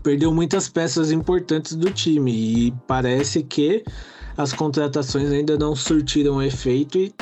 perdeu 0.02 0.34
muitas 0.34 0.68
peças 0.68 1.12
importantes 1.12 1.74
do 1.76 1.90
time 1.90 2.32
e 2.32 2.74
parece 2.86 3.42
que 3.42 3.84
as 4.36 4.52
contratações 4.52 5.30
ainda 5.30 5.56
não 5.56 5.74
surtiram 5.74 6.42
efeito 6.42 6.98
e 6.98 7.14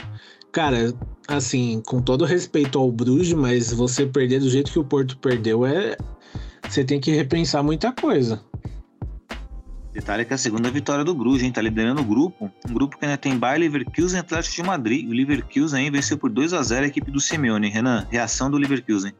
cara, 0.51 0.95
assim, 1.29 1.83
com 1.87 2.01
todo 2.01 2.25
respeito 2.25 2.79
ao 2.79 2.91
Bruges, 2.91 3.33
mas 3.33 3.73
você 3.73 4.07
perder 4.07 4.41
do 4.41 4.51
jeito 4.51 4.73
que 4.73 4.79
o 4.79 4.85
Porto 4.85 5.17
perdeu 5.19 5.65
é 5.65 5.97
você 6.69 6.85
tem 6.85 7.01
que 7.01 7.13
repensar 7.13 7.63
muita 7.63 7.93
coisa. 7.93 8.41
Detalhe 9.93 10.25
que 10.25 10.33
é 10.33 10.35
a 10.35 10.39
segunda 10.39 10.71
vitória 10.71 11.05
do 11.05 11.15
Bruges, 11.15 11.43
hein? 11.43 11.53
Tá 11.53 11.63
liderando 11.63 12.01
o 12.01 12.05
grupo. 12.05 12.51
Um 12.69 12.75
grupo 12.75 12.99
que 12.99 13.05
ainda 13.05 13.17
tem 13.17 13.39
Bayer 13.39 13.61
Leverkusen 13.61 14.17
e 14.17 14.21
Atlético 14.21 14.57
de 14.57 14.63
Madrid. 14.65 15.09
O 15.09 15.13
Leverkusen 15.13 15.85
aí 15.85 15.91
venceu 15.91 16.19
por 16.19 16.31
2 16.31 16.53
a 16.53 16.63
0 16.63 16.85
a 16.85 16.89
equipe 16.89 17.13
do 17.13 17.21
Simeone. 17.21 17.69
Renan, 17.69 18.05
reação 18.11 18.51
do 18.51 18.57
Leverkusen. 18.57 19.13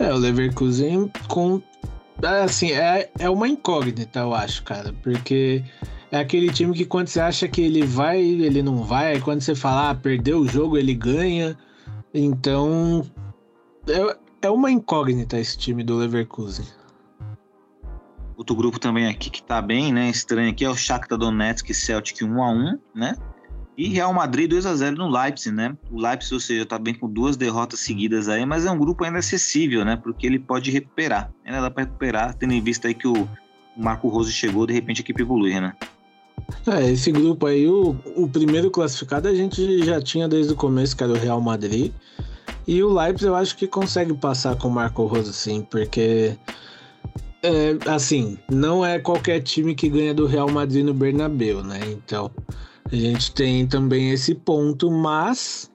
É, 0.00 0.12
o 0.12 0.16
Leverkusen 0.16 1.10
com 1.28 1.62
assim, 2.22 2.72
é, 2.72 3.10
é 3.18 3.30
uma 3.30 3.48
incógnita, 3.48 4.20
eu 4.20 4.34
acho, 4.34 4.62
cara, 4.64 4.94
porque 5.02 5.62
é 6.10 6.18
aquele 6.18 6.52
time 6.52 6.74
que 6.74 6.84
quando 6.84 7.08
você 7.08 7.20
acha 7.20 7.46
que 7.46 7.60
ele 7.60 7.84
vai, 7.84 8.20
ele 8.20 8.62
não 8.62 8.82
vai, 8.82 9.20
quando 9.20 9.40
você 9.40 9.54
fala, 9.54 9.90
ah, 9.90 9.94
perdeu 9.94 10.40
o 10.40 10.48
jogo, 10.48 10.76
ele 10.76 10.94
ganha. 10.94 11.56
Então, 12.12 13.04
é, 13.86 14.16
é 14.42 14.50
uma 14.50 14.70
incógnita 14.70 15.38
esse 15.38 15.56
time 15.56 15.84
do 15.84 15.96
Leverkusen. 15.96 16.66
Outro 18.36 18.54
grupo 18.54 18.78
também 18.78 19.06
aqui 19.06 19.30
que 19.30 19.42
tá 19.42 19.60
bem, 19.60 19.92
né, 19.92 20.08
estranho 20.08 20.50
aqui 20.50 20.64
é 20.64 20.70
o 20.70 20.76
Shakhtar 20.76 21.18
Donetsk 21.18 21.74
Celtic 21.74 22.22
1 22.22 22.42
a 22.42 22.50
1, 22.50 22.78
né? 22.94 23.16
E 23.78 23.86
Real 23.90 24.12
Madrid 24.12 24.50
2 24.50 24.66
a 24.66 24.74
0 24.74 24.96
no 24.96 25.08
Leipzig, 25.08 25.54
né? 25.54 25.76
O 25.88 26.00
Leipzig, 26.02 26.34
ou 26.34 26.40
seja, 26.40 26.66
tá 26.66 26.76
bem 26.76 26.92
com 26.92 27.08
duas 27.08 27.36
derrotas 27.36 27.78
seguidas 27.78 28.28
aí, 28.28 28.44
mas 28.44 28.66
é 28.66 28.70
um 28.72 28.76
grupo 28.76 29.04
ainda 29.04 29.20
acessível, 29.20 29.84
né? 29.84 29.96
Porque 29.96 30.26
ele 30.26 30.40
pode 30.40 30.72
recuperar. 30.72 31.30
Ainda 31.44 31.60
dá 31.60 31.70
para 31.70 31.84
recuperar, 31.84 32.34
tendo 32.34 32.54
em 32.54 32.60
vista 32.60 32.88
aí 32.88 32.94
que 32.94 33.06
o 33.06 33.28
Marco 33.76 34.08
Rose 34.08 34.32
chegou, 34.32 34.66
de 34.66 34.72
repente 34.72 35.00
a 35.00 35.02
equipe 35.02 35.22
evolui, 35.22 35.60
né? 35.60 35.74
É, 36.66 36.90
esse 36.90 37.12
grupo 37.12 37.46
aí, 37.46 37.68
o, 37.68 37.94
o 38.16 38.28
primeiro 38.28 38.68
classificado 38.68 39.28
a 39.28 39.34
gente 39.34 39.84
já 39.84 40.02
tinha 40.02 40.26
desde 40.26 40.52
o 40.52 40.56
começo, 40.56 40.96
que 40.96 41.04
era 41.04 41.12
o 41.12 41.16
Real 41.16 41.40
Madrid. 41.40 41.92
E 42.66 42.82
o 42.82 42.92
Leipzig 42.92 43.28
eu 43.28 43.36
acho 43.36 43.56
que 43.56 43.68
consegue 43.68 44.12
passar 44.12 44.56
com 44.56 44.66
o 44.66 44.72
Marco 44.72 45.06
Rose, 45.06 45.32
sim, 45.32 45.64
porque 45.70 46.36
é, 47.44 47.76
assim, 47.86 48.36
não 48.50 48.84
é 48.84 48.98
qualquer 48.98 49.40
time 49.40 49.72
que 49.76 49.88
ganha 49.88 50.12
do 50.12 50.26
Real 50.26 50.50
Madrid 50.50 50.84
no 50.84 50.92
Bernabeu, 50.92 51.62
né? 51.62 51.78
Então, 51.86 52.28
a 52.90 52.96
gente 52.96 53.32
tem 53.32 53.66
também 53.66 54.10
esse 54.10 54.34
ponto, 54.34 54.90
mas 54.90 55.70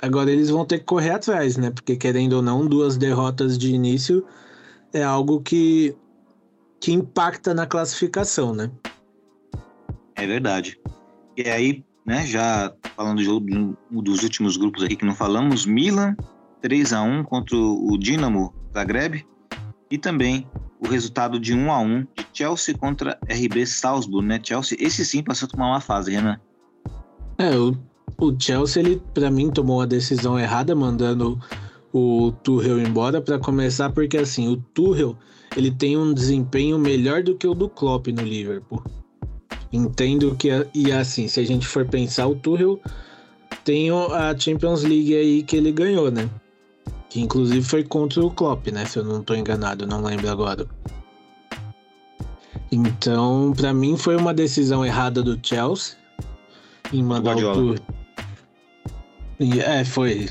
agora 0.00 0.30
eles 0.30 0.50
vão 0.50 0.64
ter 0.64 0.80
que 0.80 0.84
correr 0.84 1.10
atrás, 1.10 1.56
né? 1.56 1.70
Porque 1.70 1.96
querendo 1.96 2.34
ou 2.34 2.42
não, 2.42 2.66
duas 2.66 2.96
derrotas 2.96 3.56
de 3.56 3.72
início 3.72 4.24
é 4.92 5.02
algo 5.02 5.40
que, 5.40 5.94
que 6.80 6.92
impacta 6.92 7.54
na 7.54 7.66
classificação, 7.66 8.52
né? 8.54 8.70
É 10.16 10.26
verdade. 10.26 10.80
E 11.36 11.48
aí, 11.48 11.84
né, 12.04 12.26
já 12.26 12.72
falando 12.96 13.22
de 13.22 13.30
um 13.30 14.02
dos 14.02 14.24
últimos 14.24 14.56
grupos 14.56 14.82
aqui 14.82 14.96
que 14.96 15.04
não 15.04 15.14
falamos, 15.14 15.64
Milan 15.64 16.16
3 16.60 16.92
a 16.92 17.02
1 17.02 17.22
contra 17.24 17.56
o 17.56 17.96
Dinamo 17.96 18.52
Zagreb 18.74 19.24
e 19.88 19.96
também 19.96 20.48
o 20.80 20.88
resultado 20.88 21.38
de 21.38 21.54
1 21.54 21.70
a 21.70 21.78
1 21.78 22.00
de 22.00 22.26
Chelsea 22.32 22.76
contra 22.76 23.18
RB 23.30 23.64
Salzburg, 23.64 24.26
né? 24.26 24.40
Chelsea, 24.42 24.76
esse 24.80 25.04
sim 25.04 25.22
passou 25.22 25.46
a 25.46 25.50
tomar 25.50 25.68
uma 25.68 25.80
fase, 25.80 26.10
Renan. 26.10 26.40
É, 27.38 27.56
o, 27.56 27.76
o 28.18 28.34
Chelsea, 28.36 28.82
ele, 28.82 29.00
para 29.14 29.30
mim, 29.30 29.48
tomou 29.48 29.80
a 29.80 29.86
decisão 29.86 30.36
errada, 30.36 30.74
mandando 30.74 31.40
o 31.92 32.32
Tuchel 32.42 32.80
embora 32.80 33.20
para 33.20 33.38
começar, 33.38 33.90
porque 33.90 34.18
assim, 34.18 34.48
o 34.48 34.56
Tuchel, 34.56 35.16
ele 35.56 35.70
tem 35.70 35.96
um 35.96 36.12
desempenho 36.12 36.78
melhor 36.78 37.22
do 37.22 37.36
que 37.36 37.46
o 37.46 37.54
do 37.54 37.68
Klopp 37.68 38.08
no 38.08 38.22
Liverpool. 38.22 38.82
Entendo 39.72 40.34
que, 40.34 40.48
e 40.74 40.90
assim, 40.90 41.28
se 41.28 41.38
a 41.38 41.44
gente 41.44 41.66
for 41.66 41.86
pensar, 41.86 42.26
o 42.26 42.34
Tuchel 42.34 42.80
tem 43.64 43.88
a 43.90 44.36
Champions 44.36 44.82
League 44.82 45.14
aí 45.14 45.42
que 45.44 45.56
ele 45.56 45.70
ganhou, 45.70 46.10
né? 46.10 46.28
Que 47.08 47.20
inclusive 47.20 47.62
foi 47.62 47.84
contra 47.84 48.24
o 48.24 48.30
Klopp, 48.30 48.66
né? 48.68 48.84
Se 48.84 48.98
eu 48.98 49.04
não 49.04 49.22
tô 49.22 49.34
enganado, 49.34 49.86
não 49.86 50.02
lembro 50.02 50.28
agora. 50.28 50.66
Então, 52.72 53.52
para 53.56 53.72
mim 53.72 53.96
foi 53.96 54.16
uma 54.16 54.34
decisão 54.34 54.84
errada 54.84 55.22
do 55.22 55.38
Chelsea 55.40 55.96
em 56.92 57.02
mandar 57.02 57.36
o 57.36 57.52
tour. 57.52 57.80
É, 59.40 59.84
foi 59.84 60.28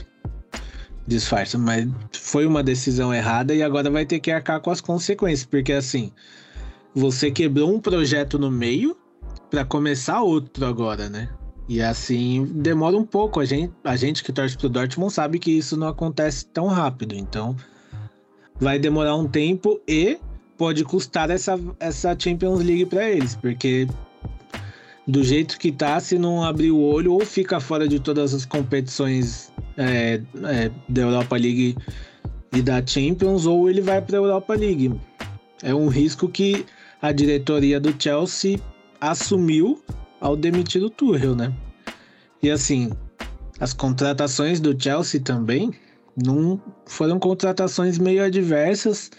disfarça, 1.07 1.57
mas 1.57 1.87
foi 2.11 2.45
uma 2.45 2.61
decisão 2.61 3.13
errada 3.13 3.55
e 3.55 3.63
agora 3.63 3.89
vai 3.89 4.05
ter 4.05 4.19
que 4.19 4.29
arcar 4.29 4.59
com 4.59 4.69
as 4.69 4.81
consequências, 4.81 5.45
porque 5.45 5.71
assim, 5.71 6.11
você 6.93 7.31
quebrou 7.31 7.73
um 7.73 7.79
projeto 7.79 8.37
no 8.37 8.51
meio 8.51 8.97
para 9.49 9.63
começar 9.63 10.21
outro 10.21 10.65
agora, 10.65 11.09
né? 11.09 11.29
E 11.69 11.81
assim 11.81 12.45
demora 12.55 12.97
um 12.97 13.05
pouco. 13.05 13.39
A 13.39 13.45
gente, 13.45 13.73
a 13.83 13.95
gente 13.95 14.23
que 14.23 14.31
torce 14.31 14.57
pro 14.57 14.69
Dortmund 14.69 15.13
sabe 15.13 15.39
que 15.39 15.51
isso 15.51 15.77
não 15.77 15.87
acontece 15.87 16.45
tão 16.47 16.67
rápido, 16.67 17.15
então 17.15 17.55
vai 18.59 18.77
demorar 18.79 19.15
um 19.15 19.27
tempo 19.27 19.79
e 19.87 20.17
pode 20.57 20.83
custar 20.83 21.29
essa, 21.29 21.59
essa 21.79 22.15
Champions 22.17 22.63
League 22.63 22.85
para 22.85 23.09
eles, 23.09 23.35
porque 23.35 23.87
do 25.07 25.23
jeito 25.23 25.57
que 25.57 25.71
tá, 25.71 25.99
se 25.99 26.19
não 26.19 26.43
abrir 26.43 26.71
o 26.71 26.81
olho, 26.81 27.13
ou 27.13 27.25
fica 27.25 27.59
fora 27.59 27.87
de 27.87 27.99
todas 27.99 28.33
as 28.33 28.45
competições 28.45 29.51
é, 29.77 30.21
é, 30.43 30.71
da 30.89 31.01
Europa 31.01 31.37
League 31.37 31.77
e 32.51 32.61
da 32.61 32.85
Champions, 32.85 33.45
ou 33.45 33.69
ele 33.69 33.81
vai 33.81 34.01
para 34.01 34.17
a 34.17 34.19
Europa 34.19 34.53
League. 34.53 34.93
É 35.63 35.73
um 35.73 35.87
risco 35.87 36.27
que 36.27 36.65
a 37.01 37.11
diretoria 37.11 37.79
do 37.79 37.95
Chelsea 37.97 38.59
assumiu 38.99 39.81
ao 40.19 40.35
demitir 40.35 40.83
o 40.83 40.89
Tuchel, 40.89 41.35
né? 41.35 41.53
E 42.41 42.49
assim, 42.49 42.91
as 43.59 43.73
contratações 43.73 44.59
do 44.59 44.79
Chelsea 44.79 45.21
também 45.21 45.71
não 46.15 46.61
foram 46.85 47.19
contratações 47.19 47.97
meio 47.97 48.23
adversas. 48.23 49.11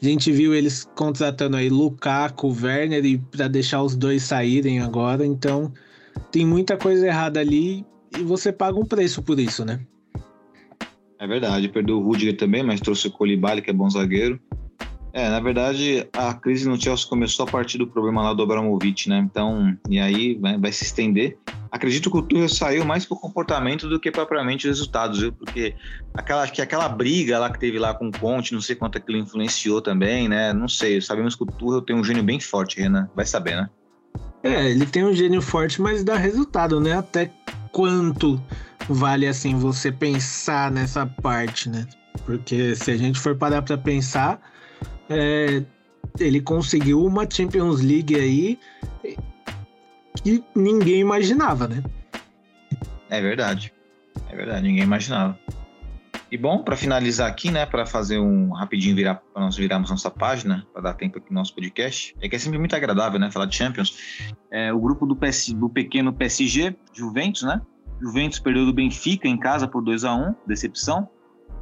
A 0.00 0.04
gente 0.04 0.30
viu 0.30 0.54
eles 0.54 0.88
contratando 0.94 1.56
aí 1.56 1.68
Lukaku, 1.68 2.54
Werner 2.62 3.04
e 3.04 3.18
para 3.18 3.48
deixar 3.48 3.82
os 3.82 3.96
dois 3.96 4.22
saírem 4.22 4.80
agora, 4.80 5.24
então 5.24 5.72
tem 6.30 6.44
muita 6.46 6.76
coisa 6.76 7.06
errada 7.06 7.40
ali 7.40 7.84
e 8.18 8.22
você 8.22 8.52
paga 8.52 8.78
um 8.78 8.84
preço 8.84 9.22
por 9.22 9.38
isso, 9.38 9.64
né? 9.64 9.80
É 11.18 11.26
verdade, 11.26 11.68
perdeu 11.68 11.98
o 11.98 12.02
Rudiger 12.02 12.36
também, 12.36 12.62
mas 12.62 12.80
trouxe 12.80 13.08
o 13.08 13.10
Colibali, 13.10 13.62
que 13.62 13.70
é 13.70 13.72
bom 13.72 13.88
zagueiro. 13.88 14.38
É, 15.12 15.30
na 15.30 15.38
verdade, 15.38 16.08
a 16.12 16.34
crise 16.34 16.68
no 16.68 16.78
Chelsea 16.80 17.08
começou 17.08 17.46
a 17.46 17.50
partir 17.50 17.78
do 17.78 17.86
problema 17.86 18.20
lá 18.20 18.34
do 18.34 18.42
Abramovich, 18.42 19.08
né? 19.08 19.18
Então, 19.18 19.76
e 19.88 20.00
aí 20.00 20.34
vai, 20.34 20.58
vai 20.58 20.72
se 20.72 20.84
estender. 20.84 21.38
Acredito 21.74 22.08
que 22.08 22.16
o 22.16 22.22
Tuchel 22.22 22.48
saiu 22.48 22.84
mais 22.84 23.04
por 23.04 23.20
comportamento 23.20 23.88
do 23.88 23.98
que 23.98 24.08
propriamente 24.08 24.68
resultados, 24.68 25.18
viu? 25.18 25.32
Porque 25.32 25.74
aquela, 26.14 26.46
que 26.46 26.62
aquela 26.62 26.88
briga 26.88 27.36
lá 27.36 27.50
que 27.50 27.58
teve 27.58 27.80
lá 27.80 27.92
com 27.92 28.06
o 28.06 28.12
Conte, 28.12 28.54
não 28.54 28.60
sei 28.60 28.76
quanto 28.76 28.96
aquilo 28.96 29.18
influenciou 29.18 29.82
também, 29.82 30.28
né? 30.28 30.52
Não 30.52 30.68
sei, 30.68 31.00
sabemos 31.00 31.34
que 31.34 31.42
o 31.42 31.46
Tuchel 31.46 31.82
tem 31.82 31.96
um 31.96 32.04
gênio 32.04 32.22
bem 32.22 32.38
forte, 32.38 32.80
Renan. 32.80 33.10
Vai 33.16 33.26
saber, 33.26 33.56
né? 33.56 33.68
É, 34.44 34.70
ele 34.70 34.86
tem 34.86 35.04
um 35.04 35.12
gênio 35.12 35.42
forte, 35.42 35.82
mas 35.82 36.04
dá 36.04 36.16
resultado, 36.16 36.78
né? 36.78 36.92
Até 36.92 37.32
quanto 37.72 38.40
vale, 38.88 39.26
assim, 39.26 39.58
você 39.58 39.90
pensar 39.90 40.70
nessa 40.70 41.04
parte, 41.04 41.68
né? 41.68 41.88
Porque 42.24 42.76
se 42.76 42.92
a 42.92 42.96
gente 42.96 43.18
for 43.18 43.34
parar 43.34 43.62
pra 43.62 43.76
pensar 43.76 44.40
é, 45.10 45.64
ele 46.20 46.40
conseguiu 46.40 47.04
uma 47.04 47.28
Champions 47.28 47.80
League 47.80 48.14
aí 48.14 48.58
que 50.24 50.42
ninguém 50.56 51.00
imaginava, 51.00 51.68
né? 51.68 51.84
É 53.10 53.20
verdade. 53.20 53.72
É 54.30 54.34
verdade, 54.34 54.66
ninguém 54.66 54.82
imaginava. 54.82 55.38
E 56.32 56.36
bom, 56.36 56.64
para 56.64 56.76
finalizar 56.76 57.30
aqui, 57.30 57.50
né, 57.50 57.64
para 57.64 57.86
fazer 57.86 58.18
um 58.18 58.50
rapidinho 58.50 58.96
virar 58.96 59.16
para 59.16 59.42
nós 59.42 59.56
virarmos 59.56 59.90
nossa 59.90 60.10
página, 60.10 60.66
para 60.72 60.82
dar 60.82 60.94
tempo 60.94 61.18
aqui 61.18 61.30
no 61.30 61.36
nosso 61.38 61.54
podcast, 61.54 62.16
é 62.20 62.28
que 62.28 62.34
é 62.34 62.38
sempre 62.38 62.58
muito 62.58 62.74
agradável, 62.74 63.20
né, 63.20 63.30
falar 63.30 63.46
de 63.46 63.54
Champions. 63.54 63.96
É, 64.50 64.72
o 64.72 64.80
grupo 64.80 65.06
do, 65.06 65.14
PS, 65.14 65.50
do 65.50 65.68
pequeno 65.68 66.12
PSG, 66.12 66.74
Juventus, 66.92 67.42
né? 67.42 67.60
Juventus 68.00 68.40
perdeu 68.40 68.66
do 68.66 68.72
Benfica 68.72 69.28
em 69.28 69.38
casa 69.38 69.68
por 69.68 69.82
2 69.82 70.04
a 70.04 70.14
1 70.14 70.34
decepção. 70.46 71.08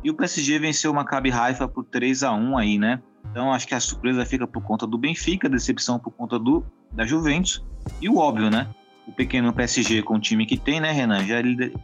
E 0.02 0.10
o 0.10 0.14
PSG 0.14 0.58
venceu 0.58 0.90
o 0.90 0.94
Maccabi 0.94 1.30
Haifa 1.30 1.68
por 1.68 1.84
3 1.84 2.22
a 2.22 2.32
1 2.32 2.56
aí, 2.56 2.78
né? 2.78 3.02
Então 3.32 3.52
acho 3.52 3.66
que 3.66 3.74
a 3.74 3.80
surpresa 3.80 4.24
fica 4.26 4.46
por 4.46 4.62
conta 4.62 4.86
do 4.86 4.98
Benfica, 4.98 5.48
a 5.48 5.50
decepção 5.50 5.98
por 5.98 6.12
conta 6.12 6.38
do 6.38 6.62
da 6.92 7.06
Juventus 7.06 7.64
e 8.00 8.08
o 8.08 8.18
óbvio, 8.18 8.50
né? 8.50 8.68
O 9.08 9.12
pequeno 9.12 9.52
PSG 9.52 10.02
com 10.02 10.16
o 10.16 10.20
time 10.20 10.44
que 10.44 10.58
tem, 10.58 10.80
né, 10.80 10.92
Renan, 10.92 11.24
já 11.24 11.36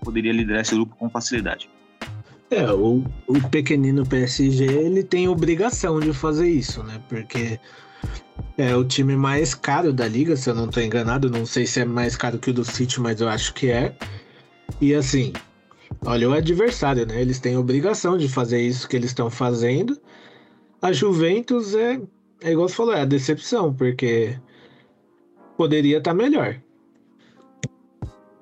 poderia 0.05 0.33
liderar 0.33 0.61
esse 0.61 0.75
grupo 0.75 0.95
com 0.95 1.09
facilidade. 1.09 1.69
É, 2.51 2.71
o, 2.71 3.03
o 3.27 3.49
pequenino 3.51 4.07
PSG 4.07 4.65
ele 4.65 5.03
tem 5.03 5.27
obrigação 5.27 5.99
de 5.99 6.13
fazer 6.13 6.49
isso, 6.49 6.83
né? 6.83 7.01
Porque 7.09 7.59
é 8.57 8.75
o 8.75 8.85
time 8.85 9.17
mais 9.17 9.55
caro 9.55 9.93
da 9.93 10.07
liga, 10.07 10.37
se 10.37 10.51
eu 10.51 10.55
não 10.55 10.67
estou 10.67 10.83
enganado. 10.83 11.31
Não 11.31 11.47
sei 11.47 11.67
se 11.67 11.81
é 11.81 11.85
mais 11.85 12.17
caro 12.17 12.39
que 12.39 12.51
o 12.51 12.55
do 12.55 12.65
City, 12.65 13.01
mas 13.01 13.21
eu 13.21 13.29
acho 13.29 13.55
que 13.55 13.71
é. 13.71 13.95
E 14.81 14.95
assim, 14.95 15.33
olha 16.05 16.29
o 16.29 16.33
adversário, 16.33 17.07
né? 17.07 17.21
Eles 17.21 17.39
têm 17.39 17.57
obrigação 17.57 18.19
de 18.19 18.29
fazer 18.29 18.61
isso 18.61 18.89
que 18.89 18.97
eles 18.97 19.11
estão 19.11 19.31
fazendo. 19.31 19.99
A 20.81 20.93
Juventus 20.93 21.75
é, 21.75 22.01
é 22.43 22.53
igual 22.53 22.69
você 22.69 22.75
falou, 22.75 22.95
é 22.95 23.01
a 23.01 23.05
decepção, 23.05 23.75
porque 23.75 24.39
poderia 25.57 25.99
estar 25.99 26.11
tá 26.11 26.15
melhor. 26.15 26.61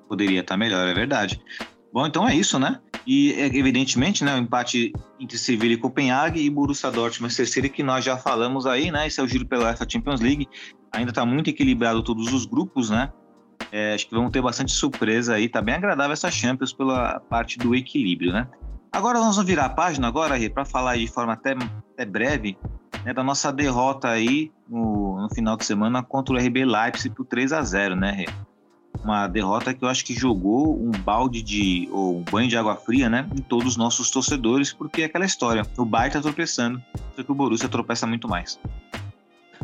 Poderia 0.07 0.41
estar 0.41 0.53
tá 0.53 0.57
melhor, 0.57 0.87
é 0.87 0.93
verdade. 0.93 1.41
Bom, 1.91 2.05
então 2.05 2.27
é 2.27 2.35
isso, 2.35 2.59
né? 2.59 2.79
E 3.07 3.31
evidentemente, 3.31 4.23
né, 4.23 4.35
o 4.35 4.37
empate 4.37 4.93
entre 5.19 5.37
Sevilla 5.37 5.73
e 5.73 5.77
Copenhague 5.77 6.41
e 6.41 6.49
Borussia 6.49 6.91
Dortmund 6.91 7.35
terceiro 7.35 7.69
que 7.69 7.81
nós 7.81 8.03
já 8.03 8.17
falamos 8.17 8.67
aí, 8.67 8.91
né? 8.91 9.07
Esse 9.07 9.19
é 9.19 9.23
o 9.23 9.27
giro 9.27 9.45
pela 9.45 9.69
UEFA 9.69 9.89
Champions 9.89 10.19
League. 10.19 10.47
Ainda 10.91 11.11
está 11.11 11.25
muito 11.25 11.49
equilibrado 11.49 12.03
todos 12.03 12.31
os 12.31 12.45
grupos, 12.45 12.89
né? 12.89 13.11
É, 13.71 13.93
acho 13.93 14.07
que 14.07 14.13
vamos 14.13 14.31
ter 14.31 14.41
bastante 14.41 14.71
surpresa 14.71 15.35
aí. 15.35 15.49
Tá 15.49 15.61
bem 15.61 15.75
agradável 15.75 16.13
essa 16.13 16.29
Champions 16.29 16.71
pela 16.71 17.19
parte 17.21 17.57
do 17.57 17.73
equilíbrio, 17.73 18.31
né? 18.31 18.47
Agora 18.97 19.19
nós 19.19 19.35
vamos 19.35 19.47
virar 19.47 19.65
a 19.65 19.69
página 19.69 20.07
agora, 20.07 20.33
para 20.49 20.65
falar 20.65 20.97
de 20.97 21.05
forma 21.05 21.33
até, 21.33 21.51
até 21.93 22.03
breve 22.03 22.57
né, 23.05 23.13
da 23.13 23.23
nossa 23.23 23.53
derrota 23.53 24.09
aí 24.09 24.51
no, 24.67 25.21
no, 25.21 25.29
final 25.35 25.55
de 25.55 25.65
semana 25.65 26.01
contra 26.01 26.33
o 26.33 26.37
RB 26.39 26.65
Leipzig 26.65 27.13
por 27.13 27.23
3 27.23 27.53
a 27.53 27.61
0 27.61 27.95
né, 27.95 28.09
Rê? 28.09 28.25
Uma 29.03 29.27
derrota 29.27 29.71
que 29.71 29.85
eu 29.85 29.87
acho 29.87 30.03
que 30.03 30.15
jogou 30.15 30.75
um 30.75 30.89
balde 30.89 31.43
de, 31.43 31.87
ou 31.91 32.17
um 32.17 32.23
banho 32.23 32.49
de 32.49 32.57
água 32.57 32.75
fria, 32.75 33.07
né, 33.07 33.29
em 33.35 33.41
todos 33.43 33.67
os 33.67 33.77
nossos 33.77 34.09
torcedores, 34.09 34.73
porque 34.73 35.03
é 35.03 35.05
aquela 35.05 35.25
história, 35.25 35.63
o 35.77 35.85
Bayern 35.85 36.13
tá 36.13 36.19
tropeçando, 36.19 36.81
só 37.15 37.21
que 37.21 37.31
o 37.31 37.35
Borussia 37.35 37.69
tropeça 37.69 38.07
muito 38.07 38.27
mais. 38.27 38.59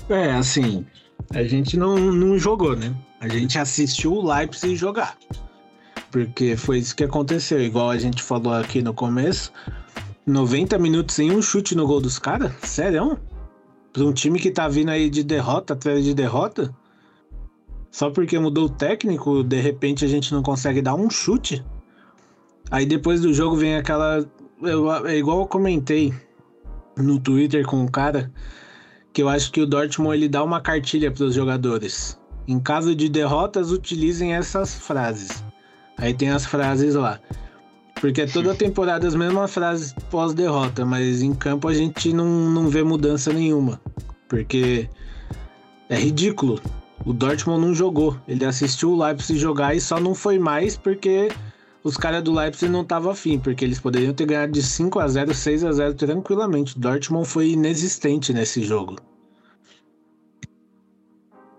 É, 0.09 0.31
assim, 0.33 0.85
a 1.33 1.43
gente 1.43 1.75
não, 1.75 1.97
não 1.97 2.37
jogou, 2.37 2.75
né? 2.75 2.93
A 3.19 3.27
gente 3.27 3.57
assistiu 3.57 4.13
o 4.13 4.31
Leipzig 4.31 4.75
jogar. 4.75 5.17
Porque 6.13 6.55
foi 6.55 6.77
isso 6.77 6.95
que 6.95 7.03
aconteceu, 7.03 7.59
igual 7.59 7.89
a 7.89 7.97
gente 7.97 8.21
falou 8.21 8.53
aqui 8.53 8.83
no 8.83 8.93
começo. 8.93 9.51
90 10.27 10.77
minutos 10.77 11.15
sem 11.15 11.35
um 11.35 11.41
chute 11.41 11.73
no 11.73 11.87
gol 11.87 11.99
dos 11.99 12.19
caras? 12.19 12.53
Sério? 12.61 13.17
Pra 13.91 14.03
um 14.03 14.13
time 14.13 14.39
que 14.39 14.51
tá 14.51 14.67
vindo 14.67 14.91
aí 14.91 15.09
de 15.09 15.23
derrota 15.23 15.73
atrás 15.73 16.05
de 16.05 16.13
derrota? 16.13 16.71
Só 17.89 18.11
porque 18.11 18.37
mudou 18.37 18.65
o 18.65 18.69
técnico, 18.69 19.43
de 19.43 19.59
repente 19.59 20.05
a 20.05 20.07
gente 20.07 20.31
não 20.31 20.43
consegue 20.43 20.83
dar 20.83 20.93
um 20.93 21.09
chute? 21.09 21.65
Aí 22.69 22.85
depois 22.85 23.21
do 23.21 23.33
jogo 23.33 23.55
vem 23.55 23.75
aquela. 23.75 24.23
Eu, 24.61 25.07
é 25.07 25.17
igual 25.17 25.39
eu 25.39 25.47
comentei 25.47 26.13
no 26.95 27.19
Twitter 27.19 27.65
com 27.65 27.77
o 27.77 27.83
um 27.85 27.87
cara 27.87 28.31
que 29.11 29.23
eu 29.23 29.27
acho 29.27 29.51
que 29.51 29.61
o 29.61 29.65
Dortmund 29.65 30.15
ele 30.15 30.29
dá 30.29 30.43
uma 30.43 30.61
cartilha 30.61 31.11
para 31.11 31.23
os 31.23 31.33
jogadores. 31.33 32.19
Em 32.47 32.59
caso 32.59 32.95
de 32.95 33.09
derrotas, 33.09 33.71
utilizem 33.71 34.35
essas 34.35 34.75
frases. 34.75 35.43
Aí 35.97 36.13
tem 36.13 36.29
as 36.29 36.45
frases 36.45 36.95
lá. 36.95 37.19
Porque 37.99 38.21
é 38.21 38.25
toda 38.25 38.53
temporada 38.53 39.07
as 39.07 39.15
mesmas 39.15 39.53
frases 39.53 39.93
pós-derrota, 40.09 40.85
mas 40.85 41.21
em 41.21 41.33
campo 41.33 41.67
a 41.67 41.73
gente 41.73 42.11
não, 42.11 42.25
não 42.25 42.67
vê 42.67 42.83
mudança 42.83 43.31
nenhuma. 43.31 43.79
Porque 44.27 44.89
é 45.89 45.95
ridículo. 45.95 46.59
O 47.05 47.13
Dortmund 47.13 47.65
não 47.65 47.73
jogou. 47.73 48.17
Ele 48.27 48.45
assistiu 48.45 48.91
o 48.91 49.03
Leipzig 49.03 49.39
jogar 49.39 49.75
e 49.75 49.81
só 49.81 49.99
não 49.99 50.13
foi 50.15 50.39
mais 50.39 50.75
porque 50.75 51.29
os 51.83 51.97
caras 51.97 52.23
do 52.23 52.33
Leipzig 52.33 52.71
não 52.71 52.81
estavam 52.81 53.11
afim, 53.11 53.37
porque 53.37 53.63
eles 53.63 53.79
poderiam 53.79 54.13
ter 54.13 54.25
ganhado 54.25 54.53
de 54.53 54.63
5 54.63 54.99
a 54.99 55.07
0 55.07 55.33
6 55.33 55.63
a 55.65 55.71
0 55.71 55.93
tranquilamente. 55.95 56.77
O 56.77 56.79
Dortmund 56.79 57.27
foi 57.27 57.49
inexistente 57.49 58.33
nesse 58.33 58.63
jogo. 58.63 58.95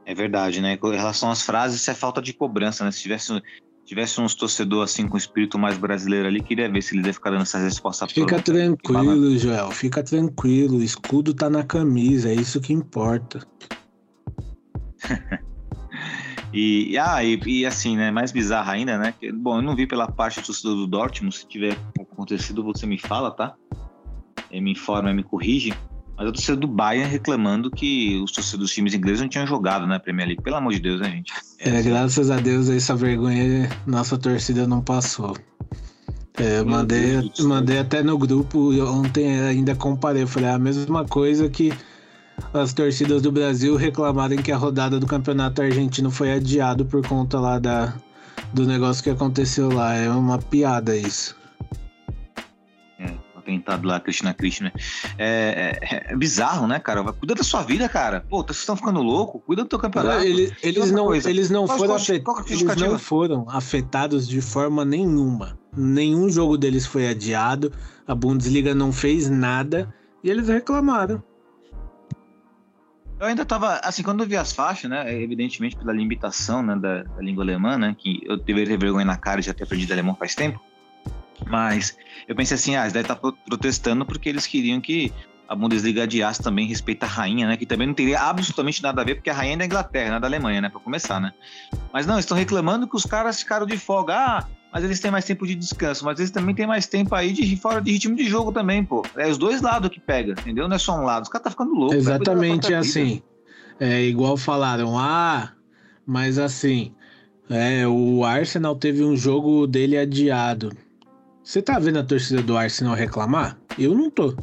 É 0.07 0.15
verdade, 0.15 0.61
né? 0.61 0.77
Com 0.77 0.89
relação 0.89 1.31
às 1.31 1.43
frases, 1.43 1.81
isso 1.81 1.91
é 1.91 1.95
falta 1.95 2.21
de 2.21 2.33
cobrança, 2.33 2.85
né? 2.85 2.91
Se 2.91 3.01
tivesse, 3.01 3.33
tivesse 3.85 4.21
uns 4.21 4.35
torcedores 4.35 4.93
assim 4.93 5.07
com 5.07 5.17
espírito 5.17 5.59
mais 5.59 5.77
brasileiro 5.77 6.29
ali, 6.29 6.41
queria 6.41 6.71
ver 6.71 6.83
se 6.83 6.97
ele 6.97 7.07
ia 7.07 7.13
ficar 7.13 7.31
dando 7.31 7.43
essas 7.43 7.63
respostas. 7.63 8.11
Fica 8.13 8.41
tranquilo, 8.41 9.39
Joel, 9.39 9.71
fica 9.71 10.03
tranquilo. 10.03 10.79
O 10.79 10.83
escudo 10.83 11.35
tá 11.35 11.51
na 11.51 11.63
camisa, 11.63 12.31
é 12.31 12.35
isso 12.35 12.61
que 12.61 12.73
importa. 12.73 13.47
E, 16.57 16.97
ah, 16.97 17.23
e, 17.25 17.41
e, 17.45 17.67
assim, 17.67 17.97
né, 17.97 18.13
mais 18.13 18.31
bizarro 18.31 18.71
ainda, 18.71 18.97
né? 18.97 19.13
Que, 19.19 19.33
bom, 19.33 19.57
eu 19.57 19.63
não 19.63 19.75
vi 19.75 19.89
pela 19.89 20.09
parte 20.09 20.41
do 20.41 20.47
torcedor 20.47 20.77
do 20.77 20.87
Dortmund, 20.87 21.37
se 21.37 21.49
tiver 21.49 21.77
acontecido 22.01 22.63
você 22.63 22.87
me 22.87 22.97
fala, 22.97 23.33
tá? 23.33 23.57
Ele 24.53 24.61
me 24.61 24.71
informa, 24.71 25.13
me 25.13 25.25
corrige. 25.25 25.75
Mas 26.17 26.29
a 26.29 26.33
torcida 26.33 26.57
do 26.57 26.69
Bayern 26.69 27.11
reclamando 27.11 27.71
que 27.71 28.21
os 28.23 28.31
torcedores 28.31 28.69
dos 28.69 28.73
times 28.73 28.95
ingleses 28.95 29.21
não 29.21 29.29
tinham 29.29 29.47
jogado 29.47 29.87
na 29.87 29.99
Premier 29.99 30.29
League. 30.29 30.43
Pelo 30.43 30.57
amor 30.57 30.73
de 30.73 30.81
Deus, 30.81 31.01
né, 31.01 31.11
gente? 31.11 31.33
É, 31.59 31.83
graças 31.83 32.31
a 32.31 32.37
Deus 32.37 32.69
essa 32.69 32.95
vergonha 32.95 33.69
nossa 33.87 34.17
torcida 34.17 34.67
não 34.67 34.81
passou. 34.81 35.37
É, 36.37 36.59
eu 36.59 36.67
mandei, 36.67 37.31
mandei 37.41 37.79
até 37.79 38.03
no 38.03 38.19
grupo 38.19 38.73
ontem 38.85 39.41
ainda 39.41 39.75
comparei. 39.75 40.23
Eu 40.23 40.29
falei 40.29 40.49
é 40.51 40.53
a 40.53 40.59
mesma 40.59 41.05
coisa 41.05 41.49
que 41.49 41.73
as 42.53 42.73
torcidas 42.73 43.23
do 43.23 43.31
Brasil 43.31 43.77
reclamarem 43.77 44.43
que 44.43 44.51
a 44.51 44.57
rodada 44.57 44.99
do 44.99 45.07
campeonato 45.07 45.63
argentino 45.63 46.11
foi 46.11 46.33
adiado 46.33 46.85
por 46.85 47.07
conta 47.07 47.39
lá 47.39 47.59
da, 47.59 47.95
do 48.53 48.67
negócio 48.67 49.03
que 49.03 49.11
aconteceu 49.11 49.73
lá. 49.73 49.95
É 49.95 50.11
uma 50.11 50.39
piada 50.39 50.97
isso. 50.97 51.37
É, 53.55 53.65
atentado 53.65 53.87
lá, 53.87 54.01
Cristina 54.01 54.35
Cristina. 54.35 54.73
É, 55.19 55.79
é, 55.81 56.13
é, 56.13 56.17
bizarro, 56.17 56.67
né, 56.67 56.79
cara? 56.79 57.03
Cuida 57.13 57.35
da 57.35 57.43
sua 57.43 57.63
vida, 57.63 57.89
cara. 57.89 58.25
Pô, 58.29 58.43
vocês 58.43 58.59
estão 58.59 58.77
ficando 58.77 59.03
louco? 59.03 59.41
Cuida 59.41 59.63
do 59.63 59.69
teu 59.69 59.79
campeonato. 59.79 60.25
Eles, 60.25 60.53
eles 60.63 60.91
não, 60.91 61.15
eles 61.15 61.51
não 61.51 61.67
foram 61.67 61.95
afetados. 61.95 62.51
Eles 62.51 62.77
não 62.77 62.99
foram 62.99 63.47
afetados 63.49 64.29
de 64.29 64.41
forma 64.41 64.85
nenhuma. 64.85 65.59
Nenhum 65.77 66.29
jogo 66.29 66.57
deles 66.57 66.87
foi 66.87 67.09
adiado. 67.09 67.73
A 68.07 68.15
Bundesliga 68.15 68.75
não 68.75 68.93
fez 68.93 69.29
nada 69.31 69.93
e 70.23 70.31
eles 70.31 70.49
reclamaram. 70.49 71.23
Eu 73.19 73.29
ainda 73.29 73.45
tava, 73.45 73.81
assim, 73.85 74.03
quando 74.03 74.23
eu 74.23 74.27
vi 74.27 74.37
as 74.37 74.53
faixas, 74.53 74.91
né, 74.91 75.23
evidentemente 75.23 75.77
pela 75.77 75.93
limitação, 75.93 76.63
né, 76.63 76.77
da, 76.77 77.05
da 77.05 77.23
língua 77.23 77.45
alemã, 77.45 77.79
né, 77.79 77.95
que 77.97 78.21
eu 78.25 78.37
deveria 78.37 78.77
ter 78.77 78.79
vergonha 78.79 79.05
na 79.05 79.17
cara 79.17 79.41
de 79.41 79.47
já 79.47 79.55
ter 79.55 79.63
aprendido 79.63 79.93
alemão 79.93 80.17
faz 80.17 80.35
tempo, 80.35 80.61
mas 81.47 81.97
eu 82.29 82.35
pensei 82.35 82.55
assim, 82.55 82.77
ah, 82.77 82.83
eles 82.83 82.93
devem 82.93 83.11
estar 83.11 83.17
protestando 83.17 84.05
porque 84.05 84.29
eles 84.29 84.47
queriam 84.47 84.81
que 84.81 85.13
a 85.49 85.55
Bundesliga 85.55 86.05
adiasse 86.05 86.43
também 86.43 86.67
respeito 86.67 87.03
à 87.05 87.07
rainha, 87.07 87.47
né, 87.47 87.57
que 87.57 87.67
também 87.67 87.87
não 87.87 87.95
teria 87.95 88.21
absolutamente 88.21 88.83
nada 88.83 89.03
a 89.03 89.05
ver, 89.05 89.17
porque 89.17 89.31
a 89.31 89.35
rainha 89.35 89.55
é 89.55 89.57
da 89.59 89.67
Inglaterra, 89.67 90.11
não 90.11 90.17
é 90.17 90.21
da 90.21 90.27
Alemanha, 90.27 90.61
né, 90.63 90.69
para 90.69 90.81
começar, 90.81 91.21
né. 91.21 91.33
Mas 91.93 92.07
não, 92.07 92.19
estão 92.19 92.37
reclamando 92.37 92.89
que 92.89 92.97
os 92.97 93.05
caras 93.05 93.41
ficaram 93.41 93.67
de 93.67 93.77
folga, 93.77 94.15
ah, 94.15 94.49
mas 94.73 94.83
eles 94.83 94.99
têm 94.99 95.11
mais 95.11 95.25
tempo 95.25 95.47
de 95.47 95.55
descanso, 95.55 96.05
mas 96.05 96.19
eles 96.19 96.33
também 96.33 96.53
têm 96.53 96.67
mais 96.67 96.87
tempo 96.87 97.15
aí 97.15 97.33
de 97.33 97.57
fora 97.57 97.81
de 97.81 97.93
ritmo 97.93 98.17
de 98.17 98.25
jogo 98.25 98.51
também, 98.51 98.85
pô. 98.85 99.05
É 99.17 99.29
os 99.29 99.39
dois 99.39 99.63
lados 99.63 99.89
que 99.89 100.01
pega, 100.01 100.33
entendeu? 100.33 100.67
Não 100.67 100.75
é 100.75 100.79
só 100.81 100.99
um 100.99 101.05
lado. 101.05 101.23
Os 101.23 101.29
caras 101.29 101.45
tá 101.45 101.51
ficando 101.51 101.73
louco. 101.75 101.95
Exatamente 101.95 102.75
assim. 102.75 103.23
É 103.79 104.03
igual 104.03 104.37
falaram, 104.37 104.99
ah, 104.99 105.53
mas 106.05 106.39
assim, 106.39 106.93
é, 107.49 107.87
o 107.87 108.25
Arsenal 108.25 108.75
teve 108.75 109.05
um 109.05 109.17
jogo 109.17 109.65
dele 109.67 109.97
adiado. 109.97 110.77
Você 111.45 111.63
tá 111.63 111.79
vendo 111.79 111.99
a 111.99 112.05
torcida 112.05 112.43
do 112.43 112.57
Arsenal 112.57 112.95
reclamar? 112.95 113.59
Eu 113.79 113.95
não 113.95 114.11
tô. 114.11 114.35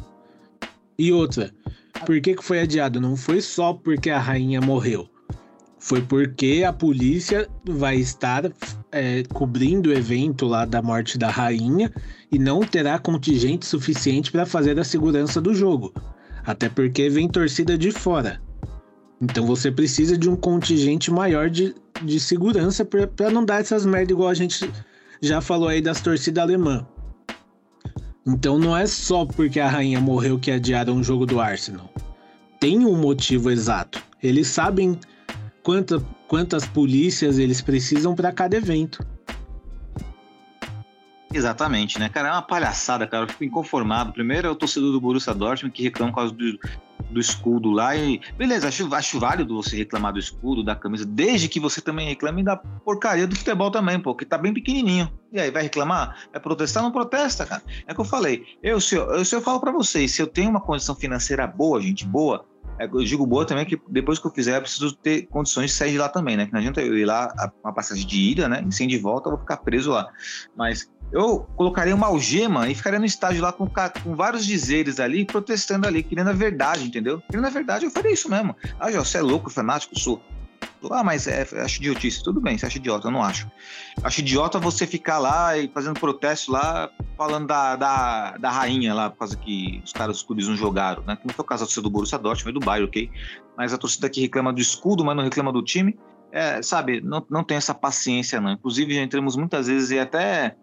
E 0.98 1.12
outra, 1.12 1.52
por 2.06 2.20
que, 2.20 2.34
que 2.34 2.44
foi 2.44 2.60
adiado? 2.60 3.00
Não 3.00 3.16
foi 3.16 3.40
só 3.40 3.74
porque 3.74 4.08
a 4.08 4.18
rainha 4.18 4.60
morreu 4.60 5.12
foi 5.82 6.00
porque 6.00 6.62
a 6.64 6.72
polícia 6.72 7.48
vai 7.68 7.96
estar 7.96 8.52
é, 8.92 9.24
cobrindo 9.34 9.90
o 9.90 9.92
evento 9.92 10.46
lá 10.46 10.64
da 10.64 10.80
morte 10.80 11.18
da 11.18 11.28
rainha 11.28 11.92
e 12.30 12.38
não 12.38 12.60
terá 12.60 13.00
contingente 13.00 13.66
suficiente 13.66 14.30
para 14.30 14.46
fazer 14.46 14.78
a 14.78 14.84
segurança 14.84 15.40
do 15.40 15.52
jogo. 15.52 15.92
Até 16.46 16.68
porque 16.68 17.10
vem 17.10 17.28
torcida 17.28 17.76
de 17.76 17.90
fora. 17.90 18.40
Então 19.20 19.44
você 19.44 19.72
precisa 19.72 20.16
de 20.16 20.30
um 20.30 20.36
contingente 20.36 21.10
maior 21.10 21.50
de, 21.50 21.74
de 22.00 22.20
segurança 22.20 22.84
para 22.84 23.30
não 23.30 23.44
dar 23.44 23.60
essas 23.60 23.84
merda 23.84 24.12
igual 24.12 24.28
a 24.28 24.34
gente 24.34 24.70
já 25.20 25.40
falou 25.40 25.66
aí 25.66 25.82
das 25.82 26.00
torcidas 26.00 26.44
alemã. 26.44 26.86
Então 28.26 28.58
não 28.58 28.76
é 28.76 28.86
só 28.86 29.26
porque 29.26 29.58
a 29.58 29.68
rainha 29.68 30.00
morreu 30.00 30.38
que 30.38 30.50
adiaram 30.50 30.96
o 30.96 31.02
jogo 31.02 31.26
do 31.26 31.40
Arsenal. 31.40 31.92
Tem 32.60 32.86
um 32.86 32.96
motivo 32.96 33.50
exato. 33.50 34.00
Eles 34.22 34.46
sabem 34.46 34.98
quanta, 35.62 36.00
quantas 36.28 36.64
polícias 36.64 37.38
eles 37.38 37.60
precisam 37.60 38.14
para 38.14 38.30
cada 38.30 38.56
evento. 38.56 39.04
Exatamente, 41.34 41.98
né, 41.98 42.08
cara? 42.08 42.28
É 42.28 42.32
uma 42.32 42.42
palhaçada, 42.42 43.06
cara. 43.06 43.24
Eu 43.24 43.28
fico 43.28 43.44
inconformado. 43.44 44.12
Primeiro 44.12 44.46
é 44.46 44.50
o 44.50 44.54
torcedor 44.54 44.92
do 44.92 45.00
Borussia 45.00 45.34
Dortmund 45.34 45.74
que 45.74 45.82
reclama 45.82 46.12
por 46.12 46.16
causa 46.18 46.34
do, 46.34 46.58
do 47.12 47.20
escudo 47.20 47.70
lá 47.70 47.94
e. 47.96 48.20
Beleza, 48.36 48.68
acho, 48.68 48.92
acho 48.94 49.20
válido 49.20 49.54
você 49.54 49.76
reclamar 49.76 50.12
do 50.12 50.18
escudo, 50.18 50.64
da 50.64 50.74
camisa, 50.74 51.04
desde 51.04 51.48
que 51.48 51.60
você 51.60 51.80
também 51.80 52.08
reclame 52.08 52.42
da 52.42 52.56
porcaria 52.56 53.26
do 53.26 53.36
futebol 53.36 53.70
também, 53.70 54.00
pô, 54.00 54.14
que 54.14 54.24
tá 54.24 54.38
bem 54.38 54.52
pequenininho. 54.52 55.12
E 55.32 55.40
aí, 55.40 55.50
vai 55.50 55.62
reclamar? 55.62 56.28
Vai 56.32 56.40
protestar? 56.40 56.82
Não 56.82 56.92
protesta, 56.92 57.46
cara. 57.46 57.62
É 57.86 57.92
o 57.92 57.94
que 57.94 58.00
eu 58.00 58.04
falei. 58.04 58.44
Eu, 58.62 58.80
se 58.80 58.94
eu, 58.94 59.04
eu, 59.12 59.24
se 59.24 59.34
eu 59.34 59.40
falo 59.40 59.60
para 59.60 59.72
vocês, 59.72 60.12
se 60.12 60.20
eu 60.20 60.26
tenho 60.26 60.50
uma 60.50 60.60
condição 60.60 60.94
financeira 60.94 61.46
boa, 61.46 61.80
gente, 61.80 62.04
boa, 62.04 62.44
é, 62.78 62.86
eu 62.86 63.04
digo 63.04 63.26
boa 63.26 63.46
também 63.46 63.64
que 63.64 63.80
depois 63.88 64.18
que 64.18 64.26
eu 64.26 64.30
fizer, 64.30 64.56
eu 64.56 64.62
preciso 64.62 64.94
ter 64.96 65.26
condições 65.26 65.70
de 65.70 65.76
sair 65.76 65.92
de 65.92 65.98
lá 65.98 66.08
também, 66.08 66.36
né? 66.36 66.46
Que 66.46 66.52
não 66.52 66.58
adianta 66.58 66.80
eu 66.80 66.96
ir 66.96 67.04
lá, 67.04 67.32
uma 67.62 67.72
passagem 67.72 68.06
de 68.06 68.16
ida, 68.16 68.48
né? 68.48 68.64
E 68.66 68.72
sem 68.72 68.88
de 68.88 68.98
volta, 68.98 69.28
eu 69.28 69.32
vou 69.32 69.40
ficar 69.40 69.58
preso 69.58 69.90
lá. 69.90 70.08
Mas 70.56 70.90
eu 71.12 71.40
colocaria 71.56 71.94
uma 71.94 72.06
algema 72.06 72.68
e 72.68 72.74
ficaria 72.74 72.98
no 72.98 73.04
estádio 73.04 73.42
lá 73.42 73.52
com, 73.52 73.68
com 74.02 74.16
vários 74.16 74.46
dizeres 74.46 74.98
ali, 74.98 75.24
protestando 75.24 75.86
ali, 75.86 76.02
querendo 76.02 76.30
a 76.30 76.32
verdade, 76.32 76.84
entendeu? 76.84 77.22
Querendo 77.30 77.46
a 77.46 77.50
verdade, 77.50 77.84
eu 77.84 77.90
faria 77.90 78.12
isso 78.12 78.30
mesmo. 78.30 78.56
Ah, 78.80 78.90
já, 78.90 78.98
você 78.98 79.18
é 79.18 79.22
louco, 79.22 79.50
fanático, 79.50 79.98
sou. 79.98 80.22
Ah, 80.90 81.04
mas 81.04 81.26
é, 81.28 81.46
acho 81.62 81.78
idiotice. 81.78 82.22
Tudo 82.24 82.40
bem, 82.40 82.56
você 82.56 82.66
acha 82.66 82.78
idiota, 82.78 83.06
eu 83.06 83.12
não 83.12 83.22
acho. 83.22 83.48
Acho 84.02 84.20
idiota 84.20 84.58
você 84.58 84.86
ficar 84.86 85.18
lá 85.18 85.56
e 85.56 85.68
fazendo 85.68 86.00
protesto 86.00 86.50
lá, 86.50 86.90
falando 87.16 87.46
da, 87.46 87.76
da, 87.76 88.36
da 88.38 88.50
rainha 88.50 88.94
lá, 88.94 89.10
por 89.10 89.18
causa 89.18 89.36
que 89.36 89.82
os 89.84 89.92
caras 89.92 90.16
os 90.16 90.22
clubes 90.22 90.48
não 90.48 90.56
jogaram, 90.56 91.02
né? 91.04 91.16
Como 91.16 91.32
foi 91.32 91.44
o 91.44 91.46
caso 91.46 91.62
da 91.62 91.66
torcida 91.66 91.82
do 91.82 91.90
Borussia 91.90 92.18
Dortmund, 92.18 92.58
do 92.58 92.64
Bayern, 92.64 92.88
ok? 92.88 93.10
Mas 93.56 93.72
a 93.72 93.78
torcida 93.78 94.08
que 94.08 94.20
reclama 94.22 94.52
do 94.52 94.60
escudo, 94.60 95.04
mas 95.04 95.14
não 95.14 95.22
reclama 95.22 95.52
do 95.52 95.62
time, 95.62 95.96
é, 96.32 96.62
sabe, 96.62 97.00
não, 97.00 97.24
não 97.28 97.44
tem 97.44 97.58
essa 97.58 97.74
paciência, 97.74 98.40
não. 98.40 98.52
Inclusive, 98.52 98.94
já 98.94 99.02
entramos 99.02 99.36
muitas 99.36 99.66
vezes 99.66 99.90
e 99.90 99.98
até 99.98 100.56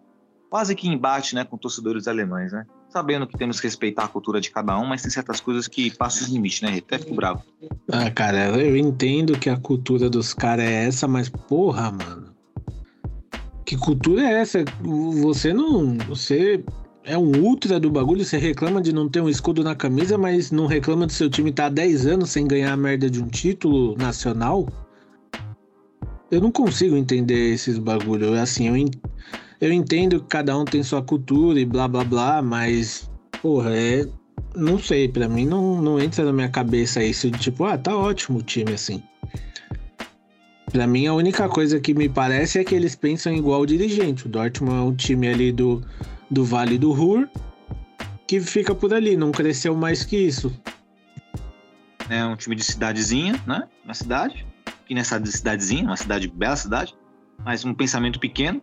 quase 0.50 0.74
que 0.74 0.88
embate 0.88 1.34
né, 1.36 1.44
com 1.44 1.56
torcedores 1.56 2.08
alemães, 2.08 2.52
né? 2.52 2.66
Sabendo 2.88 3.24
que 3.24 3.38
temos 3.38 3.60
que 3.60 3.68
respeitar 3.68 4.04
a 4.04 4.08
cultura 4.08 4.40
de 4.40 4.50
cada 4.50 4.76
um, 4.76 4.84
mas 4.84 5.00
tem 5.00 5.10
certas 5.10 5.40
coisas 5.40 5.68
que 5.68 5.96
passam 5.96 6.24
os 6.26 6.32
limites, 6.32 6.60
né? 6.60 6.76
Até 6.76 6.98
fico 6.98 7.14
bravo. 7.14 7.44
Ah, 7.90 8.10
cara, 8.10 8.48
eu 8.58 8.76
entendo 8.76 9.38
que 9.38 9.48
a 9.48 9.56
cultura 9.56 10.10
dos 10.10 10.34
caras 10.34 10.64
é 10.64 10.86
essa, 10.86 11.06
mas 11.06 11.28
porra, 11.28 11.92
mano. 11.92 12.34
Que 13.64 13.76
cultura 13.76 14.22
é 14.22 14.40
essa? 14.40 14.64
Você 15.22 15.52
não. 15.52 15.96
Você 16.08 16.64
é 17.04 17.16
um 17.16 17.30
ultra 17.40 17.78
do 17.78 17.88
bagulho, 17.88 18.24
você 18.24 18.36
reclama 18.36 18.82
de 18.82 18.92
não 18.92 19.08
ter 19.08 19.20
um 19.20 19.28
escudo 19.28 19.62
na 19.62 19.76
camisa, 19.76 20.18
mas 20.18 20.50
não 20.50 20.66
reclama 20.66 21.06
do 21.06 21.12
seu 21.12 21.30
time 21.30 21.50
estar 21.50 21.64
tá 21.64 21.66
há 21.68 21.70
10 21.70 22.06
anos 22.06 22.30
sem 22.30 22.48
ganhar 22.48 22.72
a 22.72 22.76
merda 22.76 23.08
de 23.08 23.22
um 23.22 23.28
título 23.28 23.96
nacional? 23.96 24.66
Eu 26.28 26.40
não 26.40 26.50
consigo 26.50 26.96
entender 26.96 27.52
esses 27.52 27.78
bagulho. 27.78 28.34
Assim, 28.34 28.66
eu, 28.66 28.74
eu 29.60 29.72
entendo 29.72 30.20
que 30.20 30.26
cada 30.26 30.56
um 30.56 30.64
tem 30.64 30.82
sua 30.82 31.02
cultura 31.02 31.60
e 31.60 31.64
blá 31.64 31.86
blá 31.86 32.04
blá, 32.04 32.42
mas, 32.42 33.10
porra, 33.42 33.74
é. 33.74 34.06
Não 34.56 34.78
sei, 34.78 35.06
para 35.06 35.28
mim 35.28 35.46
não, 35.46 35.80
não 35.80 36.00
entra 36.00 36.24
na 36.24 36.32
minha 36.32 36.48
cabeça 36.48 37.02
isso 37.04 37.30
de 37.30 37.38
tipo, 37.38 37.64
ah, 37.64 37.78
tá 37.78 37.96
ótimo 37.96 38.38
o 38.38 38.42
time 38.42 38.72
assim. 38.72 39.00
Pra 40.72 40.86
mim, 40.86 41.06
a 41.06 41.14
única 41.14 41.48
coisa 41.48 41.78
que 41.78 41.94
me 41.94 42.08
parece 42.08 42.58
é 42.58 42.64
que 42.64 42.74
eles 42.74 42.96
pensam 42.96 43.32
igual 43.32 43.60
o 43.60 43.66
dirigente. 43.66 44.26
O 44.26 44.28
Dortmund 44.28 44.76
é 44.76 44.80
um 44.80 44.94
time 44.94 45.28
ali 45.28 45.52
do, 45.52 45.82
do 46.30 46.44
Vale 46.44 46.78
do 46.78 46.92
Ruhr 46.92 47.28
que 48.30 48.38
fica 48.38 48.72
por 48.72 48.94
ali, 48.94 49.16
não 49.16 49.32
cresceu 49.32 49.74
mais 49.74 50.04
que 50.04 50.16
isso. 50.16 50.56
É 52.08 52.24
um 52.24 52.36
time 52.36 52.54
de 52.54 52.62
cidadezinha, 52.62 53.34
né? 53.44 53.66
Uma 53.84 53.92
cidade. 53.92 54.46
Que 54.86 54.94
nessa 54.94 55.20
cidadezinha, 55.26 55.82
uma 55.82 55.96
cidade, 55.96 56.28
bela 56.28 56.54
cidade, 56.54 56.94
mas 57.44 57.64
um 57.64 57.74
pensamento 57.74 58.20
pequeno. 58.20 58.62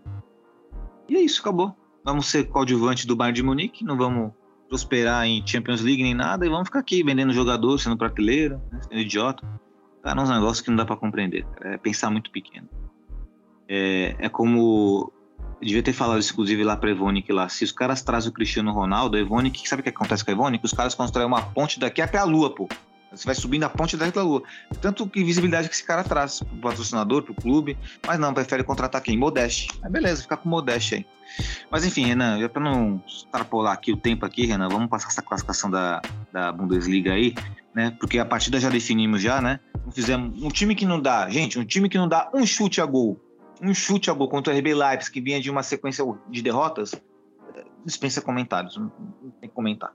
E 1.10 1.16
é 1.16 1.22
isso, 1.22 1.42
acabou. 1.42 1.76
Vamos 2.04 2.28
ser 2.28 2.46
coadjuvante 2.46 3.06
do 3.06 3.16
Bayern 3.16 3.36
de 3.36 3.44
Munique, 3.44 3.84
não 3.84 3.98
vamos 3.98 4.32
prosperar 4.68 5.26
em 5.26 5.46
Champions 5.46 5.82
League 5.82 6.04
nem 6.04 6.14
nada 6.14 6.46
e 6.46 6.50
vamos 6.50 6.68
ficar 6.68 6.80
aqui 6.80 7.04
vendendo 7.04 7.34
jogador, 7.34 7.78
sendo 7.80 7.98
prateleira, 7.98 8.62
né, 8.72 8.82
sendo 8.84 9.00
idiota. 9.00 9.48
Cara, 10.04 10.20
é 10.20 10.24
uns 10.24 10.30
negócios 10.30 10.62
que 10.62 10.70
não 10.70 10.78
dá 10.78 10.86
para 10.86 10.96
compreender, 10.96 11.46
cara. 11.46 11.76
é 11.76 11.78
pensar 11.78 12.10
muito 12.10 12.32
pequeno. 12.32 12.68
É, 13.68 14.16
é 14.20 14.30
como. 14.30 15.12
Eu 15.60 15.68
devia 15.68 15.84
ter 15.84 15.94
falado 15.94 16.20
isso, 16.20 16.34
inclusive, 16.34 16.64
lá 16.64 16.78
pra 16.78 16.92
Evonik 16.92 17.32
lá. 17.32 17.50
Se 17.50 17.64
os 17.64 17.72
caras 17.72 18.04
trazem 18.04 18.30
o 18.30 18.34
Cristiano 18.34 18.72
Ronaldo, 18.72 19.18
a 19.18 19.20
Evonik, 19.20 19.68
sabe 19.68 19.80
o 19.80 19.84
que 19.84 19.90
acontece 19.90 20.24
com 20.24 20.32
a 20.32 20.34
Evonik? 20.34 20.64
Os 20.64 20.72
caras 20.72 20.94
constroem 20.94 21.26
uma 21.28 21.42
ponte 21.42 21.80
daqui 21.80 22.02
até 22.02 22.18
a 22.18 22.24
Lua, 22.24 22.54
pô. 22.54 22.70
Você 23.12 23.26
vai 23.26 23.36
subindo 23.36 23.64
a 23.64 23.70
ponte 23.70 23.96
da 23.96 24.06
Lua. 24.22 24.44
Tanto 24.82 25.08
que 25.08 25.24
visibilidade 25.24 25.70
que 25.70 25.76
esse 25.76 25.84
cara 25.84 26.04
traz 26.04 26.40
pro 26.40 26.58
patrocinador, 26.58 27.24
pro 27.24 27.34
clube, 27.34 27.78
mas 28.06 28.20
não, 28.20 28.34
prefere 28.34 28.64
contratar 28.64 29.02
quem? 29.02 29.18
Modeste. 29.18 29.70
Aí 29.82 29.90
beleza, 29.90 30.22
ficar 30.22 30.38
com 30.38 30.50
Modeste 30.50 30.96
aí. 30.96 31.06
Mas 31.72 31.86
enfim, 31.86 32.06
Renan, 32.06 32.40
já 32.40 32.50
para 32.50 32.62
não 32.62 33.02
extrapolar 33.06 33.74
aqui 33.74 33.92
o 33.92 33.98
tempo 33.98 34.26
aqui, 34.26 34.46
Renan, 34.46 34.70
vamos 34.70 34.90
passar 34.90 35.08
essa 35.08 35.22
classificação 35.22 35.70
da, 35.70 36.02
da 36.32 36.52
Bundesliga 36.52 37.14
aí, 37.14 37.34
né? 37.74 37.96
Porque 38.00 38.20
a 38.20 38.26
partida 38.26 38.60
já 38.60 38.70
definimos 38.70 39.22
já, 39.22 39.42
né? 39.42 39.60
Fizemos 39.92 40.42
um 40.42 40.50
time 40.50 40.76
que 40.76 40.86
não 40.86 41.00
dá, 41.00 41.30
gente, 41.30 41.58
um 41.58 41.66
time 41.66 41.88
que 41.90 41.98
não 41.98 42.08
dá 42.08 42.30
um 42.34 42.46
chute 42.46 42.82
a 42.82 42.86
gol, 42.86 43.22
um 43.62 43.74
chute 43.74 44.10
a 44.10 44.14
gol 44.14 44.28
contra 44.28 44.54
o 44.54 44.58
RB 44.58 44.74
Leipzig 44.74 45.12
que 45.12 45.22
vinha 45.22 45.40
de 45.40 45.50
uma 45.50 45.64
sequência 45.64 46.04
de 46.30 46.42
derrotas, 46.42 46.92
dispensa 47.86 48.22
comentários, 48.22 48.78
não 48.78 48.90
tem 49.40 49.50
que 49.50 49.56
comentar. 49.56 49.94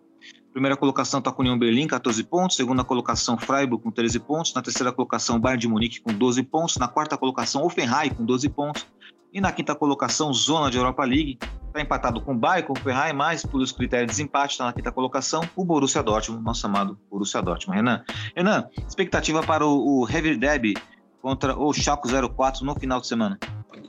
Primeira 0.53 0.77
colocação 0.77 1.19
está 1.19 1.33
com 1.33 1.41
União 1.41 1.59
Berlim, 1.59 1.87
14 1.87 2.23
pontos. 2.25 2.57
Segunda 2.57 2.85
colocação, 2.85 3.39
Freiburg, 3.39 3.83
com 3.83 3.91
13 3.91 4.21
pontos. 4.21 4.53
Na 4.55 4.61
terceira 4.61 4.93
colocação, 4.93 5.41
Bayern 5.41 5.61
de 5.61 5.69
Munique, 5.69 6.01
com 6.01 6.13
12 6.13 6.43
pontos. 6.43 6.77
Na 6.77 6.87
quarta 6.87 7.17
colocação, 7.17 7.65
Offenheim, 7.65 8.11
com 8.11 8.25
12 8.25 8.49
pontos. 8.51 8.87
E 9.33 9.41
na 9.41 9.51
quinta 9.51 9.75
colocação, 9.75 10.33
Zona 10.35 10.71
de 10.71 10.77
Europa 10.77 11.05
League, 11.05 11.39
está 11.67 11.81
empatado 11.81 12.21
com 12.21 12.35
o 12.35 12.39
Bayern, 12.39 12.67
com 12.67 12.75
o 12.75 12.77
Offenheim, 12.77 13.15
mas 13.15 13.47
por 13.47 13.63
os 13.63 13.73
critérios 13.73 14.09
de 14.09 14.13
desempate, 14.13 14.53
está 14.53 14.67
na 14.67 14.75
quinta 14.75 14.93
colocação, 14.93 15.43
o 15.57 15.65
Borussia 15.65 16.03
Dortmund, 16.03 16.45
nosso 16.45 16.67
amado 16.67 16.99
Borussia 17.11 17.41
Dortmund. 17.41 17.79
Renan, 17.79 18.05
Renan 18.37 18.69
expectativa 18.87 19.43
para 19.43 19.67
o, 19.67 20.03
o 20.03 20.09
Heavy 20.09 20.37
Derby 20.37 20.75
contra 21.23 21.59
o 21.59 21.73
Schalke 21.73 22.09
04 22.11 22.67
no 22.67 22.75
final 22.75 23.01
de 23.01 23.07
semana? 23.07 23.39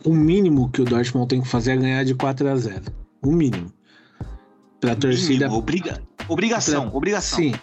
O 0.05 0.13
mínimo 0.13 0.71
que 0.71 0.81
o 0.81 0.85
Dortmund 0.85 1.27
tem 1.27 1.41
que 1.41 1.47
fazer 1.47 1.73
é 1.73 1.77
ganhar 1.77 2.05
de 2.05 2.15
4 2.15 2.47
a 2.47 2.55
0 2.55 2.85
O 3.21 3.31
mínimo. 3.33 3.69
Para 4.83 4.93
a 4.93 4.95
torcida. 4.95 5.49
Obriga 5.51 6.01
Obrigação, 6.27 6.89
pra... 6.89 6.97
obrigação. 6.97 7.39
Sim. 7.39 7.53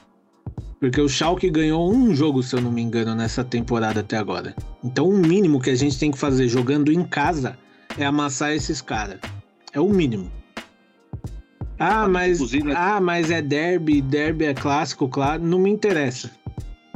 Porque 0.79 1.01
o 1.01 1.09
Schalke 1.09 1.51
ganhou 1.51 1.93
um 1.93 2.15
jogo, 2.15 2.43
se 2.43 2.57
eu 2.57 2.61
não 2.63 2.73
me 2.73 2.81
engano, 2.81 3.15
nessa 3.15 3.45
temporada 3.45 4.01
até 4.01 4.17
agora. 4.17 4.55
Então 4.83 5.07
o 5.07 5.17
mínimo 5.17 5.61
que 5.61 5.69
a 5.69 5.75
gente 5.75 5.99
tem 5.99 6.11
que 6.11 6.19
fazer 6.19 6.49
jogando 6.49 6.91
em 6.91 7.05
casa 7.05 7.59
é 7.99 8.07
amassar 8.07 8.53
esses 8.53 8.81
caras. 8.81 9.19
É 9.73 9.81
o 9.81 9.91
mínimo. 9.91 10.31
Ah, 11.79 12.09
mas, 12.09 12.41
ah, 12.75 13.01
mas 13.01 13.31
é 13.31 13.43
derby, 13.43 14.01
derby 14.01 14.47
é 14.47 14.55
clássico, 14.55 15.09
claro, 15.09 15.43
não 15.43 15.59
me 15.59 15.71
interessa. 15.71 16.31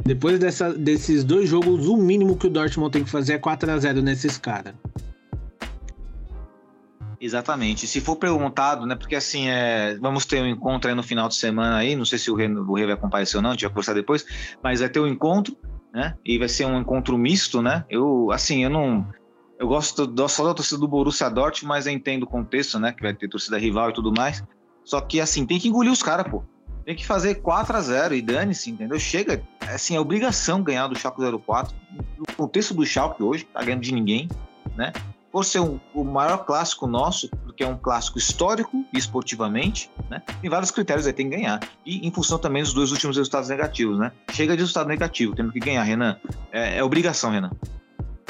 Depois 0.03 0.39
dessa, 0.39 0.73
desses 0.73 1.23
dois 1.23 1.49
jogos, 1.49 1.87
o 1.87 1.97
mínimo 1.97 2.35
que 2.35 2.47
o 2.47 2.49
Dortmund 2.49 2.91
tem 2.91 3.03
que 3.03 3.09
fazer 3.09 3.33
é 3.33 3.37
4 3.37 3.71
a 3.71 3.77
0 3.77 4.01
nesses 4.01 4.37
caras. 4.37 4.73
Exatamente. 7.25 7.87
Se 7.87 7.99
for 7.99 8.15
perguntado, 8.17 8.85
né? 8.85 8.95
Porque 8.95 9.15
assim, 9.15 9.47
é, 9.47 9.97
vamos 9.99 10.27
ter 10.27 10.43
um 10.43 10.45
encontro 10.45 10.87
aí 10.87 10.95
no 10.95 11.01
final 11.01 11.27
de 11.27 11.35
semana 11.35 11.77
aí. 11.77 11.95
Não 11.95 12.05
sei 12.05 12.19
se 12.19 12.29
o 12.29 12.35
Rei, 12.35 12.47
o 12.47 12.65
vai 12.65 12.95
comparecer 12.95 13.37
ou 13.37 13.41
não, 13.41 13.49
a 13.49 13.53
gente 13.53 13.63
vai 13.63 13.71
conversar 13.71 13.93
depois, 13.93 14.23
mas 14.61 14.79
vai 14.79 14.89
ter 14.89 14.99
um 14.99 15.07
encontro, 15.07 15.57
né? 15.91 16.15
E 16.23 16.37
vai 16.37 16.47
ser 16.47 16.65
um 16.65 16.79
encontro 16.79 17.17
misto, 17.17 17.63
né? 17.63 17.83
Eu, 17.89 18.31
assim, 18.31 18.63
eu 18.63 18.69
não. 18.69 19.07
Eu 19.57 19.67
gosto 19.67 20.05
só 20.29 20.45
da 20.45 20.53
torcida 20.53 20.79
do 20.79 20.87
Borussia 20.87 21.27
Dortmund, 21.27 21.67
mas 21.67 21.87
eu 21.87 21.93
entendo 21.93 22.23
o 22.23 22.27
contexto, 22.27 22.77
né? 22.77 22.91
Que 22.91 23.01
vai 23.01 23.13
ter 23.15 23.27
torcida 23.27 23.57
rival 23.57 23.89
e 23.89 23.93
tudo 23.93 24.13
mais. 24.15 24.43
Só 24.83 25.01
que, 25.01 25.19
assim, 25.19 25.47
tem 25.47 25.59
que 25.59 25.67
engolir 25.67 25.91
os 25.91 26.03
caras, 26.03 26.27
pô. 26.27 26.43
Tem 26.85 26.95
que 26.95 27.07
fazer 27.07 27.35
4 27.35 27.75
a 27.75 27.81
0 27.81 28.13
e 28.13 28.21
dane-se, 28.21 28.69
entendeu? 28.69 28.99
Chega, 28.99 29.41
assim, 29.61 29.95
é 29.95 29.99
obrigação 29.99 30.61
ganhar 30.61 30.85
do 30.85 30.95
Schalke 30.95 31.21
04. 31.43 31.75
No 32.19 32.25
contexto 32.37 32.75
do 32.75 32.85
Schalke 32.85 33.23
hoje, 33.23 33.45
tá 33.45 33.63
ganhando 33.63 33.81
de 33.81 33.91
ninguém, 33.91 34.29
né? 34.75 34.93
Por 35.35 35.43
ser 35.43 35.59
um, 35.59 35.77
o 35.93 36.01
maior 36.01 36.45
clássico 36.45 36.87
nosso, 36.87 37.27
porque 37.43 37.61
é 37.61 37.67
um 37.67 37.75
clássico 37.77 38.17
histórico 38.17 38.85
e 38.93 38.97
esportivamente, 38.97 39.91
né? 40.09 40.23
Tem 40.41 40.49
vários 40.49 40.71
critérios 40.71 41.05
aí, 41.05 41.11
tem 41.11 41.29
que 41.29 41.35
ganhar. 41.35 41.59
E 41.85 42.07
em 42.07 42.09
função 42.09 42.39
também 42.39 42.63
dos 42.63 42.73
dois 42.73 42.89
últimos 42.93 43.17
resultados 43.17 43.49
negativos, 43.49 43.99
né? 43.99 44.13
Chega 44.31 44.55
de 44.55 44.61
resultado 44.61 44.87
negativo, 44.87 45.35
temos 45.35 45.51
que 45.51 45.59
ganhar, 45.59 45.83
Renan. 45.83 46.15
É, 46.53 46.77
é 46.77 46.83
obrigação, 46.85 47.31
Renan. 47.31 47.51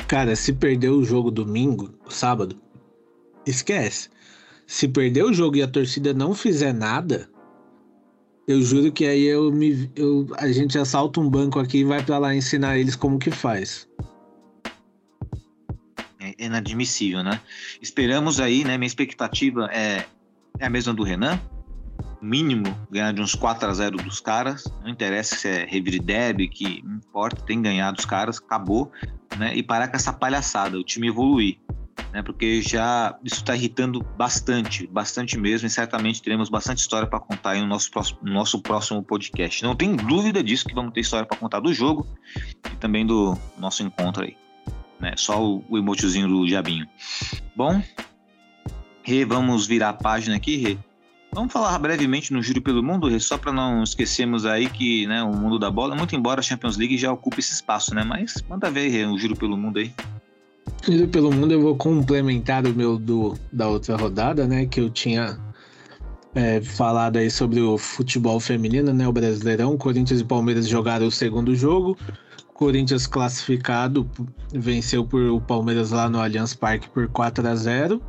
Cara, 0.07 0.35
se 0.35 0.51
perder 0.51 0.89
o 0.89 1.03
jogo 1.03 1.29
domingo, 1.29 1.93
sábado, 2.09 2.59
esquece. 3.45 4.09
Se 4.65 4.87
perder 4.87 5.25
o 5.25 5.31
jogo 5.31 5.57
e 5.57 5.61
a 5.61 5.67
torcida 5.67 6.11
não 6.11 6.33
fizer 6.33 6.73
nada, 6.73 7.29
eu 8.47 8.63
juro 8.63 8.91
que 8.91 9.05
aí 9.05 9.25
eu 9.25 9.51
me, 9.51 9.91
eu, 9.95 10.25
a 10.39 10.51
gente 10.51 10.75
assalta 10.79 11.19
um 11.19 11.29
banco 11.29 11.59
aqui 11.59 11.81
e 11.81 11.83
vai 11.83 12.03
para 12.03 12.17
lá 12.17 12.33
ensinar 12.33 12.79
eles 12.79 12.95
como 12.95 13.19
que 13.19 13.29
faz 13.29 13.87
inadmissível, 16.37 17.23
né? 17.23 17.41
Esperamos 17.81 18.39
aí, 18.39 18.63
né? 18.63 18.77
Minha 18.77 18.87
expectativa 18.87 19.69
é, 19.71 20.05
é 20.59 20.65
a 20.65 20.69
mesma 20.69 20.93
do 20.93 21.03
Renan. 21.03 21.39
Mínimo 22.21 22.75
ganhar 22.89 23.13
de 23.13 23.21
uns 23.21 23.35
4 23.35 23.69
a 23.69 23.73
0 23.73 23.97
dos 23.97 24.19
caras. 24.19 24.65
Não 24.81 24.89
interessa 24.89 25.35
se 25.35 25.47
é 25.47 25.65
revire 25.65 25.99
deb, 25.99 26.47
que 26.49 26.79
importa, 26.85 27.41
tem 27.43 27.61
ganhado 27.61 27.97
dos 27.97 28.05
caras, 28.05 28.37
acabou, 28.37 28.91
né? 29.37 29.55
E 29.55 29.61
parar 29.61 29.87
com 29.87 29.95
essa 29.95 30.11
palhaçada, 30.11 30.77
o 30.77 30.83
time 30.83 31.07
evoluir. 31.07 31.57
né? 32.11 32.21
Porque 32.21 32.61
já 32.61 33.17
isso 33.23 33.35
está 33.35 33.55
irritando 33.55 34.01
bastante, 34.17 34.87
bastante 34.87 35.37
mesmo, 35.37 35.67
e 35.67 35.69
certamente 35.69 36.21
teremos 36.21 36.49
bastante 36.49 36.79
história 36.79 37.07
para 37.07 37.19
contar 37.19 37.51
aí 37.51 37.61
no 37.61 37.67
nosso 37.67 37.91
próximo, 37.91 38.19
no 38.23 38.33
nosso 38.33 38.61
próximo 38.61 39.03
podcast. 39.03 39.63
Não 39.63 39.75
tem 39.75 39.95
dúvida 39.95 40.43
disso 40.43 40.65
que 40.65 40.73
vamos 40.73 40.93
ter 40.93 41.01
história 41.01 41.25
para 41.25 41.37
contar 41.37 41.59
do 41.59 41.73
jogo 41.73 42.07
e 42.71 42.75
também 42.77 43.05
do 43.05 43.37
nosso 43.57 43.83
encontro 43.83 44.23
aí. 44.23 44.35
Né? 44.99 45.13
Só 45.15 45.43
o, 45.43 45.63
o 45.69 45.81
do 45.81 46.45
diabinho. 46.45 46.87
Bom, 47.55 47.81
Rê, 49.03 49.23
vamos 49.23 49.67
virar 49.67 49.89
a 49.89 49.93
página 49.93 50.35
aqui, 50.35 50.57
Rê. 50.57 50.77
Vamos 51.31 51.51
falar 51.51 51.77
brevemente 51.79 52.31
no 52.31 52.41
Júri 52.41 52.61
pelo 52.61 52.81
Mundo, 52.81 53.09
Rê, 53.09 53.19
só 53.19 53.37
para 53.37 53.51
não 53.51 53.83
esquecermos 53.83 54.45
aí 54.45 54.69
que 54.69 55.05
né, 55.05 55.21
o 55.21 55.35
mundo 55.35 55.59
da 55.59 55.69
bola, 55.69 55.93
muito 55.93 56.15
embora 56.15 56.39
a 56.39 56.43
Champions 56.43 56.77
League 56.77 56.97
já 56.97 57.11
ocupe 57.11 57.39
esse 57.39 57.53
espaço, 57.53 57.93
né? 57.93 58.03
Mas 58.03 58.43
manda 58.49 58.71
ver, 58.71 58.87
Rê, 58.87 59.05
o 59.05 59.17
Júri 59.17 59.35
pelo 59.35 59.57
Mundo 59.57 59.79
aí. 59.79 59.93
Júri 60.83 61.07
pelo 61.07 61.31
Mundo 61.31 61.51
eu 61.51 61.61
vou 61.61 61.75
complementar 61.75 62.65
o 62.65 62.73
meu 62.73 62.97
do, 62.97 63.37
da 63.51 63.67
outra 63.67 63.95
rodada, 63.97 64.47
né? 64.47 64.65
Que 64.65 64.79
eu 64.79 64.89
tinha 64.89 65.37
é, 66.33 66.61
falado 66.61 67.17
aí 67.17 67.29
sobre 67.29 67.61
o 67.61 67.77
futebol 67.77 68.39
feminino, 68.39 68.93
né? 68.93 69.07
O 69.07 69.11
Brasileirão, 69.11 69.77
Corinthians 69.77 70.21
e 70.21 70.23
Palmeiras 70.23 70.67
jogaram 70.67 71.05
o 71.05 71.11
segundo 71.11 71.53
jogo. 71.53 71.97
Corinthians 72.55 73.05
classificado 73.05 74.09
venceu 74.53 75.05
por 75.05 75.21
o 75.21 75.41
Palmeiras 75.41 75.91
lá 75.91 76.09
no 76.09 76.21
Allianz 76.21 76.53
Parque 76.53 76.89
por 76.89 77.07
4 77.09 77.45
a 77.45 77.53
0. 77.53 78.01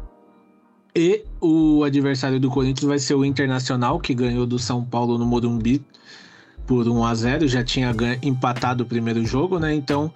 E 0.95 1.25
o 1.41 1.83
adversário 1.83 2.39
do 2.39 2.49
Corinthians 2.49 2.87
vai 2.87 2.99
ser 3.01 3.15
o 3.15 3.25
Internacional, 3.25 3.99
que 3.99 4.15
ganhou 4.15 4.47
do 4.47 4.57
São 4.57 4.85
Paulo 4.85 5.19
no 5.19 5.27
Morumbi 5.27 5.85
por 6.65 6.89
1 6.89 7.05
a 7.05 7.15
0, 7.15 7.49
já 7.49 7.63
tinha 7.65 7.93
empatado 8.23 8.85
o 8.85 8.87
primeiro 8.87 9.25
jogo, 9.27 9.59
né? 9.59 9.75
Então, 9.75 10.13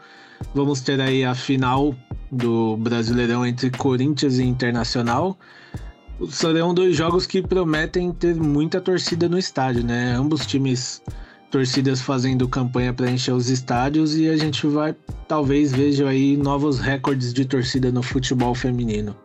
vamos 0.55 0.81
ter 0.81 1.01
aí 1.01 1.25
a 1.25 1.35
final 1.35 1.93
do 2.31 2.77
Brasileirão 2.77 3.45
entre 3.45 3.69
Corinthians 3.71 4.39
e 4.39 4.45
Internacional. 4.45 5.37
Serão 6.29 6.73
dois 6.73 6.97
jogos 6.97 7.27
que 7.27 7.43
prometem 7.43 8.13
ter 8.13 8.37
muita 8.37 8.81
torcida 8.81 9.29
no 9.29 9.39
estádio, 9.39 9.85
né? 9.85 10.15
Ambos 10.15 10.47
times 10.47 11.03
torcidas 11.51 12.01
fazendo 12.01 12.49
campanha 12.49 12.93
para 12.93 13.11
encher 13.11 13.33
os 13.33 13.51
estádios 13.51 14.17
e 14.17 14.29
a 14.29 14.37
gente 14.37 14.67
vai 14.67 14.95
talvez 15.27 15.73
veja 15.73 16.09
aí 16.09 16.37
novos 16.37 16.79
recordes 16.79 17.35
de 17.35 17.45
torcida 17.45 17.91
no 17.91 18.03
futebol 18.03 18.55
feminino. 18.55 19.17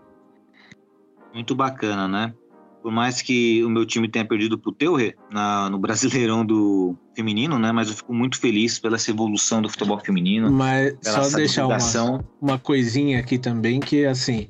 Muito 1.33 1.55
bacana, 1.55 2.07
né? 2.07 2.33
Por 2.81 2.91
mais 2.91 3.21
que 3.21 3.63
o 3.63 3.69
meu 3.69 3.85
time 3.85 4.07
tenha 4.07 4.23
perdido 4.23 4.59
pro 4.59 4.71
teu 4.71 4.95
na, 5.31 5.69
no 5.69 5.79
Brasileirão 5.79 6.45
do 6.45 6.95
feminino, 7.15 7.57
né? 7.57 7.71
Mas 7.71 7.89
eu 7.89 7.95
fico 7.95 8.13
muito 8.13 8.39
feliz 8.39 8.77
pela 8.77 8.95
essa 8.95 9.09
evolução 9.09 9.61
do 9.61 9.69
futebol 9.69 9.99
feminino. 9.99 10.51
Mas 10.51 10.95
só 11.01 11.27
deixar 11.35 11.65
uma, 11.65 12.23
uma 12.39 12.59
coisinha 12.59 13.19
aqui 13.19 13.39
também 13.39 13.79
que 13.79 14.05
assim, 14.05 14.45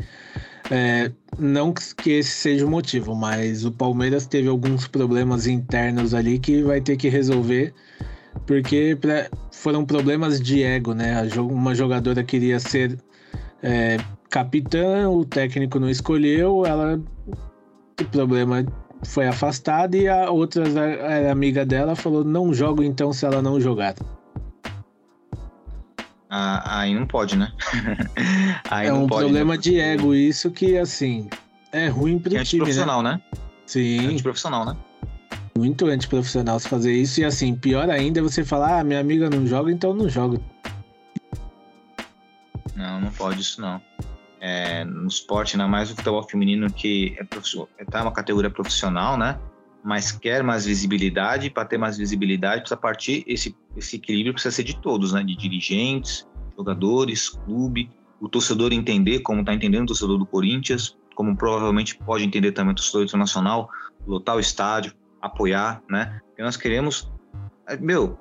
é, 0.71 1.11
não 1.37 1.73
que 1.73 2.11
esse 2.11 2.31
seja 2.31 2.65
o 2.65 2.69
motivo, 2.69 3.15
mas 3.15 3.65
o 3.65 3.71
Palmeiras 3.71 4.25
teve 4.25 4.47
alguns 4.47 4.87
problemas 4.87 5.47
internos 5.47 6.13
ali 6.13 6.39
que 6.39 6.63
vai 6.63 6.81
ter 6.81 6.97
que 6.97 7.09
resolver, 7.09 7.73
porque 8.47 8.97
pra, 8.99 9.29
foram 9.51 9.85
problemas 9.85 10.39
de 10.41 10.63
ego, 10.63 10.93
né? 10.93 11.21
Uma 11.37 11.75
jogadora 11.75 12.23
queria 12.23 12.59
ser 12.59 12.97
é, 13.61 13.97
capitã, 14.29 15.09
o 15.09 15.23
técnico 15.23 15.79
não 15.79 15.89
escolheu, 15.89 16.65
ela. 16.65 16.99
O 17.99 18.05
problema 18.05 18.65
foi 19.05 19.25
afastada 19.25 19.95
e 19.95 20.07
a 20.07 20.29
outra 20.29 20.65
a, 20.67 21.31
amiga 21.31 21.65
dela 21.65 21.95
falou: 21.95 22.23
não 22.23 22.53
jogo 22.53 22.83
então 22.83 23.13
se 23.13 23.25
ela 23.25 23.41
não 23.41 23.59
jogar. 23.59 23.95
Ah, 26.37 26.81
aí 26.81 26.93
não 26.93 27.07
pode, 27.07 27.37
né? 27.37 27.49
é 28.69 28.91
um 28.91 29.07
pode, 29.07 29.23
problema 29.23 29.55
né? 29.55 29.61
de 29.61 29.79
ego, 29.79 30.13
isso 30.13 30.51
que, 30.51 30.77
assim, 30.77 31.29
é 31.71 31.87
ruim 31.87 32.19
pro 32.19 32.35
é 32.35 32.43
time, 32.43 32.59
profissional, 32.59 33.01
né? 33.01 33.11
né? 33.13 33.39
Sim. 33.65 34.05
É 34.05 34.09
antiprofissional, 34.09 34.65
né? 34.65 34.75
Muito 35.57 35.85
antiprofissional 35.85 36.59
se 36.59 36.67
fazer 36.67 36.91
isso. 36.91 37.21
E, 37.21 37.23
assim, 37.23 37.55
pior 37.55 37.89
ainda 37.89 38.19
é 38.19 38.21
você 38.21 38.43
falar, 38.43 38.81
ah, 38.81 38.83
minha 38.83 38.99
amiga 38.99 39.29
não 39.29 39.47
joga, 39.47 39.71
então 39.71 39.93
não 39.93 40.09
joga. 40.09 40.37
Não, 42.75 42.99
não 42.99 43.11
pode 43.11 43.39
isso, 43.39 43.61
não. 43.61 43.81
É, 44.41 44.83
no 44.83 45.07
esporte, 45.07 45.55
ainda 45.55 45.69
mais 45.69 45.89
o 45.89 45.95
futebol 45.95 46.21
feminino, 46.23 46.69
que 46.69 47.15
é, 47.17 47.85
tá 47.85 48.01
uma 48.01 48.11
categoria 48.11 48.49
profissional, 48.49 49.17
né? 49.17 49.39
Mas 49.85 50.11
quer 50.11 50.41
mais 50.41 50.65
visibilidade, 50.65 51.51
para 51.51 51.63
ter 51.63 51.77
mais 51.77 51.95
visibilidade 51.95 52.61
precisa 52.61 52.75
partir 52.75 53.23
esse, 53.27 53.55
esse 53.77 53.97
equilíbrio 53.97 54.33
precisa 54.33 54.55
ser 54.55 54.63
de 54.63 54.75
todos, 54.81 55.13
né? 55.13 55.23
De 55.23 55.35
dirigentes, 55.35 56.27
jogadores, 56.57 57.29
clube, 57.29 57.91
o 58.19 58.27
torcedor 58.27 58.73
entender 58.73 59.19
como 59.19 59.41
está 59.41 59.53
entendendo 59.53 59.83
o 59.83 59.87
torcedor 59.87 60.17
do 60.17 60.25
Corinthians, 60.25 60.97
como 61.13 61.37
provavelmente 61.37 61.95
pode 61.99 62.23
entender 62.23 62.51
também 62.51 62.71
o 62.71 62.75
torcedor 62.75 63.03
internacional, 63.03 63.69
lotar 64.07 64.35
o 64.35 64.39
estádio, 64.39 64.91
apoiar, 65.21 65.83
né? 65.87 66.19
Porque 66.29 66.41
nós 66.41 66.57
queremos, 66.57 67.07
é, 67.67 67.77
meu, 67.77 68.17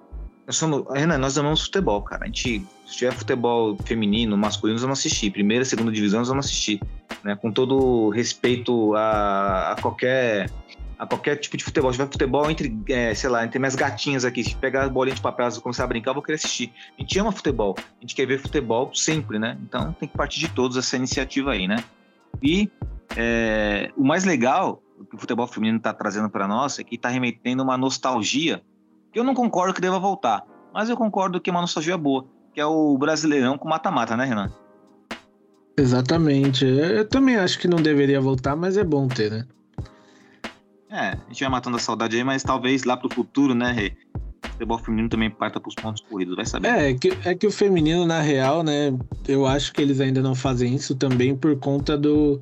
nós 0.47 0.57
somos, 0.57 0.85
Renan, 0.93 1.17
nós 1.17 1.39
amamos 1.39 1.62
futebol, 1.62 2.03
cara. 2.03 2.25
A 2.25 2.27
gente, 2.27 2.62
se 2.87 2.99
tiver 2.99 3.12
futebol 3.12 3.75
feminino, 3.87 4.37
masculino, 4.37 4.75
nós 4.75 4.83
vamos 4.83 4.99
assistir. 4.99 5.31
Primeira, 5.31 5.65
segunda 5.65 5.91
divisão, 5.91 6.19
nós 6.21 6.29
vamos 6.29 6.45
assistir, 6.45 6.79
né? 7.23 7.35
Com 7.35 7.51
todo 7.51 8.11
respeito 8.11 8.95
a, 8.95 9.73
a 9.73 9.77
qualquer 9.81 10.51
a 11.05 11.07
qualquer 11.07 11.37
tipo 11.37 11.57
de 11.57 11.65
futebol. 11.65 11.93
Se 11.93 11.99
tiver 11.99 12.11
futebol 12.11 12.51
entre, 12.51 12.77
é, 12.89 13.15
sei 13.15 13.31
lá, 13.31 13.45
entre 13.45 13.59
minhas 13.59 13.75
gatinhas 13.75 14.25
aqui, 14.25 14.43
se 14.43 14.57
pegar 14.57 14.85
a 14.85 14.89
bolinha 14.89 15.15
de 15.15 15.21
papel 15.21 15.49
e 15.49 15.61
começar 15.61 15.85
a 15.85 15.87
brincar, 15.87 16.11
eu 16.11 16.15
vou 16.15 16.23
querer 16.23 16.37
assistir. 16.37 16.73
A 16.99 17.03
gente 17.03 17.19
ama 17.19 17.31
futebol, 17.31 17.75
a 17.79 18.01
gente 18.01 18.15
quer 18.15 18.27
ver 18.27 18.39
futebol 18.39 18.93
sempre, 18.95 19.39
né? 19.39 19.57
Então 19.63 19.93
tem 19.93 20.09
que 20.09 20.17
partir 20.17 20.41
de 20.41 20.49
todos 20.49 20.77
essa 20.77 20.97
iniciativa 20.97 21.53
aí, 21.53 21.69
né? 21.69 21.77
E 22.43 22.71
é, 23.17 23.91
o 23.97 24.05
mais 24.05 24.25
legal 24.25 24.83
que 25.09 25.17
o 25.17 25.19
futebol 25.19 25.47
feminino 25.47 25.79
está 25.79 25.93
trazendo 25.93 26.29
para 26.31 26.49
nós 26.49 26.79
é 26.79 26.85
que 26.85 26.97
está 26.97 27.09
remetendo 27.09 27.63
uma 27.63 27.77
nostalgia, 27.77 28.63
que 29.13 29.19
eu 29.19 29.25
não 29.25 29.35
concordo 29.35 29.75
que 29.75 29.81
deva 29.81 29.99
voltar, 29.99 30.45
mas 30.73 30.89
eu 30.89 30.97
concordo 30.97 31.41
que 31.41 31.51
é 31.51 31.53
uma 31.53 31.61
nostalgia 31.61 31.97
boa, 31.97 32.27
que 32.53 32.61
é 32.61 32.67
o 32.67 32.97
Brasileirão 32.99 33.59
com 33.59 33.69
mata-mata, 33.69 34.17
né, 34.17 34.25
Renan? 34.25 34.51
Exatamente. 35.77 36.65
Eu 36.65 37.09
também 37.09 37.37
acho 37.37 37.59
que 37.59 37.67
não 37.67 37.79
deveria 37.83 38.21
voltar, 38.21 38.55
mas 38.55 38.77
é 38.77 38.85
bom 38.85 39.09
ter, 39.09 39.31
né? 39.31 39.47
É, 40.91 40.99
a 40.99 41.18
gente 41.28 41.41
vai 41.41 41.49
matando 41.49 41.76
a 41.76 41.80
saudade 41.80 42.16
aí, 42.16 42.24
mas 42.24 42.43
talvez 42.43 42.85
lá 42.85 42.97
pro 42.97 43.12
futuro, 43.12 43.55
né, 43.55 43.72
Rê? 43.72 43.93
O 44.45 44.49
futebol 44.53 44.78
feminino 44.78 45.09
também 45.09 45.30
parta 45.30 45.59
pros 45.59 45.74
pontos 45.74 46.03
corridos, 46.09 46.37
vai 46.37 46.47
saber. 46.47 46.68
É, 46.68 46.91
é 46.91 46.95
que, 46.95 47.09
é 47.24 47.35
que 47.35 47.47
o 47.47 47.51
feminino, 47.51 48.07
na 48.07 48.20
real, 48.20 48.62
né, 48.62 48.97
eu 49.26 49.47
acho 49.47 49.72
que 49.72 49.82
eles 49.82 50.01
ainda 50.01 50.22
não 50.22 50.35
fazem 50.35 50.74
isso 50.74 50.95
também 50.95 51.35
por 51.35 51.59
conta 51.59 51.97
do, 51.97 52.41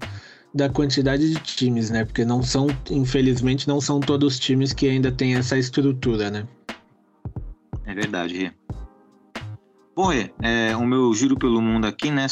da 0.55 0.69
quantidade 0.69 1.31
de 1.31 1.41
times, 1.41 1.91
né? 1.91 2.05
Porque 2.05 2.25
não 2.25 2.43
são, 2.43 2.67
infelizmente, 2.91 3.67
não 3.67 3.81
são 3.81 4.01
todos 4.01 4.35
os 4.35 4.39
times 4.39 4.73
que 4.73 4.89
ainda 4.89 5.11
têm 5.11 5.37
essa 5.37 5.57
estrutura, 5.57 6.31
né? 6.31 6.47
É 7.87 7.95
verdade, 7.95 8.37
Rê. 8.37 8.62
Bom, 9.95 10.11
é, 10.11 10.75
o 10.75 10.87
meu 10.87 11.13
giro 11.13 11.37
pelo 11.37 11.61
mundo 11.61 11.87
aqui, 11.87 12.11
né, 12.11 12.27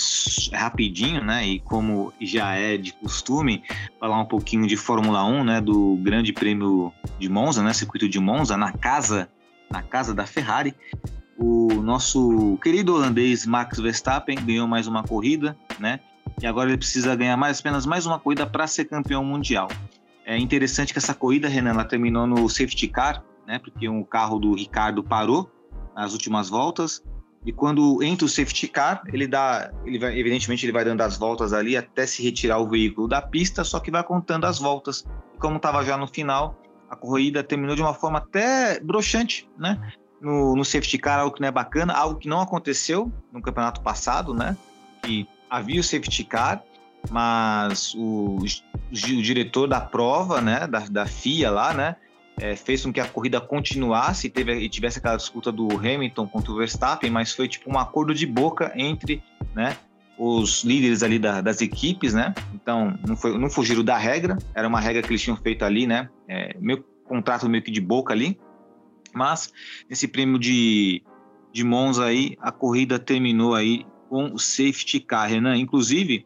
é 0.51 0.57
rapidinho, 0.57 1.23
né, 1.23 1.47
e 1.47 1.61
como 1.61 2.11
já 2.19 2.55
é 2.55 2.79
de 2.79 2.91
costume, 2.95 3.63
falar 3.99 4.19
um 4.19 4.25
pouquinho 4.25 4.67
de 4.67 4.79
Fórmula 4.79 5.23
1, 5.27 5.45
né, 5.45 5.61
do 5.61 5.97
Grande 5.97 6.33
Prêmio 6.33 6.91
de 7.19 7.29
Monza, 7.29 7.63
né, 7.63 7.75
circuito 7.75 8.09
de 8.09 8.19
Monza, 8.19 8.57
na 8.57 8.73
casa, 8.73 9.29
na 9.71 9.83
casa 9.83 10.15
da 10.15 10.25
Ferrari. 10.25 10.75
O 11.37 11.83
nosso 11.83 12.59
querido 12.63 12.95
holandês 12.95 13.45
Max 13.45 13.79
Verstappen 13.79 14.39
ganhou 14.43 14.67
mais 14.67 14.87
uma 14.87 15.03
corrida, 15.03 15.55
né, 15.79 16.01
e 16.41 16.47
agora 16.47 16.71
ele 16.71 16.79
precisa 16.79 17.15
ganhar 17.15 17.37
mais 17.37 17.61
apenas 17.61 17.85
mais 17.85 18.07
uma 18.07 18.19
corrida 18.19 18.47
para 18.47 18.67
ser 18.67 18.87
campeão 18.87 19.23
mundial. 19.23 19.69
É 20.25 20.39
interessante 20.39 20.95
que 20.95 20.99
essa 20.99 21.13
corrida, 21.13 21.47
Renan, 21.47 21.73
ela 21.73 21.85
terminou 21.85 22.27
no 22.27 22.49
safety 22.49 22.89
car, 22.89 23.23
né, 23.47 23.59
porque 23.59 23.87
o 23.87 24.03
carro 24.03 24.39
do 24.39 24.55
Ricardo 24.55 25.05
parou 25.05 25.51
nas 25.95 26.15
últimas 26.15 26.49
voltas 26.49 27.03
e 27.45 27.53
quando 27.53 28.03
entra 28.03 28.27
o 28.27 28.29
safety 28.29 28.69
car, 28.69 29.03
ele 29.13 29.27
dá, 29.27 29.71
ele 29.85 29.99
vai, 29.99 30.19
evidentemente 30.19 30.65
ele 30.67 30.73
vai 30.73 30.85
dando 30.85 31.01
as 31.01 31.17
voltas 31.17 31.53
ali 31.53 31.77
até 31.77 32.07
se 32.07 32.23
retirar 32.23 32.59
o 32.59 32.69
veículo 32.69 33.09
da 33.09 33.23
pista, 33.23 33.65
só 33.65 33.81
que 33.81 33.91
vai 33.91 34.03
contando 34.03 34.45
as 34.45 34.59
voltas. 34.59 35.07
E 35.35 35.39
como 35.39 35.57
estava 35.57 35.83
já 35.83 35.97
no 35.97 36.07
final, 36.07 36.61
a 36.89 36.95
corrida 36.95 37.43
terminou 37.43 37.75
de 37.75 37.81
uma 37.81 37.95
forma 37.95 38.19
até 38.19 38.79
broxante, 38.81 39.49
né? 39.59 39.81
No, 40.21 40.55
no 40.55 40.65
safety 40.67 40.99
car, 40.99 41.21
algo 41.21 41.35
que 41.35 41.41
não 41.41 41.49
é 41.49 41.53
bacana, 41.53 41.95
algo 41.95 42.19
que 42.19 42.29
não 42.29 42.43
aconteceu 42.43 43.11
no 43.33 43.41
campeonato 43.41 43.81
passado, 43.81 44.35
né? 44.35 44.55
Que 45.03 45.27
havia 45.49 45.81
o 45.81 45.85
safety 45.85 46.25
car, 46.25 46.63
mas 47.09 47.95
o, 47.95 48.37
o, 48.37 49.23
diretor 49.23 49.67
da 49.67 49.81
prova, 49.81 50.43
né, 50.43 50.67
da, 50.67 50.81
da 50.81 51.07
FIA 51.07 51.51
lá, 51.51 51.73
né, 51.73 51.97
é, 52.41 52.57
fez 52.57 52.85
com 52.85 52.93
que 52.93 53.01
a 53.01 53.07
corrida 53.07 53.41
continuasse 53.41 54.27
e, 54.27 54.31
teve, 54.31 54.55
e 54.55 54.69
tivesse 54.69 54.99
aquela 54.99 55.17
disputa 55.17 55.53
do 55.53 55.69
Hamilton 55.77 56.27
contra 56.27 56.51
o 56.51 56.57
Verstappen, 56.57 57.11
mas 57.11 57.33
foi 57.33 57.47
tipo 57.47 57.71
um 57.71 57.79
acordo 57.79 58.15
de 58.15 58.27
boca 58.27 58.73
entre 58.75 59.23
né, 59.55 59.77
os 60.19 60.65
líderes 60.65 61.03
ali 61.03 61.19
da, 61.19 61.41
das 61.41 61.61
equipes, 61.61 62.15
né? 62.15 62.35
Então 62.55 62.99
não, 63.07 63.17
foi, 63.17 63.39
não 63.39 63.51
fugiram 63.51 63.85
da 63.85 63.97
regra, 63.97 64.37
era 64.55 64.67
uma 64.67 64.81
regra 64.81 65.03
que 65.03 65.09
eles 65.09 65.23
tinham 65.23 65.37
feito 65.37 65.65
ali, 65.65 65.87
né? 65.87 66.09
É, 66.29 66.55
contrato 67.11 67.49
meio 67.49 67.65
que 67.65 67.73
de 67.73 67.81
boca 67.81 68.13
ali. 68.13 68.39
Mas 69.13 69.53
nesse 69.89 70.07
prêmio 70.07 70.39
de, 70.39 71.03
de 71.53 71.65
Monza 71.65 72.05
aí, 72.05 72.37
a 72.41 72.53
corrida 72.53 72.99
terminou 72.99 73.55
aí 73.57 73.85
com 74.09 74.33
o 74.33 74.39
safety 74.39 75.01
car, 75.01 75.29
Renan. 75.29 75.57
Inclusive, 75.57 76.25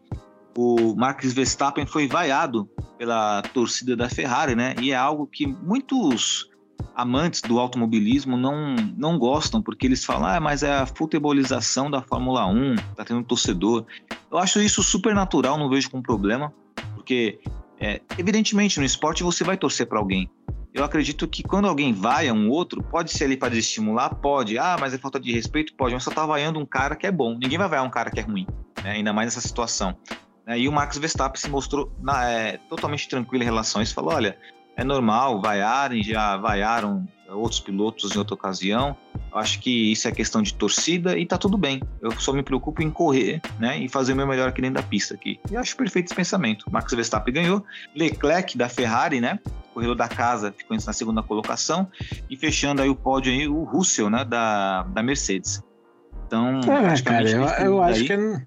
o 0.57 0.95
Max 0.97 1.33
Verstappen 1.33 1.87
foi 1.87 2.07
vaiado 2.07 2.69
pela 2.99 3.43
torcida 3.43 3.97
da 3.97 4.09
Ferrari, 4.09 4.55
né? 4.55 4.75
E 4.81 4.93
é 4.93 4.97
algo 4.97 5.27
que 5.27 5.47
muitos 5.47 6.49
amantes 6.95 7.41
do 7.41 7.59
automobilismo 7.59 8.37
não, 8.37 8.75
não 8.97 9.19
gostam, 9.19 9.61
porque 9.61 9.87
eles 9.87 10.05
falam, 10.05 10.27
ah, 10.27 10.41
mas 10.41 10.63
é 10.63 10.73
a 10.73 10.87
futebolização 10.87 11.91
da 11.91 12.01
Fórmula 12.01 12.47
1, 12.47 12.77
tá 12.97 13.05
tendo 13.05 13.21
um 13.21 13.25
torcedor. 13.25 13.85
Eu 14.31 14.39
acho 14.39 14.61
isso 14.61 14.83
super 14.83 15.15
natural, 15.15 15.59
não 15.59 15.69
vejo 15.69 15.91
como 15.91 16.03
problema, 16.03 16.53
porque 16.95 17.41
é, 17.81 18.01
evidentemente 18.17 18.79
no 18.79 18.85
esporte 18.85 19.23
você 19.23 19.43
vai 19.43 19.57
torcer 19.57 19.87
para 19.87 19.99
alguém. 19.99 20.31
Eu 20.73 20.83
acredito 20.83 21.29
que 21.29 21.43
quando 21.45 21.69
alguém 21.69 21.93
vai 21.93 22.29
a 22.29 22.33
um 22.33 22.49
outro, 22.51 22.83
pode 22.83 23.13
ser 23.13 23.25
ali 23.25 23.37
para 23.37 23.51
desestimular, 23.51 24.13
pode. 24.17 24.59
Ah, 24.59 24.77
mas 24.79 24.93
é 24.93 24.99
falta 24.99 25.21
de 25.21 25.33
respeito, 25.33 25.73
pode. 25.77 25.95
Mas 25.95 26.03
só 26.03 26.11
tá 26.11 26.27
vaiando 26.27 26.59
um 26.59 26.67
cara 26.67 26.97
que 26.97 27.07
é 27.07 27.13
bom. 27.13 27.39
Ninguém 27.39 27.57
vai 27.57 27.69
vaiar 27.69 27.85
um 27.85 27.91
cara 27.91 28.11
que 28.11 28.19
é 28.19 28.25
ruim, 28.25 28.45
né? 28.83 28.91
ainda 28.91 29.13
mais 29.13 29.29
nessa 29.29 29.41
situação. 29.41 29.97
Né? 30.47 30.61
E 30.61 30.69
o 30.69 30.73
Max 30.73 30.99
Verstappen 30.99 31.41
se 31.41 31.49
mostrou 31.49 31.93
na, 32.01 32.31
é, 32.31 32.59
totalmente 32.69 33.09
tranquilo 33.09 33.43
em 33.43 33.47
relação 33.47 33.81
a 33.81 33.83
isso. 33.83 33.95
Falou: 33.95 34.15
olha, 34.15 34.39
é 34.77 34.85
normal 34.85 35.41
vaiarem, 35.41 36.03
já 36.03 36.37
vaiaram 36.37 37.07
outros 37.29 37.61
pilotos 37.61 38.15
em 38.15 38.19
outra 38.19 38.35
ocasião. 38.35 38.97
Eu 39.33 39.39
acho 39.39 39.59
que 39.61 39.93
isso 39.93 40.07
é 40.07 40.13
questão 40.13 40.43
de 40.43 40.55
torcida 40.55 41.19
e 41.19 41.27
tá 41.27 41.37
tudo 41.37 41.57
bem. 41.57 41.83
Eu 42.01 42.13
só 42.13 42.33
me 42.33 42.43
preocupo 42.43 42.83
em 42.83 42.91
correr, 42.91 43.41
né, 43.59 43.79
e 43.79 43.89
fazer 43.89 44.13
o 44.13 44.17
meu 44.17 44.27
melhor 44.27 44.49
aqui 44.49 44.61
dentro 44.61 44.81
da 44.81 44.89
pista 44.89 45.15
aqui. 45.15 45.41
E 45.51 45.57
acho 45.57 45.77
perfeito 45.77 46.07
esse 46.07 46.15
pensamento. 46.15 46.67
Max 46.71 46.93
Verstappen 46.93 47.35
ganhou, 47.35 47.65
Leclerc 47.95 48.57
da 48.57 48.69
Ferrari, 48.69 49.21
né, 49.21 49.41
corredor 49.73 49.97
da 49.97 50.07
casa, 50.09 50.55
ficou 50.57 50.77
na 50.77 50.93
segunda 50.93 51.23
colocação 51.23 51.89
e 52.31 52.37
fechando 52.37 52.81
aí 52.81 52.89
o 52.89 52.95
pódio 52.95 53.33
aí 53.33 53.49
o 53.49 53.65
Russell, 53.65 54.09
né, 54.09 54.25
da, 54.25 54.85
da 54.85 55.03
Mercedes. 55.03 55.63
Então, 56.27 56.61
é, 56.61 57.03
cara, 57.03 57.29
eu, 57.29 57.45
eu 57.45 57.83
acho 57.83 58.05
que 58.05 58.13
é, 58.13 58.47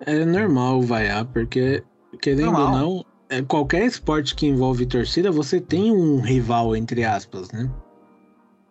é 0.00 0.24
normal 0.24 0.82
vaiar, 0.82 1.24
porque 1.26 1.82
querendo 2.20 2.52
normal. 2.52 2.66
ou 2.66 2.78
não, 2.78 3.04
é, 3.28 3.42
qualquer 3.42 3.84
esporte 3.84 4.34
que 4.34 4.46
envolve 4.46 4.84
torcida, 4.86 5.30
você 5.30 5.60
tem 5.60 5.92
um 5.92 6.20
rival, 6.20 6.74
entre 6.74 7.04
aspas, 7.04 7.50
né? 7.52 7.70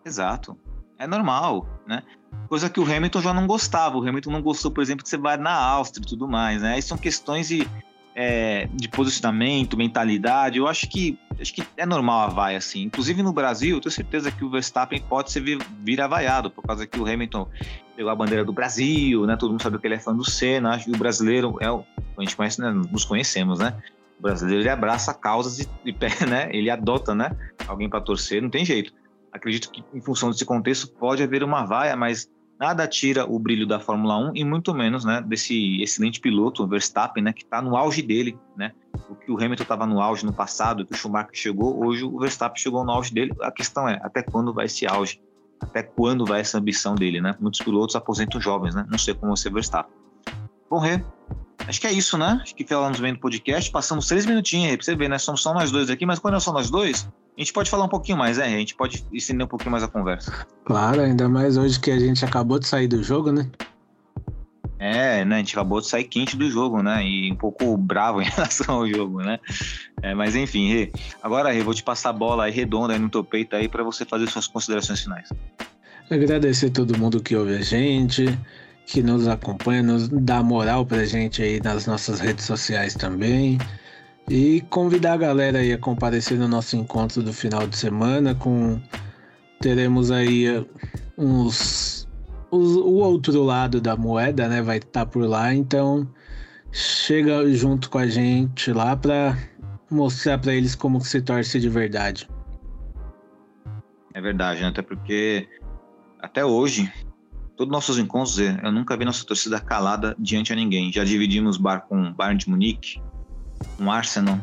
Exato. 0.04 0.56
É 0.98 1.06
normal, 1.06 1.66
né? 1.86 2.02
Coisa 2.48 2.68
que 2.68 2.78
o 2.78 2.84
Hamilton 2.84 3.22
já 3.22 3.32
não 3.32 3.46
gostava. 3.46 3.96
O 3.96 4.06
Hamilton 4.06 4.30
não 4.30 4.42
gostou, 4.42 4.70
por 4.70 4.82
exemplo, 4.82 5.02
de 5.02 5.08
você 5.08 5.16
vai 5.16 5.36
na 5.36 5.54
Áustria 5.54 6.04
e 6.04 6.06
tudo 6.06 6.28
mais, 6.28 6.60
né? 6.60 6.74
Aí 6.74 6.82
são 6.82 6.98
questões 6.98 7.48
de, 7.48 7.66
é, 8.14 8.68
de 8.74 8.88
posicionamento, 8.88 9.76
mentalidade. 9.78 10.58
Eu 10.58 10.68
acho 10.68 10.88
que 10.88 11.18
acho 11.40 11.54
que 11.54 11.62
é 11.76 11.86
normal 11.86 12.20
a 12.20 12.26
vaia, 12.26 12.58
assim. 12.58 12.82
Inclusive 12.82 13.22
no 13.22 13.32
Brasil, 13.32 13.76
eu 13.76 13.80
tenho 13.80 13.92
certeza 13.92 14.30
que 14.30 14.44
o 14.44 14.50
Verstappen 14.50 15.00
pode 15.00 15.32
ser 15.32 15.40
vir, 15.40 15.58
vir 15.82 16.00
avaiado, 16.02 16.50
por 16.50 16.62
causa 16.62 16.86
que 16.86 17.00
o 17.00 17.06
Hamilton 17.06 17.48
pegou 18.00 18.10
a 18.10 18.16
bandeira 18.16 18.42
do 18.42 18.52
Brasil, 18.52 19.26
né? 19.26 19.36
Todo 19.36 19.50
mundo 19.50 19.62
sabe 19.62 19.78
que 19.78 19.86
ele 19.86 19.94
é 19.94 19.98
fã 19.98 20.16
do 20.16 20.24
Senna. 20.24 20.70
Acho 20.70 20.86
que 20.86 20.90
o 20.90 20.96
brasileiro 20.96 21.58
é 21.60 21.70
o. 21.70 21.84
A 22.16 22.22
gente 22.22 22.34
conhece, 22.34 22.58
né? 22.58 22.70
Nos 22.70 23.04
conhecemos, 23.04 23.58
né? 23.58 23.76
O 24.18 24.22
brasileiro 24.22 24.62
ele 24.62 24.70
abraça 24.70 25.12
causas 25.12 25.58
e, 25.58 25.68
e 25.84 25.92
né? 26.26 26.48
Ele 26.50 26.70
adota, 26.70 27.14
né? 27.14 27.36
Alguém 27.68 27.90
para 27.90 28.00
torcer, 28.00 28.40
não 28.40 28.48
tem 28.48 28.64
jeito. 28.64 28.90
Acredito 29.30 29.70
que 29.70 29.84
em 29.92 30.00
função 30.00 30.30
desse 30.30 30.46
contexto 30.46 30.88
pode 30.92 31.22
haver 31.22 31.44
uma 31.44 31.66
vaia, 31.66 31.94
mas 31.94 32.26
nada 32.58 32.88
tira 32.88 33.30
o 33.30 33.38
brilho 33.38 33.66
da 33.66 33.78
Fórmula 33.78 34.16
1 34.30 34.32
e 34.34 34.44
muito 34.44 34.74
menos, 34.74 35.04
né, 35.04 35.22
desse 35.24 35.80
excelente 35.80 36.20
piloto, 36.20 36.62
o 36.62 36.66
Verstappen, 36.66 37.22
né, 37.22 37.32
que 37.32 37.42
está 37.42 37.62
no 37.62 37.74
auge 37.76 38.02
dele, 38.02 38.36
né? 38.56 38.72
O 39.08 39.14
que 39.14 39.30
o 39.30 39.36
Hamilton 39.36 39.62
estava 39.62 39.86
no 39.86 40.00
auge 40.00 40.26
no 40.26 40.32
passado, 40.32 40.84
que 40.84 40.92
o 40.92 40.96
Schumacher 40.96 41.34
chegou, 41.34 41.84
hoje 41.84 42.04
o 42.04 42.18
Verstappen 42.18 42.60
chegou 42.60 42.84
no 42.84 42.90
auge 42.90 43.12
dele. 43.12 43.32
A 43.42 43.52
questão 43.52 43.88
é 43.88 44.00
até 44.02 44.22
quando 44.22 44.52
vai 44.52 44.66
esse 44.66 44.86
auge? 44.86 45.20
Até 45.60 45.82
quando 45.82 46.24
vai 46.24 46.40
essa 46.40 46.58
ambição 46.58 46.94
dele, 46.94 47.20
né? 47.20 47.36
Muitos 47.38 47.60
pilotos 47.60 47.94
aposentam 47.94 48.40
jovens, 48.40 48.74
né? 48.74 48.86
Não 48.90 48.98
sei 48.98 49.14
como 49.14 49.36
você 49.36 49.50
Verstappen. 49.50 49.92
Bom, 50.68 50.78
Rê, 50.78 51.02
Acho 51.66 51.80
que 51.80 51.86
é 51.86 51.92
isso, 51.92 52.16
né? 52.16 52.40
Acho 52.42 52.54
que 52.54 52.66
falamos 52.66 52.98
bem 53.00 53.12
do 53.12 53.20
podcast. 53.20 53.70
Passamos 53.70 54.06
três 54.06 54.26
minutinhos 54.26 54.70
aí 54.70 54.76
pra 54.76 54.84
você 54.84 54.96
ver, 54.96 55.08
né? 55.08 55.18
Somos 55.18 55.42
só 55.42 55.52
nós 55.52 55.70
dois 55.70 55.90
aqui, 55.90 56.06
mas 56.06 56.18
quando 56.18 56.36
é 56.36 56.40
só 56.40 56.52
nós 56.52 56.70
dois, 56.70 57.08
a 57.36 57.40
gente 57.40 57.52
pode 57.52 57.70
falar 57.70 57.84
um 57.84 57.88
pouquinho 57.88 58.18
mais, 58.18 58.38
né? 58.38 58.46
A 58.46 58.58
gente 58.58 58.74
pode 58.74 59.06
estender 59.12 59.44
um 59.44 59.48
pouquinho 59.48 59.70
mais 59.70 59.84
a 59.84 59.88
conversa. 59.88 60.46
Claro, 60.64 61.00
ainda 61.00 61.28
mais 61.28 61.56
hoje 61.56 61.78
que 61.78 61.90
a 61.90 61.98
gente 61.98 62.24
acabou 62.24 62.58
de 62.58 62.66
sair 62.66 62.88
do 62.88 63.02
jogo, 63.02 63.30
né? 63.30 63.48
É, 64.80 65.24
né? 65.26 65.36
A 65.36 65.38
gente 65.38 65.52
acabou 65.54 65.80
de 65.80 65.86
sair 65.86 66.04
quente 66.04 66.36
do 66.36 66.50
jogo, 66.50 66.82
né? 66.82 67.04
E 67.06 67.30
um 67.30 67.36
pouco 67.36 67.76
bravo 67.76 68.20
em 68.22 68.24
relação 68.24 68.76
ao 68.76 68.88
jogo, 68.88 69.20
né? 69.20 69.38
É, 70.02 70.14
mas 70.14 70.34
enfim, 70.34 70.72
Rê. 70.72 70.90
Agora, 71.22 71.52
Rê, 71.52 71.62
vou 71.62 71.74
te 71.74 71.82
passar 71.82 72.10
a 72.10 72.14
bola 72.14 72.44
aí 72.44 72.52
redonda 72.52 72.94
aí 72.94 72.98
no 72.98 73.10
teu 73.10 73.22
peito 73.22 73.54
aí 73.54 73.68
para 73.68 73.84
você 73.84 74.06
fazer 74.06 74.26
suas 74.28 74.46
considerações 74.46 75.00
finais. 75.02 75.28
Agradecer 76.10 76.68
a 76.68 76.70
todo 76.70 76.98
mundo 76.98 77.22
que 77.22 77.36
ouve 77.36 77.54
a 77.54 77.60
gente 77.60 78.26
que 78.90 79.02
nos 79.02 79.28
acompanha, 79.28 79.84
nos 79.84 80.08
dá 80.08 80.42
moral 80.42 80.84
pra 80.84 81.04
gente 81.04 81.40
aí 81.40 81.60
nas 81.62 81.86
nossas 81.86 82.18
redes 82.18 82.44
sociais 82.44 82.94
também. 82.94 83.56
E 84.28 84.62
convidar 84.62 85.14
a 85.14 85.16
galera 85.16 85.58
aí 85.58 85.72
a 85.72 85.78
comparecer 85.78 86.36
no 86.36 86.48
nosso 86.48 86.76
encontro 86.76 87.22
do 87.22 87.32
final 87.32 87.66
de 87.66 87.76
semana 87.76 88.34
com 88.34 88.80
teremos 89.60 90.10
aí 90.10 90.66
uns 91.16 91.99
os, 92.50 92.76
o 92.76 92.94
outro 92.94 93.42
lado 93.42 93.80
da 93.80 93.96
moeda, 93.96 94.48
né, 94.48 94.62
vai 94.62 94.78
estar 94.78 95.04
tá 95.04 95.06
por 95.06 95.24
lá, 95.26 95.54
então 95.54 96.08
chega 96.72 97.48
junto 97.52 97.90
com 97.90 97.98
a 97.98 98.06
gente 98.06 98.72
lá 98.72 98.96
para 98.96 99.36
mostrar 99.90 100.38
para 100.38 100.54
eles 100.54 100.74
como 100.74 101.00
se 101.00 101.20
torce 101.20 101.58
de 101.58 101.68
verdade. 101.68 102.28
É 104.14 104.20
verdade, 104.20 104.60
né? 104.60 104.68
até 104.68 104.82
porque 104.82 105.48
até 106.20 106.44
hoje 106.44 106.92
todos 107.56 107.70
nossos 107.70 107.98
encontros, 107.98 108.38
eu 108.38 108.72
nunca 108.72 108.96
vi 108.96 109.04
nossa 109.04 109.24
torcida 109.24 109.60
calada 109.60 110.16
diante 110.18 110.50
a 110.50 110.56
ninguém. 110.56 110.90
Já 110.90 111.04
dividimos 111.04 111.58
bar 111.58 111.80
com 111.80 112.10
Bayern 112.12 112.38
de 112.38 112.48
Munique, 112.48 113.02
com 113.76 113.92
Arsenal, 113.92 114.40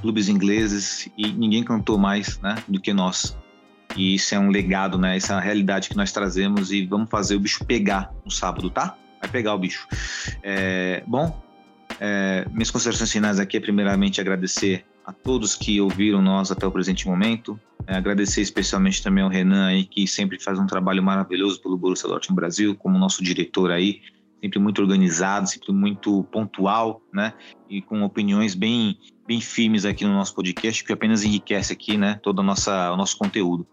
clubes 0.00 0.28
ingleses 0.28 1.10
e 1.18 1.32
ninguém 1.32 1.64
cantou 1.64 1.98
mais, 1.98 2.38
né, 2.40 2.62
do 2.68 2.80
que 2.80 2.92
nós. 2.92 3.36
E 3.96 4.14
isso 4.14 4.34
é 4.34 4.38
um 4.38 4.50
legado, 4.50 4.98
né? 4.98 5.16
Essa 5.16 5.34
é 5.34 5.36
a 5.36 5.40
realidade 5.40 5.88
que 5.88 5.96
nós 5.96 6.12
trazemos 6.12 6.72
e 6.72 6.86
vamos 6.86 7.08
fazer 7.10 7.36
o 7.36 7.40
bicho 7.40 7.64
pegar 7.64 8.12
no 8.24 8.30
sábado, 8.30 8.70
tá? 8.70 8.96
Vai 9.20 9.30
pegar 9.30 9.54
o 9.54 9.58
bicho. 9.58 9.86
É, 10.42 11.02
bom, 11.06 11.42
é, 11.98 12.46
minhas 12.50 12.70
considerações 12.70 13.10
finais 13.10 13.38
aqui 13.38 13.56
é 13.56 13.60
primeiramente 13.60 14.20
agradecer 14.20 14.84
a 15.04 15.12
todos 15.12 15.56
que 15.56 15.80
ouviram 15.80 16.22
nós 16.22 16.50
até 16.50 16.66
o 16.66 16.70
presente 16.70 17.06
momento. 17.06 17.58
É, 17.86 17.96
agradecer 17.96 18.40
especialmente 18.40 19.02
também 19.02 19.24
ao 19.24 19.30
Renan 19.30 19.66
aí, 19.66 19.84
que 19.84 20.06
sempre 20.06 20.38
faz 20.38 20.58
um 20.58 20.66
trabalho 20.66 21.02
maravilhoso 21.02 21.60
pelo 21.60 21.76
Borussia 21.76 22.08
Dortmund 22.08 22.40
Brasil, 22.40 22.76
como 22.76 22.98
nosso 22.98 23.22
diretor 23.22 23.70
aí, 23.70 24.00
sempre 24.40 24.58
muito 24.58 24.80
organizado, 24.80 25.48
sempre 25.48 25.72
muito 25.72 26.24
pontual, 26.24 27.02
né? 27.12 27.34
E 27.68 27.82
com 27.82 28.02
opiniões 28.02 28.54
bem, 28.54 28.98
bem 29.26 29.40
firmes 29.40 29.84
aqui 29.84 30.04
no 30.04 30.12
nosso 30.12 30.34
podcast, 30.34 30.82
que 30.82 30.92
apenas 30.92 31.22
enriquece 31.22 31.72
aqui, 31.72 31.96
né? 31.96 32.18
Todo 32.22 32.40
a 32.40 32.44
nossa, 32.44 32.92
o 32.92 32.96
nosso 32.96 33.16
conteúdo. 33.18 33.66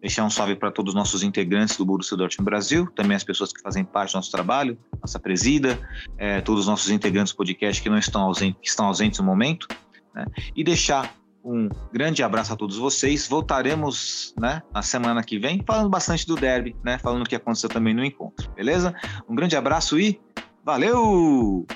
Deixar 0.00 0.24
um 0.24 0.30
salve 0.30 0.56
para 0.56 0.70
todos 0.70 0.94
os 0.94 0.94
nossos 0.94 1.22
integrantes 1.22 1.76
do 1.76 1.84
Borussia 1.84 2.16
Dortmund 2.16 2.44
Brasil, 2.44 2.86
também 2.94 3.16
as 3.16 3.24
pessoas 3.24 3.52
que 3.52 3.60
fazem 3.60 3.84
parte 3.84 4.12
do 4.12 4.16
nosso 4.16 4.30
trabalho, 4.30 4.78
nossa 5.00 5.18
presida, 5.18 5.78
é, 6.16 6.40
todos 6.40 6.62
os 6.62 6.66
nossos 6.66 6.90
integrantes 6.90 7.32
do 7.32 7.36
podcast 7.36 7.82
que 7.82 7.90
não 7.90 7.98
estão 7.98 8.22
ausentes, 8.22 8.60
que 8.62 8.68
estão 8.68 8.86
ausentes 8.86 9.20
no 9.20 9.26
momento, 9.26 9.68
né? 10.14 10.24
E 10.56 10.64
deixar 10.64 11.14
um 11.44 11.68
grande 11.92 12.22
abraço 12.22 12.52
a 12.52 12.56
todos 12.56 12.76
vocês. 12.76 13.26
Voltaremos 13.26 14.34
né, 14.38 14.62
na 14.72 14.82
semana 14.82 15.22
que 15.22 15.38
vem 15.38 15.62
falando 15.66 15.88
bastante 15.88 16.26
do 16.26 16.36
derby, 16.36 16.76
né? 16.84 16.98
Falando 16.98 17.22
o 17.22 17.28
que 17.28 17.34
aconteceu 17.34 17.68
também 17.68 17.94
no 17.94 18.04
encontro, 18.04 18.50
beleza? 18.52 18.94
Um 19.28 19.34
grande 19.34 19.56
abraço 19.56 19.98
e 19.98 20.20
valeu! 20.64 21.66